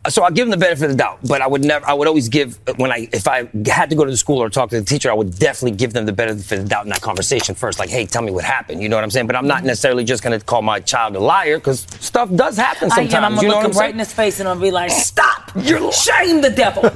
so 0.09 0.23
I 0.23 0.29
give 0.31 0.45
them 0.47 0.51
the 0.51 0.63
benefit 0.65 0.85
of 0.85 0.91
the 0.91 0.97
doubt, 0.97 1.19
but 1.31 1.41
I 1.41 1.47
would 1.47 1.63
never. 1.63 1.83
I 1.91 1.93
would 1.93 2.07
always 2.07 2.27
give 2.29 2.59
when 2.77 2.91
I 2.91 3.07
if 3.13 3.27
I 3.27 3.37
had 3.79 3.89
to 3.91 3.95
go 3.95 4.03
to 4.05 4.11
the 4.11 4.17
school 4.25 4.39
or 4.43 4.49
talk 4.49 4.69
to 4.71 4.79
the 4.79 4.85
teacher, 4.85 5.09
I 5.11 5.13
would 5.13 5.31
definitely 5.39 5.77
give 5.77 5.93
them 5.93 6.05
the 6.05 6.13
benefit 6.13 6.57
of 6.59 6.63
the 6.65 6.69
doubt 6.69 6.83
in 6.85 6.89
that 6.89 7.01
conversation 7.01 7.55
first. 7.55 7.79
Like, 7.79 7.89
hey, 7.89 8.05
tell 8.05 8.21
me 8.21 8.31
what 8.31 8.43
happened. 8.43 8.81
You 8.83 8.89
know 8.89 8.97
what 8.97 9.03
I'm 9.03 9.11
saying? 9.11 9.27
But 9.27 9.35
I'm 9.35 9.47
not 9.47 9.63
necessarily 9.63 10.03
just 10.03 10.23
going 10.23 10.37
to 10.39 10.45
call 10.45 10.61
my 10.61 10.79
child 10.79 11.15
a 11.15 11.19
liar 11.19 11.57
because 11.57 11.81
stuff 11.99 12.29
does 12.43 12.57
happen 12.57 12.91
I 12.91 12.95
sometimes. 12.95 13.13
am. 13.13 13.23
I'm 13.25 13.35
gonna 13.35 13.47
what 13.47 13.57
I'm 13.57 13.63
look 13.63 13.73
him 13.73 13.79
right 13.79 13.93
in 13.93 13.99
his 13.99 14.13
face 14.13 14.39
and 14.39 14.49
I'm 14.49 14.55
gonna 14.57 14.67
be 14.67 14.71
like, 14.71 14.91
"Stop! 14.91 15.51
You're 15.67 15.91
shame 15.91 16.41
the 16.41 16.49
devil." 16.51 16.83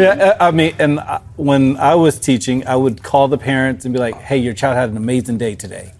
Yeah, 0.00 0.36
I 0.40 0.48
I 0.48 0.50
mean, 0.50 0.74
and 0.78 1.00
I- 1.00 1.20
when 1.36 1.76
I 1.78 1.94
was 1.94 2.18
teaching, 2.18 2.66
I 2.66 2.76
would 2.76 3.02
call 3.02 3.28
the 3.28 3.38
parents 3.38 3.84
and 3.84 3.92
be 3.94 4.00
like, 4.00 4.09
"Hey, 4.16 4.38
your 4.38 4.54
child 4.54 4.76
had 4.76 4.90
an 4.90 4.96
amazing 4.96 5.38
day 5.38 5.54
today," 5.54 5.92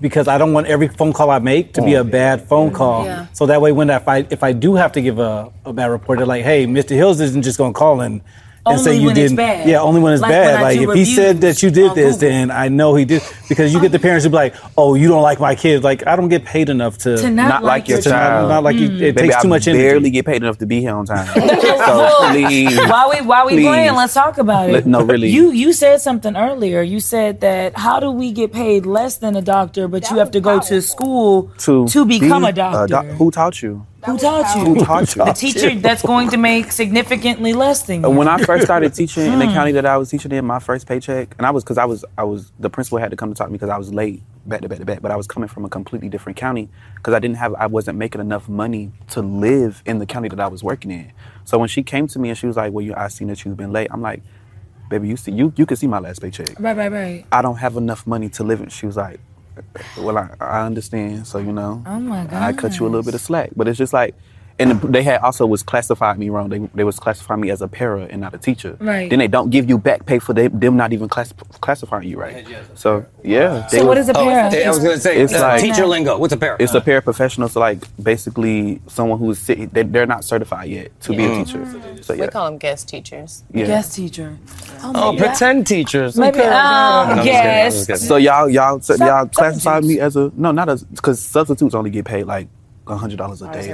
because 0.00 0.28
I 0.28 0.38
don't 0.38 0.52
want 0.52 0.66
every 0.66 0.88
phone 0.88 1.12
call 1.12 1.30
I 1.30 1.38
make 1.38 1.72
to 1.74 1.82
be 1.82 1.94
a 1.94 2.00
oh, 2.00 2.04
bad 2.04 2.48
phone 2.48 2.72
call. 2.72 3.04
Yeah. 3.04 3.26
So 3.32 3.46
that 3.46 3.60
way, 3.60 3.72
when 3.72 3.90
if 3.90 4.08
I 4.08 4.26
if 4.30 4.42
I 4.42 4.52
do 4.52 4.74
have 4.74 4.92
to 4.92 5.00
give 5.00 5.18
a, 5.18 5.50
a 5.64 5.72
bad 5.72 5.86
report, 5.86 6.18
they're 6.18 6.26
like, 6.26 6.44
"Hey, 6.44 6.66
Mr. 6.66 6.90
Hills 6.90 7.20
isn't 7.20 7.42
just 7.42 7.58
going 7.58 7.72
to 7.72 7.78
call 7.78 8.00
in." 8.00 8.22
And 8.64 8.78
say 8.80 8.90
Only 8.90 9.00
you 9.00 9.06
when 9.06 9.14
didn't. 9.16 9.36
bad. 9.36 9.68
Yeah, 9.68 9.80
only 9.80 10.00
when 10.00 10.12
it's 10.12 10.22
Like 10.22 10.30
bad. 10.30 10.54
I 10.54 10.62
Like 10.62 10.80
if 10.80 10.94
he 10.94 11.04
said 11.04 11.40
that 11.40 11.64
you 11.64 11.70
did 11.70 11.96
this, 11.96 12.14
Google. 12.14 12.28
then 12.30 12.50
I 12.52 12.68
know 12.68 12.94
he 12.94 13.04
did. 13.04 13.20
Because 13.48 13.74
you 13.74 13.80
get 13.80 13.90
the 13.90 13.98
parents 13.98 14.22
who 14.24 14.30
be 14.30 14.36
like, 14.36 14.54
"Oh, 14.78 14.94
you 14.94 15.08
don't 15.08 15.20
like 15.22 15.40
my 15.40 15.56
kids." 15.56 15.82
Like 15.82 16.06
I 16.06 16.14
don't 16.14 16.28
get 16.28 16.44
paid 16.44 16.68
enough 16.68 16.96
to, 16.98 17.16
To 17.16 17.28
not 17.28 17.48
Not 17.48 17.62
like 17.64 17.82
like 17.82 17.88
your 17.88 18.00
to 18.00 18.08
child. 18.10 18.48
Not, 18.48 18.62
like 18.62 18.76
you, 18.76 18.88
Mm. 18.88 18.94
it 19.02 19.14
Baby, 19.16 19.28
takes 19.28 19.42
too 19.42 19.48
I 19.48 19.50
much 19.50 19.66
energy. 19.66 19.82
barely 19.82 20.10
get 20.10 20.26
paid 20.26 20.42
enough 20.44 20.58
to 20.58 20.66
be 20.66 20.80
here 20.80 20.94
on 20.94 21.06
time. 21.06 21.26
so 21.34 21.42
Well, 21.42 22.30
please, 22.32 22.76
while 22.88 23.10
we 23.10 23.20
while 23.26 23.46
we 23.46 23.52
please. 23.54 23.66
playing, 23.66 23.94
let's 23.94 24.14
talk 24.14 24.38
about 24.38 24.68
it. 24.70 24.72
Let- 24.74 24.86
no, 24.86 25.02
really. 25.02 25.28
You 25.28 25.50
you 25.50 25.72
said 25.72 26.00
something 26.00 26.36
earlier. 26.36 26.82
You 26.82 27.00
said 27.00 27.40
that 27.40 27.76
how 27.76 27.98
do 27.98 28.12
we 28.12 28.30
get 28.30 28.52
paid 28.52 28.86
less 28.86 29.16
than 29.18 29.34
a 29.34 29.42
doctor, 29.42 29.88
but 29.88 30.08
you 30.08 30.18
have 30.18 30.30
to 30.30 30.40
go 30.40 30.60
to 30.60 30.80
school 30.80 31.50
to 31.66 31.88
to 31.88 32.04
become 32.04 32.42
be 32.42 32.48
a 32.50 32.52
doctor? 32.52 32.86
doc- 32.86 33.06
who 33.18 33.32
taught 33.32 33.60
you? 33.60 33.84
Who 34.06 34.18
taught 34.18 34.56
you? 34.56 34.74
Who 34.74 34.84
taught 34.84 35.14
you? 35.16 35.24
The 35.24 35.32
teacher 35.32 35.74
that's 35.80 36.02
going 36.02 36.30
to 36.30 36.36
make 36.36 36.72
significantly 36.72 37.52
less 37.52 37.82
than 37.82 38.02
you. 38.02 38.10
When 38.10 38.26
I 38.28 38.38
first 38.38 38.64
started 38.64 38.94
teaching 38.94 39.32
in 39.32 39.38
the 39.38 39.46
Hmm. 39.46 39.52
county 39.52 39.72
that 39.72 39.86
I 39.86 39.96
was 39.96 40.10
teaching 40.10 40.32
in, 40.32 40.44
my 40.44 40.58
first 40.58 40.86
paycheck, 40.88 41.34
and 41.38 41.46
I 41.46 41.50
was 41.50 41.62
because 41.62 41.78
I 41.78 41.84
was 41.84 42.04
I 42.18 42.24
was 42.24 42.50
the 42.58 42.68
principal 42.70 42.98
had 42.98 43.10
to 43.12 43.16
come 43.16 43.28
to 43.30 43.34
talk 43.34 43.46
to 43.46 43.52
me 43.52 43.58
because 43.58 43.70
I 43.70 43.78
was 43.78 43.92
late 43.94 44.22
back 44.46 44.60
to 44.62 44.68
back 44.68 44.78
to 44.80 44.84
back, 44.84 45.02
but 45.02 45.10
I 45.12 45.16
was 45.16 45.26
coming 45.28 45.48
from 45.48 45.64
a 45.64 45.68
completely 45.68 46.08
different 46.08 46.36
county 46.36 46.68
because 46.96 47.14
I 47.14 47.20
didn't 47.20 47.36
have 47.36 47.54
I 47.54 47.66
wasn't 47.66 47.96
making 47.98 48.20
enough 48.20 48.48
money 48.48 48.90
to 49.10 49.20
live 49.22 49.82
in 49.86 49.98
the 49.98 50.06
county 50.06 50.28
that 50.28 50.40
I 50.40 50.48
was 50.48 50.64
working 50.64 50.90
in. 50.90 51.12
So 51.44 51.58
when 51.58 51.68
she 51.68 51.82
came 51.82 52.06
to 52.08 52.18
me 52.18 52.28
and 52.30 52.36
she 52.38 52.46
was 52.46 52.56
like, 52.56 52.72
"Well, 52.72 52.84
you, 52.84 52.94
I 52.96 53.08
seen 53.08 53.28
that 53.28 53.44
you've 53.44 53.56
been 53.56 53.72
late," 53.72 53.88
I'm 53.92 54.02
like, 54.02 54.22
"Baby, 54.90 55.08
you 55.08 55.16
see, 55.16 55.30
you 55.32 55.52
you 55.56 55.64
can 55.64 55.76
see 55.76 55.86
my 55.86 56.00
last 56.00 56.20
paycheck. 56.20 56.58
right, 56.58 56.76
right, 56.76 56.90
right. 56.90 57.24
I 57.30 57.40
don't 57.40 57.56
have 57.56 57.76
enough 57.76 58.04
money 58.06 58.28
to 58.30 58.42
live 58.42 58.60
in." 58.60 58.68
She 58.68 58.86
was 58.86 58.96
like, 58.96 59.20
"Well, 59.98 60.18
I, 60.18 60.28
I 60.40 60.66
understand. 60.66 61.26
So 61.26 61.38
you 61.38 61.52
know, 61.52 61.82
Oh 61.86 62.00
my 62.00 62.24
god. 62.24 62.42
I 62.42 62.52
cut 62.52 62.78
you 62.78 62.86
a 62.86 62.88
little 62.88 63.02
bit 63.02 63.14
of 63.14 63.20
slack, 63.20 63.50
but 63.56 63.68
it's 63.68 63.78
just 63.78 63.92
like." 63.92 64.14
And 64.58 64.80
they 64.82 65.02
had 65.02 65.20
also 65.22 65.46
was 65.46 65.62
classified 65.62 66.18
me 66.18 66.28
wrong. 66.28 66.48
They, 66.48 66.58
they 66.74 66.84
was 66.84 66.98
classifying 67.00 67.40
me 67.40 67.50
as 67.50 67.62
a 67.62 67.68
para 67.68 68.02
and 68.10 68.20
not 68.20 68.34
a 68.34 68.38
teacher. 68.38 68.76
Right. 68.80 69.08
Then 69.10 69.18
they 69.18 69.26
don't 69.28 69.50
give 69.50 69.68
you 69.68 69.78
back 69.78 70.06
pay 70.06 70.18
for 70.18 70.32
they, 70.34 70.48
them 70.48 70.76
not 70.76 70.92
even 70.92 71.08
class, 71.08 71.32
classifying 71.60 72.06
you 72.08 72.18
right. 72.20 72.46
So 72.74 73.04
yeah. 73.24 73.66
So 73.68 73.86
what 73.86 73.98
is 73.98 74.08
a 74.08 74.14
para? 74.14 74.50
Oh, 74.52 74.58
I 74.64 74.68
was 74.68 74.78
going 74.78 74.94
to 74.94 75.00
say, 75.00 75.20
It's 75.20 75.32
uh, 75.34 75.40
like- 75.40 75.60
teacher 75.62 75.86
lingo. 75.86 76.18
What's 76.18 76.34
a 76.34 76.36
para? 76.36 76.56
It's 76.60 76.74
a 76.74 76.80
paraprofessional, 76.80 77.50
so 77.50 77.60
like 77.60 77.78
basically 78.02 78.80
someone 78.86 79.18
who's 79.18 79.38
sitting, 79.38 79.68
they, 79.68 79.82
they're 79.82 80.06
not 80.06 80.24
certified 80.24 80.68
yet 80.68 81.00
to 81.02 81.10
be 81.16 81.24
a 81.24 81.28
Yeah. 81.28 81.44
teacher. 81.44 82.02
So 82.02 82.12
yeah. 82.12 82.22
We 82.22 82.28
call 82.28 82.46
them 82.46 82.58
guest 82.58 82.88
teachers. 82.88 83.42
yeah. 83.52 83.66
Guest 83.66 83.94
teacher. 83.94 84.36
Oh, 84.84 85.14
pretend 85.16 85.66
teachers. 85.66 86.16
Maybe, 86.16 86.38
Okay. 86.38 86.48
um, 86.48 86.54
I'm 86.54 87.16
just 87.16 87.22
kidding, 87.28 87.40
I'm 87.40 87.46
yes. 87.46 87.86
just. 87.86 88.08
So 88.08 88.16
y'all 88.16 88.48
y'all 88.48 88.80
so 88.80 88.94
y'all 88.96 89.26
classified 89.28 89.84
me 89.84 89.98
as 90.00 90.16
a 90.16 90.30
no, 90.36 90.52
not 90.52 90.68
as 90.68 90.84
because 90.84 91.20
substitutes 91.20 91.74
only 91.74 91.90
get 91.90 92.04
paid 92.04 92.24
like 92.24 92.48
hundred 92.86 93.16
dollars 93.16 93.42
a 93.42 93.52
day. 93.52 93.70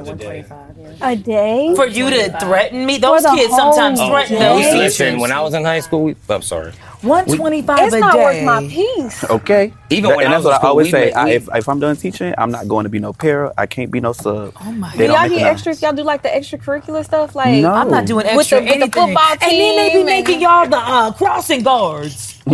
A 1.00 1.16
day? 1.16 1.74
For 1.74 1.86
you 1.86 2.10
to 2.10 2.38
threaten 2.40 2.84
me, 2.84 2.98
those 2.98 3.22
the 3.22 3.30
kids 3.30 3.52
whole 3.54 3.72
sometimes 3.72 4.00
threaten 4.00 4.38
those 4.38 4.62
yeah. 4.62 4.88
teachers. 4.88 5.20
When 5.20 5.32
I 5.32 5.40
was 5.40 5.54
in 5.54 5.64
high 5.64 5.80
school, 5.80 6.04
we, 6.04 6.16
I'm 6.28 6.42
sorry. 6.42 6.72
One 7.02 7.24
twenty 7.26 7.62
five 7.62 7.78
It's 7.86 7.94
a 7.94 8.00
not 8.00 8.12
day. 8.14 8.24
worth 8.24 8.42
my 8.44 8.66
peace. 8.68 9.24
Okay. 9.24 9.72
Even 9.90 10.10
That- 10.10 10.16
when 10.16 10.26
and 10.26 10.34
I 10.34 10.38
that's 10.38 10.44
was 10.44 10.46
in 10.46 10.50
what 10.56 10.64
I 10.64 10.68
always 10.68 10.84
we 10.86 10.90
say. 10.90 11.04
made- 11.06 11.14
I, 11.14 11.24
we- 11.26 11.30
if, 11.32 11.48
if 11.54 11.68
I'm 11.68 11.78
done 11.80 11.96
teaching, 11.96 12.34
I'm 12.36 12.50
not 12.50 12.66
going 12.68 12.84
to 12.84 12.90
be 12.90 12.98
no 12.98 13.12
para. 13.12 13.52
I 13.56 13.66
can't 13.66 13.90
be 13.90 14.00
no 14.00 14.12
sub. 14.12 14.52
Oh 14.60 14.72
my 14.72 14.90
they 14.92 15.06
Do 15.06 15.06
don't 15.06 15.12
y'all 15.14 15.22
make 15.22 15.30
get 15.30 15.38
enough. 15.40 15.52
extra? 15.66 15.74
Y'all 15.76 15.92
do 15.96 16.02
like 16.02 16.22
the 16.22 16.28
extracurricular 16.28 17.04
stuff? 17.04 17.34
Like 17.36 17.60
No. 17.62 17.72
I'm 17.72 17.88
not 17.90 18.04
doing 18.06 18.26
With 18.26 18.36
extra 18.38 18.58
the- 18.58 18.64
with 18.64 18.68
the 18.74 18.74
anything. 18.82 18.90
football 19.06 19.30
and 19.32 19.40
then 19.40 19.76
they 19.76 19.88
be 19.90 19.94
team 19.98 20.06
making 20.06 20.34
and- 20.34 20.42
y'all 20.42 20.66
the 20.68 20.76
uh, 20.76 21.12
crossing 21.12 21.62
guards. 21.62 22.34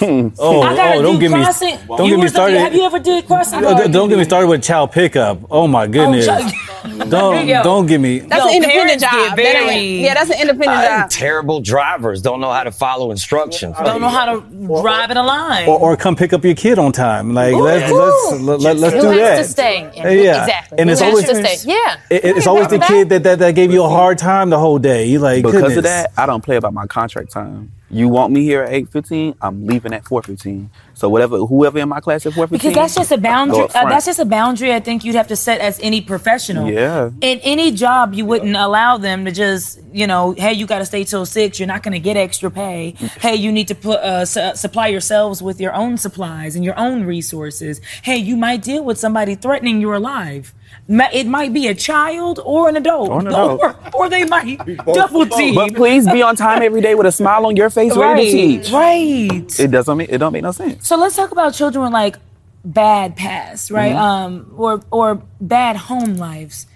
Oh, 0.00 0.62
I 0.62 0.76
gotta 0.76 0.98
oh, 0.98 1.02
don't 1.02 1.14
do 1.14 1.20
get 1.22 1.30
me, 1.32 1.42
crossing. 1.42 1.76
don't 1.88 2.04
you 2.06 2.10
get 2.10 2.16
me 2.18 2.22
was- 2.22 2.32
started. 2.32 2.58
Have 2.60 2.72
you 2.74 2.82
ever 2.84 3.00
did 3.00 3.26
crossing 3.26 3.64
Uh, 3.64 3.74
guard? 3.74 3.90
don't 3.90 4.08
get 4.08 4.16
me 4.18 4.22
started 4.24 4.46
with 4.46 4.62
child 4.62 4.92
pickup. 4.92 5.40
Oh 5.50 5.66
my 5.66 5.88
goodness! 5.88 6.26
child- 6.26 6.52
don't 7.10 7.46
Yo. 7.48 7.62
don't 7.64 7.86
get 7.86 8.00
me. 8.00 8.20
that's 8.20 8.44
Yo, 8.44 8.48
an 8.48 8.54
independent 8.56 9.00
parents 9.00 9.04
get 9.04 9.10
job. 9.28 9.36
That 9.36 9.44
ain't- 9.56 9.66
very- 9.66 10.00
yeah, 10.04 10.14
that's 10.14 10.30
an 10.30 10.40
independent 10.40 10.78
Uh, 10.78 11.00
job. 11.00 11.10
terrible 11.10 11.60
drivers 11.60 12.22
don't 12.22 12.40
know 12.40 12.52
how 12.52 12.62
to 12.62 12.70
follow 12.70 13.10
instructions. 13.10 13.74
Don't 13.92 14.00
know 14.00 14.08
how 14.08 14.24
to 14.34 14.40
drive 14.82 15.10
in 15.10 15.16
a 15.16 15.22
line. 15.22 15.68
Or, 15.68 15.78
or 15.78 15.96
come 15.96 16.16
pick 16.16 16.32
up 16.32 16.44
your 16.44 16.54
kid 16.54 16.78
on 16.78 16.92
time. 16.92 17.34
Like 17.34 17.54
let's 17.54 17.90
let's 17.92 18.40
let, 18.42 18.60
let, 18.60 18.76
let's 18.78 18.94
Who 18.94 19.00
do 19.02 19.08
has 19.08 19.18
that. 19.18 19.36
to 19.42 19.48
stay? 19.48 19.90
Yeah. 19.96 20.42
Exactly. 20.42 20.78
And 20.78 20.88
Who 20.88 20.92
it's 20.92 21.00
has 21.00 21.10
always 21.10 21.24
to 21.28 21.34
stay? 21.56 21.70
Yeah. 21.72 22.00
it- 22.10 22.36
it's 22.36 22.46
always 22.46 22.68
the 22.68 22.78
kid 22.78 23.08
that, 23.10 23.22
that 23.24 23.38
that 23.40 23.54
gave 23.54 23.72
you 23.72 23.84
a 23.84 23.88
hard 23.88 24.18
time 24.18 24.50
the 24.50 24.58
whole 24.58 24.78
day. 24.78 25.06
You 25.06 25.18
like 25.18 25.42
Because 25.42 25.60
goodness. 25.60 25.76
of 25.78 25.82
that, 25.84 26.12
I 26.16 26.26
don't 26.26 26.42
play 26.44 26.56
about 26.56 26.74
my 26.74 26.86
contract 26.86 27.30
time. 27.32 27.72
You 27.90 28.08
want 28.08 28.32
me 28.32 28.42
here 28.42 28.62
at 28.62 28.72
eight 28.72 28.90
fifteen? 28.90 29.34
I'm 29.40 29.66
leaving 29.66 29.94
at 29.94 30.04
four 30.04 30.22
fifteen. 30.22 30.70
So 30.92 31.08
whatever, 31.08 31.38
whoever 31.38 31.78
in 31.78 31.88
my 31.88 32.00
class 32.00 32.26
at 32.26 32.34
four 32.34 32.46
fifteen. 32.46 32.70
because 32.70 32.74
that's 32.74 32.94
just 32.94 33.12
a 33.12 33.18
boundary. 33.18 33.62
Uh, 33.62 33.88
that's 33.88 34.04
just 34.04 34.18
a 34.18 34.24
boundary. 34.26 34.74
I 34.74 34.80
think 34.80 35.04
you'd 35.04 35.14
have 35.14 35.28
to 35.28 35.36
set 35.36 35.60
as 35.60 35.80
any 35.80 36.00
professional. 36.02 36.70
Yeah. 36.70 37.10
In 37.22 37.38
any 37.38 37.70
job, 37.72 38.12
you 38.12 38.26
wouldn't 38.26 38.56
allow 38.56 38.98
them 38.98 39.24
to 39.24 39.32
just, 39.32 39.80
you 39.92 40.06
know, 40.06 40.32
hey, 40.32 40.52
you 40.52 40.66
got 40.66 40.80
to 40.80 40.86
stay 40.86 41.04
till 41.04 41.24
six. 41.24 41.58
You're 41.58 41.68
not 41.68 41.82
going 41.82 41.92
to 41.92 42.00
get 42.00 42.16
extra 42.16 42.50
pay. 42.50 42.90
hey, 43.20 43.36
you 43.36 43.50
need 43.50 43.68
to 43.68 43.74
put 43.74 44.00
uh, 44.00 44.24
su- 44.26 44.54
supply 44.54 44.88
yourselves 44.88 45.40
with 45.40 45.58
your 45.60 45.72
own 45.72 45.96
supplies 45.96 46.56
and 46.56 46.64
your 46.64 46.78
own 46.78 47.04
resources. 47.04 47.80
Hey, 48.02 48.18
you 48.18 48.36
might 48.36 48.60
deal 48.62 48.84
with 48.84 48.98
somebody 48.98 49.34
threatening 49.34 49.80
your 49.80 49.98
life. 49.98 50.52
Ma- 50.88 51.08
It 51.12 51.26
might 51.26 51.52
be 51.52 51.68
a 51.68 51.74
child 51.74 52.40
or 52.44 52.68
an 52.68 52.76
adult, 52.76 53.10
Or 53.10 53.20
an 53.20 53.26
adult. 53.26 53.60
or, 53.62 53.76
or 53.94 54.08
they 54.08 54.24
might 54.24 54.58
double 54.94 55.26
team. 55.26 55.54
But 55.54 55.74
please 55.74 56.10
be 56.10 56.22
on 56.22 56.34
time 56.34 56.62
every 56.62 56.80
day 56.80 56.94
with 56.94 57.06
a 57.06 57.12
smile 57.12 57.44
on 57.46 57.56
your 57.56 57.68
face, 57.70 57.94
ready 57.96 58.24
to 58.24 58.32
teach. 58.62 58.72
right. 58.72 59.60
It 59.60 59.70
doesn't 59.70 59.96
make 59.98 60.08
it 60.08 60.18
don't 60.18 60.32
make 60.32 60.42
no 60.42 60.52
sense. 60.52 60.88
So 60.88 60.96
let's 60.96 61.14
talk 61.16 61.30
about 61.30 61.52
children 61.54 61.84
with 61.84 61.92
like 61.92 62.16
bad 62.64 63.16
past, 63.16 63.70
right? 63.70 63.92
Mm-hmm. 63.94 64.02
Um, 64.02 64.54
or 64.56 64.82
or 64.90 65.22
bad 65.40 65.76
home 65.76 66.14
lives. 66.14 66.66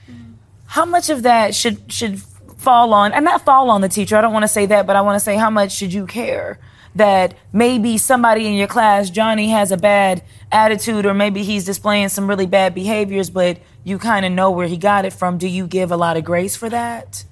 How 0.66 0.84
much 0.84 1.08
of 1.10 1.22
that 1.24 1.54
should 1.54 1.90
should 1.92 2.20
fall 2.58 2.92
on, 2.94 3.12
and 3.12 3.24
not 3.24 3.44
fall 3.44 3.70
on 3.70 3.80
the 3.80 3.88
teacher? 3.88 4.16
I 4.16 4.20
don't 4.20 4.32
want 4.32 4.44
to 4.44 4.48
say 4.48 4.66
that, 4.66 4.86
but 4.86 4.94
I 4.96 5.00
want 5.00 5.16
to 5.16 5.20
say 5.20 5.36
how 5.36 5.50
much 5.50 5.72
should 5.72 5.92
you 5.92 6.06
care 6.06 6.58
that 6.94 7.34
maybe 7.52 7.96
somebody 7.96 8.46
in 8.46 8.52
your 8.54 8.68
class, 8.68 9.08
Johnny, 9.08 9.48
has 9.48 9.72
a 9.72 9.76
bad 9.78 10.22
attitude, 10.50 11.06
or 11.06 11.14
maybe 11.14 11.42
he's 11.42 11.64
displaying 11.64 12.08
some 12.10 12.28
really 12.28 12.44
bad 12.46 12.74
behaviors, 12.74 13.30
but 13.30 13.56
you 13.84 13.98
kind 13.98 14.24
of 14.24 14.32
know 14.32 14.50
where 14.50 14.66
he 14.66 14.76
got 14.76 15.04
it 15.04 15.12
from. 15.12 15.38
Do 15.38 15.48
you 15.48 15.66
give 15.66 15.90
a 15.90 15.96
lot 15.96 16.16
of 16.16 16.24
grace 16.24 16.56
for 16.56 16.68
that? 16.68 17.24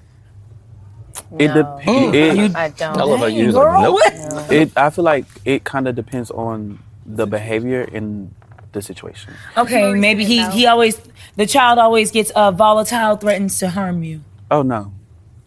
It 1.39 1.53
depends. 1.53 2.55
I 2.55 2.69
don't. 2.69 2.97
I 2.97 3.03
love 3.03 3.19
how 3.19 3.25
you 3.25 3.45
use 3.45 3.53
Girl, 3.53 3.73
like, 3.73 3.83
nope. 3.83 3.93
what? 4.33 4.51
it, 4.51 4.71
I 4.77 4.89
feel 4.89 5.03
like 5.03 5.25
it 5.45 5.63
kind 5.63 5.87
of 5.87 5.95
depends 5.95 6.31
on 6.31 6.79
the 7.05 7.25
behavior 7.25 7.81
and 7.81 8.33
the 8.71 8.81
situation. 8.81 9.33
Okay, 9.57 9.93
maybe 9.93 10.23
he 10.25 10.49
he 10.51 10.65
always 10.67 10.99
the 11.35 11.45
child 11.45 11.79
always 11.79 12.11
gets 12.11 12.31
uh, 12.31 12.51
volatile, 12.51 13.15
threatens 13.17 13.59
to 13.59 13.69
harm 13.69 14.03
you. 14.03 14.21
Oh 14.49 14.61
no. 14.61 14.93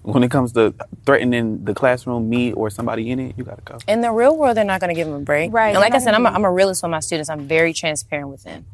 When 0.02 0.22
it 0.22 0.30
comes 0.30 0.52
to 0.52 0.74
threatening 1.06 1.64
the 1.64 1.72
classroom, 1.72 2.28
me 2.28 2.52
or 2.52 2.68
somebody 2.68 3.10
in 3.10 3.18
it, 3.18 3.38
you 3.38 3.44
gotta 3.44 3.62
go. 3.62 3.78
In 3.88 4.02
the 4.02 4.12
real 4.12 4.36
world, 4.36 4.54
they're 4.54 4.62
not 4.62 4.78
going 4.78 4.90
to 4.90 4.94
give 4.94 5.06
them 5.06 5.16
a 5.16 5.20
break. 5.20 5.50
Right, 5.50 5.70
And 5.70 5.80
like 5.80 5.94
I 5.94 5.98
said, 5.98 6.12
I'm 6.12 6.26
a, 6.26 6.28
gonna 6.28 6.36
I'm 6.36 6.44
a 6.44 6.52
realist 6.52 6.82
with 6.82 6.90
my 6.90 7.00
students. 7.00 7.30
I'm 7.30 7.48
very 7.48 7.72
transparent 7.72 8.28
with 8.28 8.42
them. 8.42 8.66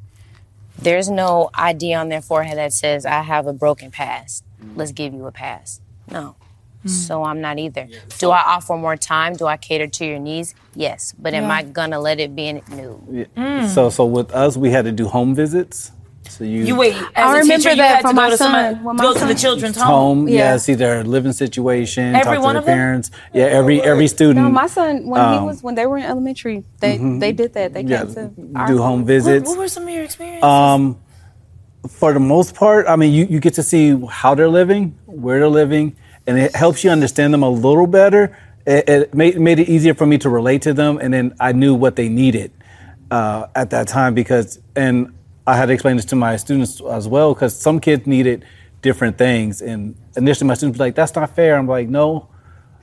There's 0.82 1.10
no 1.10 1.50
ID 1.54 1.94
on 1.94 2.08
their 2.08 2.22
forehead 2.22 2.58
that 2.58 2.72
says, 2.72 3.04
I 3.04 3.22
have 3.22 3.46
a 3.46 3.52
broken 3.52 3.90
past. 3.90 4.44
Mm. 4.62 4.76
Let's 4.76 4.92
give 4.92 5.12
you 5.12 5.26
a 5.26 5.32
pass. 5.32 5.80
No. 6.10 6.36
Mm. 6.84 6.90
So 6.90 7.24
I'm 7.24 7.40
not 7.40 7.58
either. 7.58 7.88
Do 8.18 8.30
I 8.30 8.42
offer 8.42 8.76
more 8.76 8.96
time? 8.96 9.34
Do 9.34 9.46
I 9.46 9.56
cater 9.58 9.86
to 9.86 10.06
your 10.06 10.18
needs? 10.18 10.54
Yes. 10.74 11.14
But 11.18 11.34
am 11.34 11.50
I 11.50 11.62
going 11.62 11.90
to 11.90 11.98
let 11.98 12.20
it 12.20 12.34
be 12.34 12.48
in? 12.48 12.62
No. 12.70 13.02
Mm. 13.36 13.68
So 13.68 13.90
so 13.90 14.06
with 14.06 14.32
us, 14.32 14.56
we 14.56 14.70
had 14.70 14.86
to 14.86 14.92
do 14.92 15.06
home 15.08 15.34
visits. 15.34 15.92
So 16.30 16.44
you, 16.44 16.64
You 16.64 16.76
wait. 16.76 16.94
As 16.94 17.02
I 17.16 17.22
a 17.36 17.40
remember 17.40 17.56
teacher, 17.56 17.70
you 17.70 17.76
that 17.76 17.96
had 17.96 18.02
for 18.02 18.08
to 18.08 18.14
my 18.14 18.26
go 18.26 18.30
to 18.30 18.36
son. 18.36 18.46
somebody- 18.52 18.84
When 18.86 18.96
my 18.96 19.02
go 19.04 19.14
to 19.14 19.26
the 19.26 19.34
children's 19.34 19.76
home. 19.76 20.18
home. 20.18 20.28
Yeah. 20.28 20.56
see 20.58 20.74
their 20.74 21.02
living 21.04 21.32
situation. 21.32 22.14
Every 22.14 22.36
talk 22.36 22.44
one 22.44 22.54
to 22.54 22.60
of 22.60 22.66
their 22.66 22.74
them? 22.76 22.82
parents. 22.82 23.10
Yeah, 23.34 23.44
every 23.44 23.82
every 23.82 24.06
student. 24.08 24.46
No, 24.46 24.50
my 24.50 24.66
son 24.68 25.06
when 25.06 25.20
he 25.20 25.36
Um, 25.38 25.46
was 25.46 25.62
when 25.62 25.74
they 25.74 25.86
were 25.86 25.98
in 25.98 26.04
elementary, 26.04 26.64
they 26.80 26.96
they 26.98 27.32
did 27.32 27.52
that. 27.54 27.74
They 27.74 27.82
yeah, 27.82 28.04
came 28.04 28.14
to 28.14 28.30
our 28.56 28.66
do 28.68 28.78
home 28.78 29.00
What, 29.00 29.06
visits. 29.06 29.48
what 29.48 29.58
were 29.58 29.68
some 29.68 29.84
of 29.84 29.90
your 29.90 30.04
experiences? 30.04 30.44
Um, 30.44 30.96
for 31.88 32.12
the 32.12 32.20
most 32.20 32.54
part, 32.54 32.86
I 32.88 32.96
mean, 32.96 33.12
you, 33.12 33.24
you 33.26 33.40
get 33.40 33.54
to 33.54 33.62
see 33.62 33.96
how 34.10 34.34
they're 34.34 34.48
living, 34.48 34.96
where 35.06 35.38
they're 35.40 35.48
living, 35.48 35.96
and 36.26 36.38
it 36.38 36.54
helps 36.54 36.84
you 36.84 36.90
understand 36.90 37.32
them 37.34 37.42
a 37.42 37.48
little 37.50 37.86
better. 37.86 38.36
It, 38.66 38.88
it 38.88 39.14
made, 39.14 39.40
made 39.40 39.58
it 39.58 39.68
easier 39.68 39.94
for 39.94 40.04
me 40.06 40.18
to 40.18 40.28
relate 40.28 40.60
to 40.62 40.74
them, 40.74 40.98
and 41.02 41.12
then 41.14 41.34
I 41.40 41.52
knew 41.52 41.74
what 41.74 41.96
they 41.96 42.08
needed 42.10 42.52
uh, 43.10 43.46
at 43.56 43.70
that 43.70 43.88
time 43.88 44.12
because, 44.14 44.58
and 44.76 45.14
I 45.50 45.56
had 45.56 45.66
to 45.66 45.72
explain 45.72 45.96
this 45.96 46.04
to 46.06 46.16
my 46.16 46.36
students 46.36 46.80
as 46.80 47.08
well 47.08 47.34
because 47.34 47.56
some 47.56 47.80
kids 47.80 48.06
needed 48.06 48.44
different 48.82 49.18
things. 49.18 49.60
And 49.60 49.96
initially, 50.16 50.48
my 50.48 50.54
students 50.54 50.78
were 50.78 50.86
like, 50.86 50.94
"That's 50.94 51.14
not 51.14 51.34
fair." 51.34 51.56
I'm 51.56 51.66
like, 51.66 51.88
"No, 51.88 52.28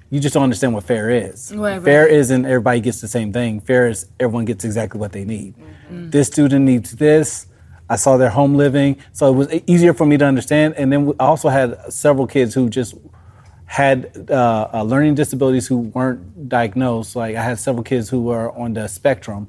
you 0.10 0.20
just 0.20 0.34
don't 0.34 0.44
understand 0.44 0.74
what 0.74 0.84
fair 0.84 1.10
is. 1.10 1.54
Right, 1.56 1.82
fair 1.82 2.04
right. 2.04 2.12
isn't 2.12 2.46
everybody 2.46 2.80
gets 2.80 3.02
the 3.02 3.08
same 3.08 3.34
thing. 3.34 3.60
Fair 3.62 3.88
is 3.88 4.06
everyone 4.20 4.46
gets 4.46 4.64
exactly 4.64 5.00
what 5.00 5.12
they 5.12 5.26
need. 5.26 5.56
Mm-hmm. 5.58 6.10
This 6.10 6.28
student 6.28 6.66
needs 6.66 6.92
this. 6.94 7.48
I 7.90 7.96
saw 7.96 8.18
their 8.18 8.30
home 8.30 8.56
living, 8.56 8.98
so 9.14 9.32
it 9.32 9.36
was 9.36 9.62
easier 9.66 9.94
for 9.94 10.06
me 10.06 10.18
to 10.18 10.26
understand. 10.26 10.74
And 10.76 10.92
then 10.92 11.14
I 11.20 11.26
also 11.26 11.48
had 11.48 11.92
several 11.92 12.28
kids 12.28 12.54
who 12.54 12.70
just 12.70 12.96
had 13.66 14.28
uh, 14.30 14.68
uh, 14.74 14.84
learning 14.84 15.16
disabilities 15.16 15.68
who 15.68 15.78
weren't 15.78 16.50
diagnosed. 16.50 17.16
Like 17.16 17.36
I 17.36 17.44
had 17.44 17.60
several 17.60 17.84
kids 17.84 18.10
who 18.10 18.24
were 18.24 18.52
on 18.58 18.74
the 18.74 18.88
spectrum, 18.88 19.48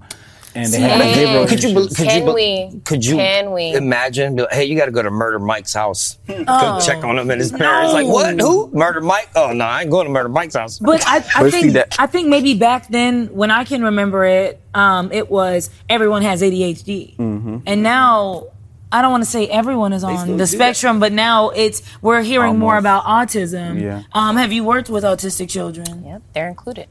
and 0.64 0.72
they 0.72 0.80
had 0.80 1.00
behavioral 1.00 1.48
Could 1.48 1.62
you, 1.62 1.70
issues. 1.70 1.88
be- 1.88 1.94
could 1.94 2.08
Can 2.08 2.26
you, 2.26 2.34
we? 2.34 2.80
could 2.84 3.04
you 3.04 3.16
Can 3.16 3.52
we? 3.52 3.72
imagine? 3.74 4.36
be 4.36 4.42
like, 4.42 4.52
Hey, 4.52 4.64
you 4.64 4.76
got 4.76 4.86
to 4.86 4.92
go 4.92 5.02
to 5.02 5.10
Murder 5.10 5.38
Mike's 5.38 5.72
house. 5.74 6.18
Oh. 6.28 6.44
Go 6.44 6.80
check 6.84 7.02
on 7.04 7.18
him 7.18 7.30
and 7.30 7.40
his 7.40 7.52
parents. 7.52 7.92
Like, 7.92 8.06
what? 8.06 8.40
Who? 8.40 8.70
Murder 8.72 9.00
Mike? 9.00 9.28
Oh 9.36 9.52
no, 9.52 9.64
I 9.64 9.82
ain't 9.82 9.90
going 9.90 10.06
to 10.06 10.12
Murder 10.12 10.28
Mike's 10.28 10.54
house. 10.56 10.78
But 10.78 11.06
I, 11.06 11.24
I 11.34 11.42
Let's 11.42 11.56
think. 11.56 11.76
I 12.00 12.06
think 12.06 12.28
maybe 12.28 12.54
back 12.54 12.88
then, 12.88 13.26
when 13.34 13.50
I 13.50 13.64
can 13.64 13.82
remember 13.82 14.24
it, 14.24 14.60
um, 14.74 15.10
it 15.12 15.30
was 15.30 15.70
everyone 15.88 16.22
has 16.22 16.42
ADHD, 16.42 17.16
Mm-hmm. 17.16 17.58
and 17.66 17.82
now 17.82 18.44
I 18.90 19.02
don't 19.02 19.10
want 19.10 19.22
to 19.24 19.28
say 19.30 19.46
everyone 19.48 19.92
is 19.92 20.02
on 20.02 20.16
the 20.16 20.32
do 20.32 20.36
that. 20.38 20.46
spectrum, 20.46 20.98
but 20.98 21.12
now 21.12 21.50
it's 21.50 21.82
we're 22.00 22.22
hearing 22.22 22.58
more 22.58 22.76
about 22.78 23.04
autism. 23.04 23.80
Yeah. 23.80 24.02
Um, 24.12 24.36
have 24.36 24.50
you 24.52 24.64
worked 24.64 24.88
with 24.88 25.04
autistic 25.04 25.50
children? 25.50 26.04
Yep, 26.06 26.22
they're 26.34 26.48
included. 26.48 26.86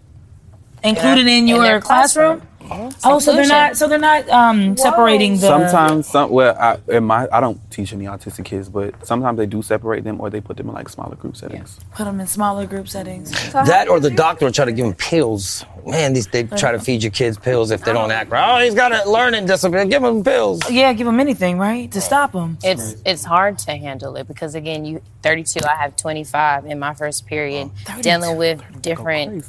Included 0.90 1.28
in 1.28 1.28
In 1.28 1.48
your 1.48 1.64
their 1.64 1.82
classroom? 1.82 2.42
Mhm. 2.70 2.94
Oh, 3.06 3.20
so 3.20 3.34
they're 3.34 3.48
not. 3.48 3.78
So 3.78 3.88
they're 3.88 3.98
not 3.98 4.28
um, 4.30 4.76
separating 4.76 5.34
the. 5.36 5.48
Sometimes, 5.48 6.08
some 6.08 6.30
well, 6.32 6.56
I, 6.60 6.78
in 6.90 7.06
my 7.06 7.28
I 7.32 7.40
don't 7.40 7.60
teach 7.72 7.94
any 7.94 8.06
autistic 8.06 8.46
kids, 8.46 8.68
but 8.70 9.06
sometimes 9.06 9.38
they 9.38 9.46
do 9.46 9.62
separate 9.62 10.04
them 10.04 10.20
or 10.20 10.30
they 10.30 10.42
put 10.42 10.58
them 10.58 10.68
in 10.68 10.74
like 10.74 10.90
smaller 10.90 11.16
group 11.16 11.38
settings. 11.38 11.80
put 11.94 12.04
them 12.06 12.20
in 12.20 12.28
smaller 12.28 12.66
group 12.66 12.90
settings. 12.90 13.32
That 13.54 13.88
or 13.88 14.00
the 14.00 14.10
doctor 14.10 14.46
will 14.46 14.52
try 14.52 14.66
to 14.66 14.72
give 14.72 14.86
them 14.86 14.96
pills. 14.96 15.66
Man, 15.86 16.14
these 16.14 16.28
they 16.28 16.44
try 16.44 16.74
to 16.74 16.80
feed 16.80 17.04
your 17.04 17.12
kids 17.12 17.38
pills 17.38 17.72
if 17.72 17.86
they 17.86 17.94
don't 17.94 18.12
act 18.12 18.30
right. 18.32 18.60
Oh, 18.60 18.64
he's 18.64 18.76
got 18.76 18.92
a 18.92 19.10
learning 19.10 19.46
disability. 19.46 19.90
Give 19.90 20.04
him 20.04 20.24
pills. 20.24 20.60
Yeah, 20.70 20.92
give 20.94 21.06
them 21.08 21.20
anything, 21.22 21.58
right, 21.58 21.90
to 21.94 22.02
stop 22.02 22.34
them. 22.34 22.58
It's 22.64 22.96
it's 23.06 23.24
hard 23.24 23.58
to 23.60 23.72
handle 23.78 24.18
it 24.18 24.28
because 24.28 24.56
again, 24.56 24.84
you 24.84 25.02
32, 25.24 25.62
I 25.66 25.76
have 25.78 25.96
25 25.96 26.66
in 26.66 26.80
my 26.80 26.94
first 26.94 27.26
period 27.28 27.72
dealing 28.02 28.36
with 28.36 28.62
different 28.82 29.46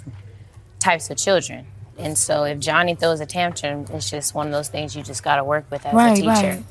types 0.88 1.10
of 1.10 1.18
children. 1.18 1.66
And 1.98 2.16
so 2.16 2.44
if 2.44 2.58
Johnny 2.60 2.94
throws 2.94 3.20
a 3.20 3.26
tantrum, 3.26 3.84
it's 3.92 4.08
just 4.08 4.34
one 4.34 4.46
of 4.46 4.52
those 4.52 4.68
things 4.68 4.96
you 4.96 5.02
just 5.02 5.22
got 5.22 5.36
to 5.36 5.44
work 5.44 5.66
with 5.70 5.84
as 5.84 5.92
a 5.92 6.22
teacher. 6.22 6.64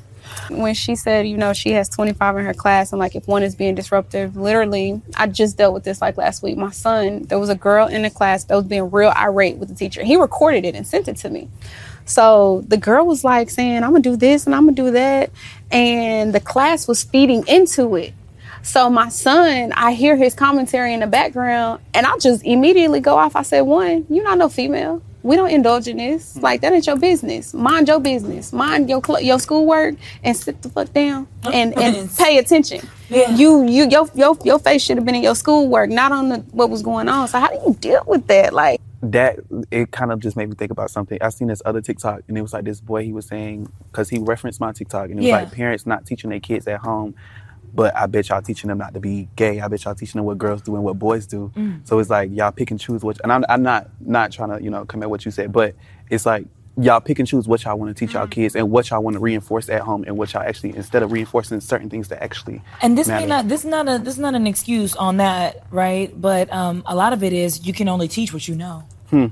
When 0.49 0.73
she 0.73 0.95
said, 0.95 1.27
you 1.27 1.37
know, 1.37 1.53
she 1.53 1.71
has 1.71 1.87
25 1.87 2.37
in 2.37 2.45
her 2.45 2.53
class, 2.53 2.91
and 2.91 2.99
like 2.99 3.15
if 3.15 3.27
one 3.27 3.43
is 3.43 3.55
being 3.55 3.75
disruptive, 3.75 4.35
literally, 4.35 5.01
I 5.15 5.27
just 5.27 5.57
dealt 5.57 5.73
with 5.73 5.83
this 5.83 6.01
like 6.01 6.17
last 6.17 6.41
week. 6.43 6.57
My 6.57 6.71
son, 6.71 7.23
there 7.23 7.39
was 7.39 7.49
a 7.49 7.55
girl 7.55 7.87
in 7.87 8.01
the 8.01 8.09
class 8.09 8.43
that 8.45 8.55
was 8.55 8.65
being 8.65 8.89
real 8.89 9.13
irate 9.15 9.57
with 9.57 9.69
the 9.69 9.75
teacher. 9.75 10.03
He 10.03 10.15
recorded 10.15 10.65
it 10.65 10.75
and 10.75 10.85
sent 10.85 11.07
it 11.07 11.17
to 11.17 11.29
me. 11.29 11.49
So 12.05 12.63
the 12.67 12.77
girl 12.77 13.05
was 13.05 13.23
like 13.23 13.49
saying, 13.49 13.83
I'm 13.83 13.91
gonna 13.91 14.01
do 14.01 14.15
this 14.15 14.45
and 14.45 14.55
I'm 14.55 14.65
gonna 14.65 14.75
do 14.75 14.91
that. 14.91 15.29
And 15.71 16.33
the 16.33 16.39
class 16.39 16.87
was 16.87 17.03
feeding 17.03 17.45
into 17.47 17.95
it. 17.95 18.13
So 18.63 18.89
my 18.89 19.09
son, 19.09 19.71
I 19.73 19.93
hear 19.93 20.15
his 20.15 20.33
commentary 20.33 20.93
in 20.93 20.99
the 20.99 21.07
background, 21.07 21.81
and 21.93 22.05
I 22.05 22.17
just 22.17 22.43
immediately 22.43 22.99
go 22.99 23.17
off. 23.17 23.35
I 23.35 23.41
said, 23.43 23.61
"One, 23.61 24.05
you're 24.09 24.23
not 24.23 24.37
no 24.37 24.49
female. 24.49 25.01
We 25.23 25.35
don't 25.35 25.49
indulge 25.49 25.87
in 25.87 25.97
this. 25.97 26.37
Like 26.37 26.61
that 26.61 26.71
ain't 26.73 26.87
your 26.87 26.95
business. 26.97 27.53
Mind 27.53 27.87
your 27.87 27.99
business. 27.99 28.53
Mind 28.53 28.89
your 28.89 29.01
cl- 29.03 29.21
your 29.21 29.39
schoolwork, 29.39 29.95
and 30.23 30.35
sit 30.37 30.61
the 30.61 30.69
fuck 30.69 30.93
down 30.93 31.27
and 31.51 31.77
and 31.77 32.09
pay 32.17 32.37
attention. 32.37 32.87
You 33.09 33.65
you 33.65 33.87
your 33.89 34.07
your 34.13 34.37
your 34.43 34.59
face 34.59 34.83
should 34.83 34.97
have 34.97 35.05
been 35.05 35.15
in 35.15 35.23
your 35.23 35.35
schoolwork, 35.35 35.89
not 35.89 36.11
on 36.11 36.29
the, 36.29 36.37
what 36.51 36.69
was 36.69 36.81
going 36.81 37.07
on. 37.09 37.27
So 37.27 37.39
how 37.39 37.47
do 37.49 37.55
you 37.67 37.73
deal 37.79 38.03
with 38.05 38.27
that? 38.27 38.53
Like 38.53 38.79
That 39.01 39.39
it 39.71 39.91
kind 39.91 40.11
of 40.11 40.19
just 40.19 40.37
made 40.37 40.49
me 40.49 40.55
think 40.55 40.71
about 40.71 40.91
something. 40.91 41.17
I 41.21 41.29
seen 41.29 41.47
this 41.47 41.61
other 41.65 41.81
TikTok 41.81 42.21
and 42.27 42.37
it 42.37 42.41
was 42.41 42.53
like 42.53 42.65
this 42.65 42.79
boy. 42.81 43.03
He 43.03 43.11
was 43.13 43.25
saying 43.27 43.71
because 43.91 44.09
he 44.09 44.19
referenced 44.19 44.59
my 44.61 44.71
TikTok 44.71 45.05
and 45.05 45.13
it 45.13 45.17
was 45.17 45.25
Yeah. 45.25 45.37
like 45.37 45.51
parents 45.51 45.85
not 45.85 46.05
teaching 46.05 46.29
their 46.29 46.39
kids 46.39 46.67
at 46.67 46.79
home. 46.81 47.15
But 47.73 47.95
I 47.95 48.05
bet 48.07 48.29
y'all 48.29 48.41
teaching 48.41 48.69
them 48.69 48.77
not 48.79 48.93
to 48.95 48.99
be 48.99 49.27
gay. 49.35 49.59
I 49.59 49.67
bet 49.67 49.83
y'all 49.85 49.93
teaching 49.95 50.19
them 50.19 50.25
what 50.25 50.37
girls 50.37 50.61
do 50.61 50.75
and 50.75 50.83
what 50.83 50.97
boys 50.97 51.27
do. 51.27 51.51
Mm. 51.55 51.87
So 51.87 51.99
it's 51.99 52.09
like 52.09 52.31
y'all 52.33 52.51
pick 52.51 52.71
and 52.71 52.79
choose 52.79 53.03
what. 53.03 53.19
And 53.23 53.31
I'm, 53.31 53.45
I'm 53.49 53.61
not 53.63 53.89
not 53.99 54.31
trying 54.31 54.49
to 54.57 54.63
you 54.63 54.69
know 54.69 54.85
come 54.85 55.03
at 55.03 55.09
what 55.09 55.25
you 55.25 55.31
said, 55.31 55.51
but 55.51 55.75
it's 56.09 56.25
like 56.25 56.45
y'all 56.79 57.01
pick 57.01 57.17
and 57.17 57.27
choose 57.27 57.47
what 57.47 57.63
y'all 57.63 57.77
want 57.77 57.89
to 57.95 57.99
teach 57.99 58.11
Mm. 58.15 58.19
y'all 58.19 58.27
kids 58.27 58.55
and 58.55 58.69
what 58.69 58.89
y'all 58.89 59.01
want 59.03 59.15
to 59.15 59.19
reinforce 59.19 59.67
at 59.69 59.81
home 59.81 60.03
and 60.07 60.15
what 60.17 60.31
y'all 60.33 60.43
actually 60.43 60.75
instead 60.75 61.01
of 61.03 61.11
reinforcing 61.11 61.59
certain 61.59 61.89
things 61.89 62.07
that 62.09 62.21
actually 62.23 62.61
And 62.83 62.95
this 62.97 63.07
matter. 63.07 63.21
may 63.21 63.27
not 63.27 63.47
this 63.47 63.61
is 63.61 63.69
not 63.69 63.87
a 63.89 63.97
this 63.97 64.13
is 64.15 64.19
not 64.19 64.35
an 64.35 64.45
excuse 64.47 64.95
on 64.95 65.17
that, 65.17 65.63
right? 65.71 66.09
But 66.19 66.51
um, 66.53 66.83
a 66.85 66.95
lot 66.95 67.13
of 67.13 67.23
it 67.23 67.33
is 67.33 67.65
you 67.65 67.73
can 67.73 67.89
only 67.89 68.07
teach 68.07 68.31
what 68.33 68.47
you 68.47 68.55
know. 68.55 68.83
Hmm. 69.09 69.27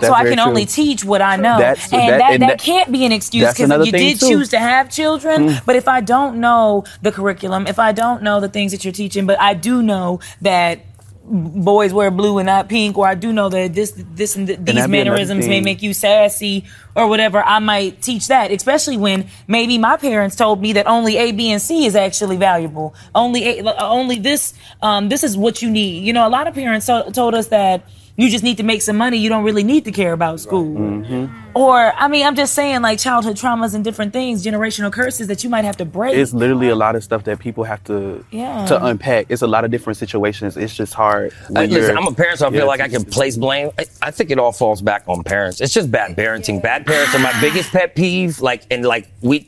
So 0.00 0.12
I 0.12 0.22
very 0.24 0.34
can 0.36 0.40
only 0.40 0.66
teach 0.66 1.04
what 1.04 1.22
I 1.22 1.36
know, 1.36 1.58
That's- 1.58 1.92
and 1.92 2.00
that- 2.08 2.18
that, 2.18 2.32
and 2.34 2.42
that, 2.42 2.48
that- 2.48 2.58
can't 2.58 2.90
be 2.90 3.04
an 3.04 3.12
excuse 3.12 3.52
because 3.54 3.86
you 3.86 3.92
did 3.92 4.18
too. 4.20 4.28
choose 4.28 4.48
to 4.50 4.58
have 4.58 4.90
children. 4.90 5.48
Mm. 5.48 5.64
But 5.64 5.76
if 5.76 5.86
I 5.86 6.00
don't 6.00 6.38
know 6.40 6.84
the 7.02 7.12
curriculum, 7.12 7.66
if 7.68 7.78
I 7.78 7.92
don't 7.92 8.22
know 8.22 8.40
the 8.40 8.48
things 8.48 8.72
that 8.72 8.84
you're 8.84 8.92
teaching, 8.92 9.26
but 9.26 9.40
I 9.40 9.54
do 9.54 9.80
know 9.82 10.18
that 10.40 10.80
boys 11.24 11.92
wear 11.94 12.10
blue 12.10 12.38
and 12.38 12.46
not 12.46 12.68
pink, 12.68 12.98
or 12.98 13.06
I 13.06 13.14
do 13.14 13.32
know 13.32 13.48
that 13.48 13.74
this 13.74 13.92
this 14.14 14.34
and 14.34 14.48
th- 14.48 14.58
these 14.58 14.74
that'd 14.74 14.90
be 14.90 14.98
another 14.98 15.10
mannerisms 15.12 15.46
may 15.46 15.60
make 15.60 15.80
you 15.80 15.94
sassy 15.94 16.64
or 16.96 17.06
whatever. 17.06 17.40
I 17.44 17.60
might 17.60 18.02
teach 18.02 18.26
that, 18.26 18.50
especially 18.50 18.96
when 18.96 19.26
maybe 19.46 19.78
my 19.78 19.96
parents 19.96 20.34
told 20.34 20.60
me 20.60 20.72
that 20.72 20.88
only 20.88 21.16
A, 21.18 21.30
B, 21.30 21.52
and 21.52 21.62
C 21.62 21.86
is 21.86 21.94
actually 21.94 22.38
valuable. 22.38 22.92
Only 23.14 23.60
A, 23.60 23.62
only 23.80 24.18
this 24.18 24.52
um, 24.82 25.08
this 25.10 25.22
is 25.22 25.36
what 25.36 25.62
you 25.62 25.70
need. 25.70 26.04
You 26.04 26.12
know, 26.12 26.26
a 26.26 26.28
lot 26.30 26.48
of 26.48 26.54
parents 26.54 26.86
to- 26.86 27.10
told 27.12 27.34
us 27.36 27.46
that. 27.48 27.84
You 28.16 28.28
just 28.28 28.44
need 28.44 28.58
to 28.58 28.62
make 28.62 28.82
some 28.82 28.96
money. 28.98 29.16
You 29.16 29.30
don't 29.30 29.42
really 29.44 29.64
need 29.64 29.86
to 29.86 29.92
care 29.92 30.12
about 30.12 30.38
school. 30.38 30.74
Mm-hmm. 30.76 31.38
Or, 31.54 31.76
I 31.94 32.08
mean, 32.08 32.26
I'm 32.26 32.34
just 32.34 32.54
saying, 32.54 32.80
like 32.82 32.98
childhood 32.98 33.36
traumas 33.36 33.74
and 33.74 33.82
different 33.84 34.12
things, 34.12 34.44
generational 34.44 34.90
curses 34.92 35.26
that 35.28 35.44
you 35.44 35.50
might 35.50 35.64
have 35.64 35.76
to 35.78 35.84
break. 35.84 36.14
It's 36.16 36.32
literally 36.32 36.68
a 36.68 36.74
lot 36.74 36.94
of 36.96 37.04
stuff 37.04 37.24
that 37.24 37.38
people 37.38 37.64
have 37.64 37.82
to 37.84 38.24
Yeah. 38.30 38.64
to 38.66 38.84
unpack. 38.84 39.26
It's 39.28 39.42
a 39.42 39.46
lot 39.46 39.64
of 39.64 39.70
different 39.70 39.98
situations. 39.98 40.56
It's 40.56 40.74
just 40.74 40.94
hard. 40.94 41.32
Hey, 41.48 41.52
when 41.52 41.70
listen, 41.70 41.96
I'm 41.98 42.06
a 42.06 42.12
parent, 42.12 42.38
so 42.38 42.48
I 42.48 42.50
feel 42.50 42.66
like 42.66 42.80
I 42.80 42.88
can 42.88 43.04
place 43.04 43.36
blame. 43.36 43.70
I, 43.78 43.84
I 44.00 44.10
think 44.10 44.30
it 44.30 44.38
all 44.38 44.52
falls 44.52 44.80
back 44.80 45.04
on 45.08 45.22
parents. 45.24 45.60
It's 45.60 45.74
just 45.74 45.90
bad 45.90 46.16
parenting. 46.16 46.62
Bad 46.62 46.86
parents 46.86 47.14
are 47.14 47.18
my 47.18 47.38
biggest 47.40 47.70
pet 47.70 47.94
peeve. 47.94 48.40
Like, 48.40 48.62
and 48.70 48.84
like 48.84 49.08
we, 49.20 49.46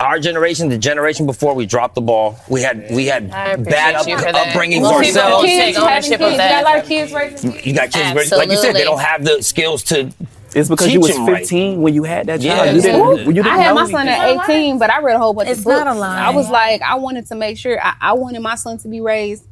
our 0.00 0.18
generation, 0.18 0.68
the 0.70 0.78
generation 0.78 1.26
before, 1.26 1.54
we 1.54 1.66
dropped 1.66 1.94
the 1.94 2.00
ball. 2.00 2.38
We 2.48 2.62
had 2.62 2.86
we 2.90 3.06
had 3.06 3.30
bad 3.30 3.96
up, 3.96 4.06
you 4.06 4.16
for 4.16 4.32
that. 4.32 4.48
upbringings 4.48 4.82
Most 4.82 5.04
people 5.04 5.20
ourselves. 5.20 5.46
don't 5.46 5.46
take 5.46 5.78
ownership 5.78 6.20
got 6.20 6.62
a 6.62 6.64
lot 6.64 6.78
of 6.78 6.86
kids 6.86 7.12
raising 7.12 7.54
You 7.64 7.74
got 7.74 7.93
kids, 7.94 8.30
but 8.30 8.38
like 8.38 8.50
you 8.50 8.56
said, 8.56 8.74
they 8.74 8.84
don't 8.84 9.00
have 9.00 9.24
the 9.24 9.42
skills 9.42 9.82
to. 9.84 10.12
It's 10.56 10.68
because 10.68 10.86
you 10.92 11.00
teach 11.00 11.08
was 11.08 11.16
them 11.16 11.26
right. 11.26 11.38
15 11.40 11.82
when 11.82 11.94
you 11.94 12.04
had 12.04 12.26
that 12.28 12.40
Yeah. 12.40 12.56
child. 12.56 12.76
You 12.76 12.82
didn't. 12.82 13.18
You 13.26 13.32
didn't 13.32 13.46
I 13.48 13.56
had 13.58 13.74
know 13.74 13.82
my 13.86 13.90
son 13.90 14.06
anything. 14.06 14.38
at 14.40 14.48
18, 14.50 14.78
but 14.78 14.88
I 14.90 15.00
read 15.00 15.16
a 15.16 15.18
whole 15.18 15.32
bunch 15.34 15.48
It's 15.48 15.58
of 15.58 15.64
books. 15.64 15.78
It's 15.78 15.84
not 15.84 15.96
a 15.96 15.98
lie. 15.98 16.20
I 16.26 16.30
was 16.30 16.48
like, 16.48 16.80
I 16.82 16.94
wanted 16.94 17.26
to 17.26 17.34
make 17.34 17.58
sure 17.58 17.80
I, 17.82 17.94
I 18.00 18.12
wanted 18.12 18.40
my 18.40 18.54
son 18.54 18.78
to 18.78 18.88
be 18.88 19.00
raised 19.00 19.44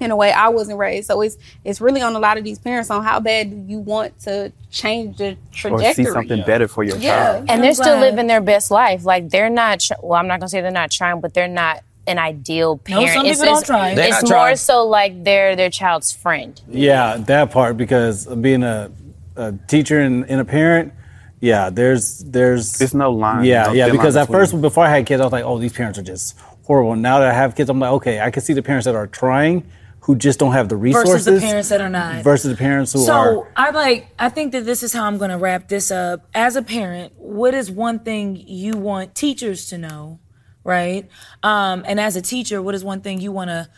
in 0.00 0.10
a 0.10 0.16
way 0.16 0.32
I 0.32 0.48
wasn't 0.48 0.78
raised. 0.78 1.06
So 1.06 1.20
it's 1.20 1.36
it's 1.62 1.80
really 1.80 2.02
on 2.02 2.16
a 2.16 2.18
lot 2.18 2.36
of 2.36 2.42
these 2.42 2.58
parents 2.58 2.90
on 2.90 3.04
how 3.04 3.20
bad 3.20 3.50
do 3.50 3.72
you 3.72 3.78
want 3.78 4.18
to 4.20 4.50
change 4.72 5.18
the 5.18 5.32
Or 5.32 5.36
trajectory. 5.52 6.04
see 6.06 6.10
something 6.10 6.42
better 6.44 6.66
for 6.66 6.82
your 6.82 6.96
Yeah. 6.96 7.32
child. 7.34 7.44
and 7.48 7.62
they're 7.62 7.74
still 7.74 7.98
living 8.00 8.26
their 8.26 8.40
best 8.40 8.72
life. 8.72 9.04
Like 9.04 9.28
they're 9.28 9.50
not. 9.50 9.78
Tr- 9.80 9.92
well, 10.02 10.18
I'm 10.18 10.26
not 10.26 10.40
gonna 10.40 10.48
say 10.48 10.62
they're 10.62 10.70
not 10.72 10.90
trying, 10.90 11.20
but 11.20 11.32
they're 11.32 11.46
not 11.46 11.82
an 12.06 12.18
ideal 12.18 12.78
parent. 12.78 13.06
No, 13.06 13.06
parent. 13.06 13.18
some 13.18 13.26
it's 13.26 13.40
people 13.40 13.54
don't 13.54 13.58
it's, 13.60 13.66
try. 13.66 13.94
They're 13.94 14.08
it's 14.08 14.22
more 14.22 14.32
trying. 14.32 14.56
so 14.56 14.86
like 14.86 15.24
they're 15.24 15.56
their 15.56 15.70
child's 15.70 16.12
friend. 16.12 16.60
Yeah, 16.68 17.16
that 17.18 17.50
part 17.50 17.76
because 17.76 18.26
being 18.26 18.62
a, 18.62 18.90
a 19.36 19.52
teacher 19.68 20.00
and, 20.00 20.28
and 20.28 20.40
a 20.40 20.44
parent, 20.44 20.92
yeah, 21.40 21.70
there's 21.70 22.18
there's 22.18 22.72
There's 22.72 22.94
no 22.94 23.10
line. 23.12 23.44
Yeah, 23.44 23.64
no 23.64 23.72
yeah. 23.72 23.90
Because 23.90 24.16
at 24.16 24.26
between. 24.26 24.40
first, 24.40 24.60
before 24.60 24.84
I 24.84 24.90
had 24.90 25.06
kids, 25.06 25.20
I 25.20 25.24
was 25.24 25.32
like, 25.32 25.44
oh, 25.44 25.58
these 25.58 25.72
parents 25.72 25.98
are 25.98 26.02
just 26.02 26.38
horrible. 26.64 26.94
Now 26.96 27.20
that 27.20 27.28
I 27.28 27.32
have 27.32 27.54
kids, 27.54 27.70
I'm 27.70 27.80
like, 27.80 27.92
okay, 27.92 28.20
I 28.20 28.30
can 28.30 28.42
see 28.42 28.52
the 28.52 28.62
parents 28.62 28.84
that 28.84 28.94
are 28.94 29.06
trying 29.06 29.70
who 30.00 30.16
just 30.16 30.38
don't 30.38 30.52
have 30.52 30.68
the 30.68 30.76
resources 30.76 31.26
versus 31.26 31.40
the 31.40 31.46
parents 31.46 31.68
that 31.68 31.80
are 31.80 31.88
not. 31.88 32.24
versus 32.24 32.50
the 32.50 32.56
parents 32.56 32.92
who 32.92 33.00
so 33.00 33.12
are. 33.12 33.32
So 33.32 33.46
I 33.56 33.70
like. 33.70 34.08
I 34.18 34.28
think 34.28 34.52
that 34.52 34.64
this 34.64 34.82
is 34.82 34.92
how 34.92 35.04
I'm 35.04 35.18
going 35.18 35.30
to 35.30 35.38
wrap 35.38 35.68
this 35.68 35.90
up. 35.90 36.28
As 36.34 36.56
a 36.56 36.62
parent, 36.62 37.12
what 37.16 37.54
is 37.54 37.70
one 37.70 38.00
thing 38.00 38.36
you 38.36 38.74
want 38.74 39.14
teachers 39.14 39.68
to 39.68 39.78
know, 39.78 40.18
right? 40.64 41.08
Um, 41.42 41.84
and 41.86 41.98
as 42.00 42.16
a 42.16 42.22
teacher, 42.22 42.60
what 42.62 42.74
is 42.74 42.84
one 42.84 43.00
thing 43.00 43.20
you 43.20 43.32
want 43.32 43.48
to 43.50 43.68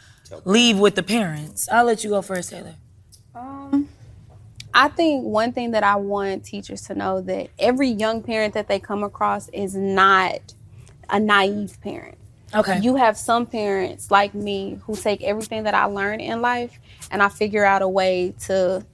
leave 0.44 0.78
with 0.78 0.94
the 0.94 1.02
parents? 1.02 1.68
I'll 1.70 1.84
let 1.84 2.04
you 2.04 2.10
go 2.10 2.22
first, 2.22 2.50
Taylor. 2.50 2.74
Um, 3.34 3.88
I 4.74 4.88
think 4.88 5.24
one 5.24 5.52
thing 5.52 5.72
that 5.72 5.82
I 5.84 5.96
want 5.96 6.44
teachers 6.44 6.82
to 6.82 6.94
know 6.94 7.20
that 7.22 7.48
every 7.58 7.88
young 7.88 8.22
parent 8.22 8.54
that 8.54 8.68
they 8.68 8.78
come 8.78 9.02
across 9.04 9.48
is 9.50 9.74
not 9.74 10.40
a 11.10 11.20
naive 11.20 11.78
parent. 11.82 12.16
Okay. 12.54 12.80
You 12.80 12.96
have 12.96 13.16
some 13.16 13.46
parents 13.46 14.10
like 14.10 14.34
me 14.34 14.78
who 14.84 14.94
take 14.94 15.22
everything 15.22 15.62
that 15.64 15.74
I 15.74 15.86
learn 15.86 16.20
in 16.20 16.42
life 16.42 16.78
and 17.10 17.22
I 17.22 17.28
figure 17.30 17.64
out 17.64 17.80
a 17.82 17.88
way 17.88 18.34
to 18.40 18.84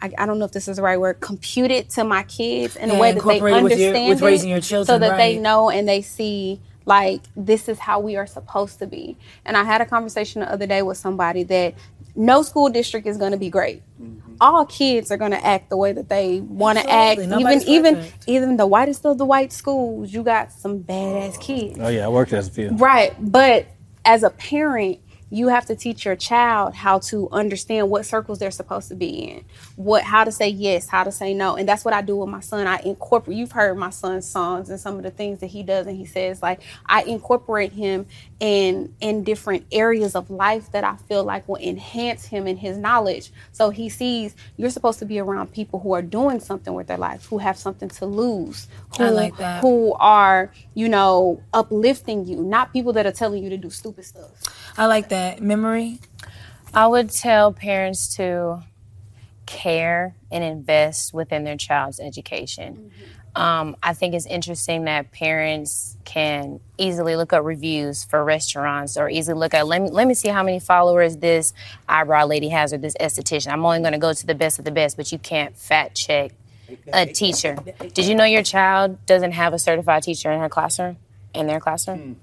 I, 0.00 0.12
I 0.16 0.26
don't 0.26 0.38
know 0.38 0.44
if 0.44 0.52
this 0.52 0.68
is 0.68 0.76
the 0.76 0.82
right 0.82 1.00
word, 1.00 1.18
compute 1.20 1.72
it 1.72 1.90
to 1.90 2.04
my 2.04 2.22
kids 2.22 2.76
in 2.76 2.88
Yeah, 2.88 2.96
a 2.96 3.00
way 3.00 3.12
that 3.12 3.24
they 3.24 3.36
incorporate 3.38 3.56
it 3.56 3.62
with 3.64 3.78
your- 3.78 3.88
understand 3.88 4.08
with 4.10 4.22
raising 4.22 4.50
your 4.50 4.60
children, 4.60 4.86
so 4.86 4.92
children, 4.92 5.10
that 5.10 5.16
they 5.16 5.38
know 5.38 5.70
and 5.70 5.88
they 5.88 6.02
see 6.02 6.60
Like 6.88 7.20
this 7.36 7.68
is 7.68 7.78
how 7.78 8.00
we 8.00 8.16
are 8.16 8.26
supposed 8.26 8.78
to 8.78 8.86
be. 8.86 9.18
And 9.44 9.58
I 9.58 9.64
had 9.64 9.82
a 9.82 9.84
conversation 9.84 10.40
the 10.40 10.50
other 10.50 10.66
day 10.66 10.80
with 10.80 10.96
somebody 10.96 11.42
that 11.42 11.74
no 12.16 12.40
school 12.40 12.70
district 12.70 13.06
is 13.06 13.18
going 13.18 13.32
to 13.32 13.38
be 13.38 13.50
great. 13.50 13.82
Mm-hmm. 14.02 14.36
All 14.40 14.64
kids 14.64 15.10
are 15.10 15.18
going 15.18 15.32
to 15.32 15.46
act 15.46 15.68
the 15.68 15.76
way 15.76 15.92
that 15.92 16.08
they 16.08 16.40
want 16.40 16.78
to 16.78 16.90
act. 16.90 17.20
Absolutely. 17.20 17.36
Even 17.36 17.44
Nobody's 17.44 17.68
even 17.68 18.12
even 18.26 18.56
the 18.56 18.66
whitest 18.66 19.04
of 19.04 19.18
the 19.18 19.26
white 19.26 19.52
schools, 19.52 20.14
you 20.14 20.22
got 20.22 20.50
some 20.50 20.82
badass 20.82 21.38
kids. 21.38 21.78
Oh 21.78 21.88
yeah, 21.88 22.06
I 22.06 22.08
worked 22.08 22.32
as 22.32 22.48
a 22.48 22.52
few. 22.52 22.70
Right. 22.70 23.14
But 23.20 23.66
as 24.06 24.22
a 24.22 24.30
parent, 24.30 24.98
you 25.28 25.48
have 25.48 25.66
to 25.66 25.76
teach 25.76 26.06
your 26.06 26.16
child 26.16 26.74
how 26.74 27.00
to 27.00 27.28
understand 27.30 27.90
what 27.90 28.06
circles 28.06 28.38
they're 28.38 28.50
supposed 28.50 28.88
to 28.88 28.94
be 28.94 29.08
in, 29.08 29.44
what 29.78 30.02
how 30.02 30.24
to 30.24 30.32
say 30.32 30.48
yes, 30.48 30.88
how 30.88 31.04
to 31.04 31.12
say 31.12 31.32
no. 31.32 31.54
And 31.54 31.68
that's 31.68 31.84
what 31.84 31.94
I 31.94 32.02
do 32.02 32.16
with 32.16 32.28
my 32.28 32.40
son. 32.40 32.66
I 32.66 32.80
incorporate 32.80 33.38
you've 33.38 33.52
heard 33.52 33.78
my 33.78 33.90
son's 33.90 34.26
songs 34.28 34.70
and 34.70 34.80
some 34.80 34.96
of 34.96 35.04
the 35.04 35.12
things 35.12 35.38
that 35.38 35.46
he 35.46 35.62
does 35.62 35.86
and 35.86 35.96
he 35.96 36.04
says 36.04 36.42
like 36.42 36.62
I 36.86 37.04
incorporate 37.04 37.70
him 37.70 38.06
in 38.40 38.92
in 39.00 39.22
different 39.22 39.66
areas 39.70 40.16
of 40.16 40.30
life 40.30 40.72
that 40.72 40.82
I 40.82 40.96
feel 40.96 41.22
like 41.22 41.48
will 41.48 41.58
enhance 41.58 42.24
him 42.24 42.48
in 42.48 42.56
his 42.56 42.76
knowledge. 42.76 43.30
So 43.52 43.70
he 43.70 43.88
sees 43.88 44.34
you're 44.56 44.70
supposed 44.70 44.98
to 44.98 45.04
be 45.04 45.20
around 45.20 45.52
people 45.52 45.78
who 45.78 45.92
are 45.92 46.02
doing 46.02 46.40
something 46.40 46.74
with 46.74 46.88
their 46.88 46.98
life, 46.98 47.26
who 47.26 47.38
have 47.38 47.56
something 47.56 47.88
to 47.88 48.06
lose, 48.06 48.66
who 48.96 49.04
I 49.04 49.10
like 49.10 49.36
that. 49.36 49.60
who 49.60 49.94
are, 50.00 50.52
you 50.74 50.88
know, 50.88 51.40
uplifting 51.54 52.26
you, 52.26 52.42
not 52.42 52.72
people 52.72 52.94
that 52.94 53.06
are 53.06 53.12
telling 53.12 53.44
you 53.44 53.50
to 53.50 53.56
do 53.56 53.70
stupid 53.70 54.04
stuff. 54.04 54.32
I 54.76 54.86
like 54.86 55.10
that. 55.10 55.40
Memory? 55.40 56.00
I 56.74 56.88
would 56.88 57.10
tell 57.10 57.52
parents 57.52 58.16
to 58.16 58.64
care 59.48 60.14
and 60.30 60.44
invest 60.44 61.14
within 61.14 61.42
their 61.42 61.56
child's 61.56 61.98
education. 61.98 62.92
Um, 63.34 63.76
I 63.82 63.94
think 63.94 64.14
it's 64.14 64.26
interesting 64.26 64.84
that 64.84 65.10
parents 65.10 65.96
can 66.04 66.60
easily 66.76 67.16
look 67.16 67.32
up 67.32 67.44
reviews 67.44 68.04
for 68.04 68.22
restaurants 68.22 68.96
or 68.98 69.08
easily 69.08 69.38
look 69.38 69.54
at 69.54 69.66
let 69.66 69.80
me 69.80 69.90
let 69.90 70.06
me 70.06 70.14
see 70.14 70.28
how 70.28 70.42
many 70.42 70.58
followers 70.58 71.18
this 71.18 71.52
eyebrow 71.88 72.26
lady 72.26 72.48
has 72.48 72.72
or 72.72 72.78
this 72.78 72.94
esthetician. 73.00 73.52
I'm 73.52 73.64
only 73.64 73.80
going 73.80 73.92
to 73.92 73.98
go 73.98 74.12
to 74.12 74.26
the 74.26 74.34
best 74.34 74.58
of 74.58 74.64
the 74.64 74.70
best, 74.70 74.96
but 74.96 75.12
you 75.12 75.18
can't 75.18 75.56
fact 75.56 75.96
check 75.96 76.32
a 76.92 77.06
teacher. 77.06 77.56
Did 77.94 78.06
you 78.06 78.14
know 78.14 78.24
your 78.24 78.42
child 78.42 79.04
doesn't 79.06 79.32
have 79.32 79.54
a 79.54 79.58
certified 79.58 80.02
teacher 80.02 80.30
in 80.30 80.40
her 80.40 80.48
classroom? 80.48 80.98
In 81.32 81.46
their 81.46 81.60
classroom? 81.60 82.16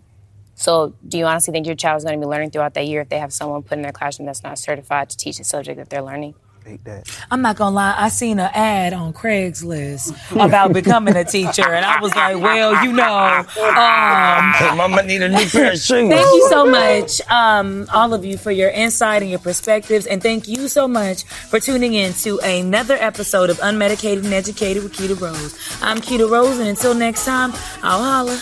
So, 0.55 0.93
do 1.07 1.17
you 1.17 1.25
honestly 1.25 1.51
think 1.51 1.65
your 1.65 1.75
child 1.75 1.97
is 1.97 2.03
going 2.03 2.19
to 2.19 2.25
be 2.25 2.29
learning 2.29 2.51
throughout 2.51 2.75
that 2.75 2.87
year 2.87 3.01
if 3.01 3.09
they 3.09 3.19
have 3.19 3.33
someone 3.33 3.61
put 3.63 3.77
in 3.77 3.81
their 3.81 3.91
classroom 3.91 4.25
that's 4.25 4.43
not 4.43 4.57
certified 4.57 5.09
to 5.09 5.17
teach 5.17 5.37
the 5.37 5.43
subject 5.43 5.77
that 5.77 5.89
they're 5.89 6.01
learning? 6.01 6.35
I'm 7.29 7.41
not 7.41 7.57
gonna 7.57 7.75
lie, 7.75 7.95
I 7.97 8.09
seen 8.09 8.39
an 8.39 8.49
ad 8.53 8.93
on 8.93 9.13
Craigslist 9.13 10.15
about 10.31 10.73
becoming 10.73 11.15
a 11.15 11.23
teacher, 11.23 11.67
and 11.73 11.85
I 11.85 11.99
was 11.99 12.15
like, 12.15 12.39
well, 12.39 12.83
you 12.83 12.91
know, 12.91 13.45
um, 13.57 14.77
Mama 14.77 15.03
need 15.03 15.21
a 15.21 15.29
new 15.29 15.45
pair 15.45 15.73
of 15.73 15.77
shoes. 15.79 16.09
Thank 16.09 16.11
you 16.11 16.47
so 16.49 16.65
much, 16.65 17.21
um, 17.29 17.87
all 17.93 18.13
of 18.13 18.25
you, 18.25 18.37
for 18.37 18.51
your 18.51 18.69
insight 18.71 19.21
and 19.21 19.29
your 19.29 19.39
perspectives. 19.39 20.07
And 20.07 20.23
thank 20.23 20.47
you 20.47 20.67
so 20.67 20.87
much 20.87 21.23
for 21.23 21.59
tuning 21.59 21.93
in 21.93 22.13
to 22.13 22.39
another 22.39 22.95
episode 22.95 23.49
of 23.49 23.57
Unmedicated 23.59 24.23
and 24.23 24.33
Educated 24.33 24.83
with 24.83 24.93
Keita 24.93 25.19
Rose. 25.19 25.55
I'm 25.81 25.99
Keita 25.99 26.29
Rose, 26.29 26.57
and 26.57 26.67
until 26.69 26.93
next 26.95 27.25
time, 27.25 27.53
I'll 27.83 28.01
holla. 28.01 28.41